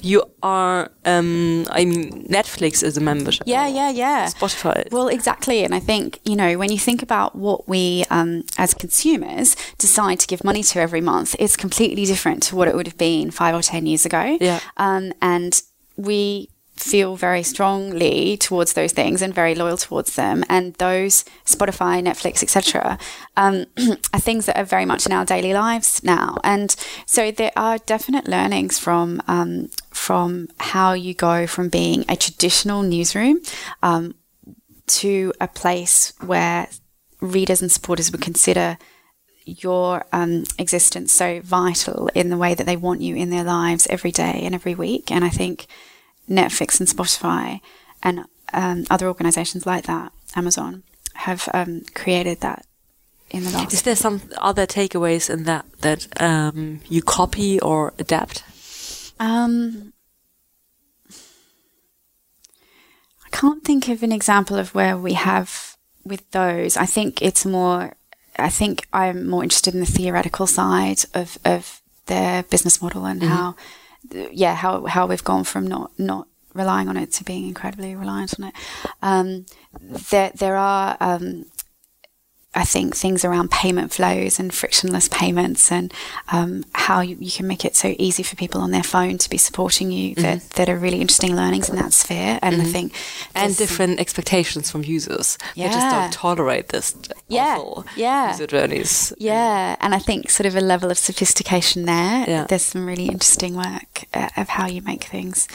you 0.00 0.22
are, 0.44 0.92
um, 1.04 1.66
I 1.70 1.84
mean, 1.84 2.28
Netflix 2.28 2.84
is 2.84 2.96
a 2.96 3.00
membership. 3.00 3.46
Yeah, 3.46 3.66
yeah, 3.66 3.90
yeah. 3.90 4.26
Spotify. 4.28 4.90
Well, 4.92 5.08
exactly. 5.08 5.64
And 5.64 5.74
I 5.74 5.80
think, 5.80 6.20
you 6.24 6.36
know, 6.36 6.56
when 6.56 6.70
you 6.70 6.78
think 6.78 7.02
about 7.02 7.34
what 7.34 7.68
we 7.68 8.04
um, 8.10 8.44
as 8.58 8.74
consumers 8.74 9.56
decide 9.76 10.20
to 10.20 10.28
give 10.28 10.44
money 10.44 10.62
to 10.62 10.78
every 10.78 11.00
month, 11.00 11.34
it's 11.40 11.56
completely 11.56 12.04
different 12.04 12.44
to 12.44 12.56
what 12.56 12.68
it 12.68 12.76
would 12.76 12.86
have 12.86 12.98
been 12.98 13.32
five 13.32 13.56
or 13.56 13.62
10 13.62 13.86
years 13.86 14.06
ago. 14.06 14.38
Yeah. 14.40 14.60
Um, 14.76 15.12
and 15.20 15.60
we 15.96 16.50
feel 16.76 17.16
very 17.16 17.42
strongly 17.42 18.36
towards 18.36 18.74
those 18.74 18.92
things 18.92 19.22
and 19.22 19.34
very 19.34 19.54
loyal 19.54 19.76
towards 19.76 20.14
them. 20.16 20.44
And 20.48 20.74
those 20.74 21.24
Spotify, 21.44 22.02
Netflix, 22.02 22.42
etc., 22.42 22.98
um, 23.36 23.66
are 24.12 24.20
things 24.20 24.46
that 24.46 24.58
are 24.58 24.64
very 24.64 24.84
much 24.84 25.06
in 25.06 25.12
our 25.12 25.24
daily 25.24 25.54
lives 25.54 26.02
now. 26.04 26.36
And 26.44 26.74
so 27.06 27.30
there 27.30 27.52
are 27.56 27.78
definite 27.78 28.28
learnings 28.28 28.78
from 28.78 29.22
um, 29.26 29.70
from 29.90 30.48
how 30.58 30.92
you 30.92 31.14
go 31.14 31.46
from 31.46 31.68
being 31.68 32.04
a 32.08 32.16
traditional 32.16 32.82
newsroom 32.82 33.40
um, 33.82 34.14
to 34.86 35.32
a 35.40 35.48
place 35.48 36.12
where 36.24 36.68
readers 37.20 37.62
and 37.62 37.72
supporters 37.72 38.12
would 38.12 38.20
consider 38.20 38.76
your 39.46 40.04
um, 40.12 40.44
existence 40.58 41.12
so 41.12 41.40
vital 41.40 42.10
in 42.14 42.28
the 42.28 42.36
way 42.36 42.52
that 42.54 42.66
they 42.66 42.76
want 42.76 43.00
you 43.00 43.14
in 43.14 43.30
their 43.30 43.44
lives 43.44 43.86
every 43.88 44.10
day 44.10 44.40
and 44.42 44.54
every 44.54 44.74
week. 44.74 45.10
And 45.10 45.24
I 45.24 45.28
think 45.28 45.66
Netflix 46.28 46.80
and 46.80 46.88
Spotify 46.88 47.60
and 48.02 48.24
um, 48.52 48.84
other 48.90 49.08
organizations 49.08 49.66
like 49.66 49.84
that, 49.86 50.12
Amazon, 50.34 50.82
have 51.14 51.48
um, 51.54 51.82
created 51.94 52.40
that 52.40 52.66
in 53.30 53.44
the 53.44 53.50
last. 53.50 53.72
Is 53.72 53.82
there 53.82 53.96
some 53.96 54.22
other 54.38 54.66
takeaways 54.66 55.30
in 55.30 55.44
that 55.44 55.64
that 55.80 56.06
um, 56.20 56.80
you 56.88 57.02
copy 57.02 57.60
or 57.60 57.92
adapt? 57.98 58.42
Um, 59.18 59.92
I 63.24 63.28
can't 63.30 63.64
think 63.64 63.88
of 63.88 64.02
an 64.02 64.12
example 64.12 64.56
of 64.56 64.74
where 64.74 64.96
we 64.96 65.14
have 65.14 65.76
with 66.04 66.30
those. 66.30 66.76
I 66.76 66.86
think 66.86 67.22
it's 67.22 67.44
more. 67.44 67.96
I 68.38 68.50
think 68.50 68.86
I'm 68.92 69.26
more 69.26 69.42
interested 69.42 69.74
in 69.74 69.80
the 69.80 69.86
theoretical 69.86 70.46
side 70.46 71.04
of 71.14 71.38
of 71.44 71.80
their 72.06 72.42
business 72.44 72.80
model 72.80 73.04
and 73.04 73.20
mm-hmm. 73.20 73.32
how, 73.32 73.56
yeah, 74.12 74.54
how 74.54 74.84
how 74.86 75.06
we've 75.06 75.24
gone 75.24 75.44
from 75.44 75.66
not 75.66 75.90
not 75.98 76.28
relying 76.54 76.88
on 76.88 76.96
it 76.96 77.12
to 77.12 77.24
being 77.24 77.46
incredibly 77.46 77.94
reliant 77.94 78.34
on 78.38 78.48
it. 78.48 78.54
Um, 79.02 79.46
there 79.80 80.32
there 80.34 80.56
are 80.56 80.96
um, 81.00 81.46
I 82.56 82.64
think 82.64 82.96
things 82.96 83.22
around 83.24 83.50
payment 83.50 83.92
flows 83.92 84.40
and 84.40 84.52
frictionless 84.52 85.08
payments 85.08 85.70
and 85.70 85.92
um, 86.32 86.64
how 86.72 87.00
you, 87.00 87.16
you, 87.20 87.30
can 87.30 87.46
make 87.46 87.66
it 87.66 87.76
so 87.76 87.94
easy 87.98 88.22
for 88.22 88.34
people 88.34 88.62
on 88.62 88.70
their 88.70 88.82
phone 88.82 89.18
to 89.18 89.28
be 89.28 89.36
supporting 89.36 89.92
you 89.92 90.14
mm-hmm. 90.14 90.22
that, 90.22 90.50
that 90.52 90.68
are 90.70 90.78
really 90.78 91.02
interesting 91.02 91.36
learnings 91.36 91.68
in 91.68 91.76
that 91.76 91.92
sphere. 91.92 92.38
And 92.40 92.56
mm-hmm. 92.56 92.66
I 92.66 92.72
think 92.72 92.94
and 93.34 93.54
different 93.54 94.00
expectations 94.00 94.70
from 94.70 94.84
users. 94.84 95.36
Yeah. 95.54 95.68
They 95.68 95.74
just 95.74 95.90
don't 95.94 96.12
tolerate 96.12 96.70
this 96.70 96.96
yeah. 97.28 97.62
yeah. 97.94 98.30
user 98.30 98.46
journeys. 98.46 99.12
Yeah, 99.18 99.76
and 99.80 99.94
I 99.94 99.98
think 99.98 100.30
sort 100.30 100.46
of 100.46 100.56
a 100.56 100.62
level 100.62 100.90
of 100.90 100.96
sophistication 100.96 101.84
there. 101.84 102.24
Yeah. 102.26 102.46
There's 102.48 102.62
some 102.62 102.86
really 102.86 103.06
interesting 103.06 103.54
work 103.54 104.04
uh, 104.14 104.30
of 104.36 104.48
how 104.48 104.66
you 104.66 104.80
make 104.80 105.04
things 105.04 105.46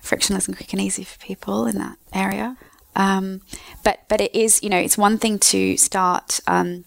frictionless 0.00 0.48
and 0.48 0.56
quick 0.56 0.72
and 0.72 0.82
easy 0.82 1.04
for 1.04 1.18
people 1.18 1.66
in 1.66 1.78
that 1.78 1.96
area. 2.12 2.56
Um, 2.96 3.42
but 3.84 4.00
but 4.08 4.20
it 4.20 4.34
is 4.34 4.62
you 4.62 4.68
know 4.68 4.78
it's 4.78 4.98
one 4.98 5.18
thing 5.18 5.38
to 5.38 5.76
start 5.76 6.40
um, 6.46 6.84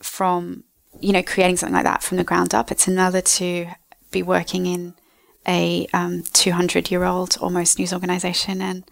from 0.00 0.64
you 1.00 1.12
know 1.12 1.22
creating 1.22 1.56
something 1.56 1.74
like 1.74 1.84
that 1.84 2.02
from 2.02 2.18
the 2.18 2.24
ground 2.24 2.54
up. 2.54 2.70
It's 2.70 2.88
another 2.88 3.20
to 3.20 3.66
be 4.10 4.22
working 4.22 4.66
in 4.66 4.94
a 5.46 5.86
um, 5.92 6.22
200 6.32 6.90
year 6.90 7.04
old 7.04 7.36
almost 7.40 7.78
news 7.78 7.92
organization 7.92 8.60
and 8.60 8.84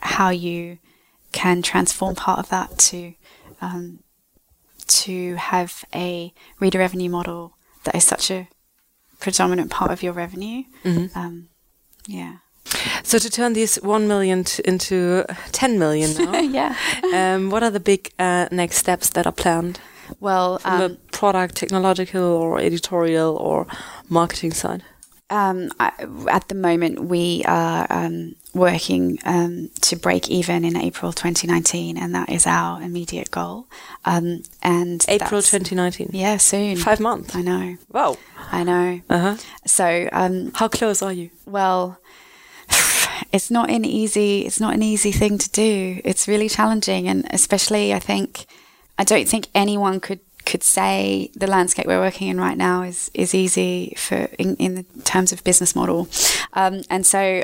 how 0.00 0.30
you 0.30 0.78
can 1.32 1.62
transform 1.62 2.14
part 2.14 2.38
of 2.38 2.48
that 2.48 2.78
to 2.78 3.14
um, 3.60 4.00
to 4.86 5.34
have 5.36 5.84
a 5.94 6.32
reader 6.58 6.78
revenue 6.78 7.10
model 7.10 7.54
that 7.84 7.94
is 7.94 8.04
such 8.04 8.30
a 8.30 8.48
predominant 9.20 9.70
part 9.70 9.90
of 9.90 10.02
your 10.02 10.12
revenue. 10.12 10.64
Mm-hmm. 10.84 11.18
Um, 11.18 11.48
yeah. 12.06 12.38
So 13.02 13.18
to 13.18 13.30
turn 13.30 13.54
these 13.54 13.76
one 13.76 14.06
million 14.06 14.44
into 14.64 15.24
ten 15.52 15.78
million 15.78 16.14
now, 16.14 16.38
yeah. 16.58 16.74
Um, 17.14 17.50
what 17.50 17.62
are 17.62 17.70
the 17.70 17.80
big 17.80 18.12
uh, 18.18 18.48
next 18.50 18.76
steps 18.76 19.10
that 19.10 19.26
are 19.26 19.32
planned? 19.32 19.80
Well, 20.20 20.58
from 20.58 20.80
um, 20.80 20.98
product, 21.12 21.56
technological, 21.56 22.22
or 22.22 22.60
editorial, 22.60 23.36
or 23.36 23.66
marketing 24.08 24.52
side. 24.52 24.82
Um, 25.30 25.70
I, 25.78 25.92
at 26.30 26.48
the 26.48 26.54
moment, 26.54 27.04
we 27.04 27.42
are 27.46 27.86
um, 27.90 28.34
working 28.54 29.18
um, 29.26 29.70
to 29.82 29.96
break 29.96 30.30
even 30.30 30.64
in 30.64 30.74
April 30.74 31.12
2019, 31.12 31.98
and 31.98 32.14
that 32.14 32.30
is 32.30 32.46
our 32.46 32.80
immediate 32.82 33.30
goal. 33.30 33.66
Um, 34.06 34.42
and 34.62 35.04
April 35.08 35.42
2019. 35.42 36.10
Yeah, 36.12 36.38
soon. 36.38 36.76
Five 36.76 37.00
months. 37.00 37.34
I 37.34 37.42
know. 37.42 37.76
Wow. 37.92 38.16
I 38.50 38.64
know. 38.64 39.00
Uh 39.10 39.18
huh. 39.18 39.36
So, 39.66 40.08
how 40.54 40.68
close 40.68 41.02
are 41.02 41.12
you? 41.12 41.30
Well 41.44 41.98
it's 43.32 43.50
not 43.50 43.70
an 43.70 43.84
easy 43.84 44.46
it's 44.46 44.60
not 44.60 44.74
an 44.74 44.82
easy 44.82 45.12
thing 45.12 45.38
to 45.38 45.50
do. 45.50 46.00
It's 46.04 46.28
really 46.28 46.48
challenging, 46.48 47.08
and 47.08 47.26
especially 47.30 47.92
I 47.94 47.98
think 47.98 48.46
I 48.98 49.04
don't 49.04 49.28
think 49.28 49.46
anyone 49.54 50.00
could 50.00 50.20
could 50.44 50.62
say 50.62 51.30
the 51.34 51.46
landscape 51.46 51.86
we're 51.86 52.00
working 52.00 52.28
in 52.28 52.40
right 52.40 52.56
now 52.56 52.82
is 52.82 53.10
is 53.14 53.34
easy 53.34 53.94
for 53.96 54.28
in, 54.38 54.56
in 54.56 54.84
terms 55.04 55.32
of 55.32 55.44
business 55.44 55.74
model, 55.74 56.08
um, 56.52 56.82
and 56.90 57.06
so. 57.06 57.42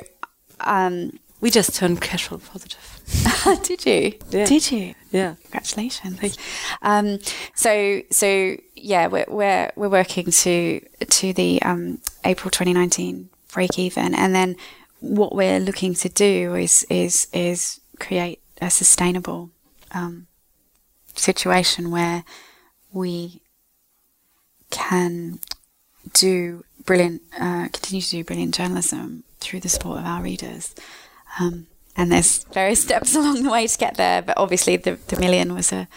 Um, 0.61 1.19
we 1.45 1.51
just 1.51 1.75
turned 1.75 2.01
cash 2.01 2.29
flow 2.29 2.39
positive. 2.39 2.95
Did 3.65 3.85
you? 3.85 4.19
Yeah. 4.31 4.47
Did 4.47 4.73
you? 4.73 4.95
Yeah. 5.11 5.35
Congratulations. 5.43 6.19
Thank 6.19 6.37
you. 6.37 6.43
Um, 6.81 7.19
so 7.55 8.01
so 8.11 8.57
yeah, 8.75 9.09
we're 9.09 9.27
we're 9.29 9.71
we're 9.77 9.91
working 9.91 10.31
to 10.31 10.81
to 11.11 11.33
the 11.35 11.61
um, 11.61 12.01
April 12.25 12.51
2019 12.51 13.29
break 13.53 13.79
even, 13.79 14.15
and 14.15 14.35
then 14.35 14.57
what 15.01 15.35
we're 15.35 15.61
looking 15.61 15.95
to 15.95 16.09
do 16.09 16.55
is 16.55 16.85
is 16.89 17.29
is 17.33 17.81
create 17.99 18.41
a 18.61 18.71
sustainable 18.71 19.51
um, 19.93 20.27
situation 21.15 21.91
where 21.91 22.25
we 22.93 23.43
can 24.71 25.39
do 26.13 26.65
brilliant, 26.85 27.23
uh, 27.39 27.69
continue 27.73 28.01
to 28.01 28.11
do 28.11 28.25
brilliant 28.25 28.55
journalism 28.55 29.25
through 29.41 29.61
the 29.61 29.69
support 29.69 30.01
of 30.01 30.05
our 30.05 30.23
readers. 30.23 30.75
Um, 31.41 31.67
and 31.97 32.11
there's 32.11 32.45
various 32.45 32.83
steps 32.89 33.15
along 33.15 33.43
the 33.43 33.51
way 33.51 33.67
to 33.67 33.79
get 33.79 33.97
there, 33.97 34.23
but 34.23 34.37
obviously 34.37 34.77
the, 34.77 34.99
the 35.09 35.19
million 35.19 35.55
was 35.55 35.73
a, 35.73 35.89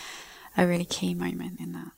a 0.56 0.68
really 0.68 0.86
key 0.86 1.14
moment 1.14 1.60
in 1.60 1.74
that. 1.74 1.91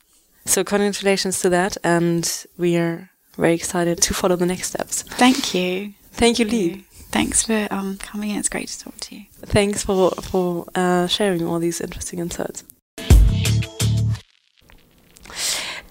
So 0.45 0.63
congratulations 0.63 1.39
to 1.41 1.49
that, 1.49 1.77
and 1.83 2.45
we 2.57 2.75
are 2.77 3.11
very 3.35 3.53
excited 3.53 4.01
to 4.01 4.13
follow 4.13 4.35
the 4.35 4.45
next 4.45 4.69
steps. 4.69 5.03
Thank 5.03 5.53
you. 5.53 5.93
Thank 6.11 6.39
you, 6.39 6.45
Lee. 6.45 6.85
Thanks 7.11 7.43
for 7.43 7.67
um, 7.71 7.97
coming 7.97 8.29
in. 8.29 8.37
It's 8.37 8.49
great 8.49 8.67
to 8.67 8.79
talk 8.79 8.97
to 8.97 9.15
you. 9.15 9.25
Thanks 9.41 9.83
for 9.83 10.11
for 10.21 10.65
uh, 10.75 11.07
sharing 11.07 11.45
all 11.45 11.59
these 11.59 11.81
interesting 11.81 12.19
insights. 12.19 12.63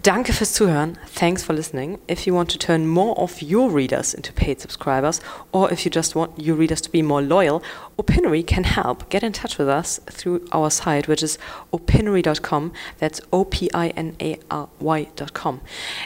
Danke 0.08 0.32
fürs 0.32 0.54
Zuhören. 0.54 0.96
Thanks 1.14 1.42
for 1.42 1.54
listening. 1.54 1.98
If 2.06 2.26
you 2.26 2.32
want 2.32 2.50
to 2.52 2.58
turn 2.58 2.86
more 2.86 3.18
of 3.18 3.42
your 3.42 3.70
readers 3.70 4.14
into 4.14 4.32
paid 4.32 4.58
subscribers, 4.58 5.20
or 5.52 5.70
if 5.70 5.84
you 5.84 5.90
just 5.90 6.14
want 6.14 6.30
your 6.38 6.56
readers 6.56 6.80
to 6.80 6.90
be 6.90 7.02
more 7.02 7.20
loyal, 7.20 7.62
Opinary 7.98 8.42
can 8.42 8.64
help. 8.64 9.10
Get 9.10 9.22
in 9.22 9.34
touch 9.34 9.58
with 9.58 9.68
us 9.68 10.00
through 10.06 10.48
our 10.50 10.70
site, 10.70 11.08
which 11.08 11.22
is 11.22 11.36
opinary.com. 11.74 12.72
That's 12.96 13.20
O 13.34 13.44
P 13.44 13.68
I 13.74 13.88
N 13.88 14.16
A 14.18 14.38
R 14.50 14.70
Y.com. 14.80 15.60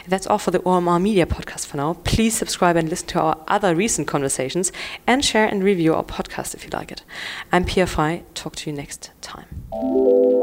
That's 0.08 0.26
all 0.26 0.38
for 0.38 0.50
the 0.50 0.58
OMR 0.58 1.00
Media 1.00 1.24
podcast 1.24 1.66
for 1.66 1.76
now. 1.76 1.92
Please 2.02 2.36
subscribe 2.36 2.74
and 2.74 2.88
listen 2.88 3.06
to 3.06 3.20
our 3.20 3.38
other 3.46 3.76
recent 3.76 4.08
conversations 4.08 4.72
and 5.06 5.24
share 5.24 5.46
and 5.46 5.62
review 5.62 5.94
our 5.94 6.02
podcast 6.02 6.56
if 6.56 6.64
you 6.64 6.70
like 6.72 6.90
it. 6.90 7.04
I'm 7.52 7.64
Pia 7.64 7.86
Talk 8.34 8.56
to 8.56 8.68
you 8.68 8.74
next 8.74 9.12
time. 9.20 10.41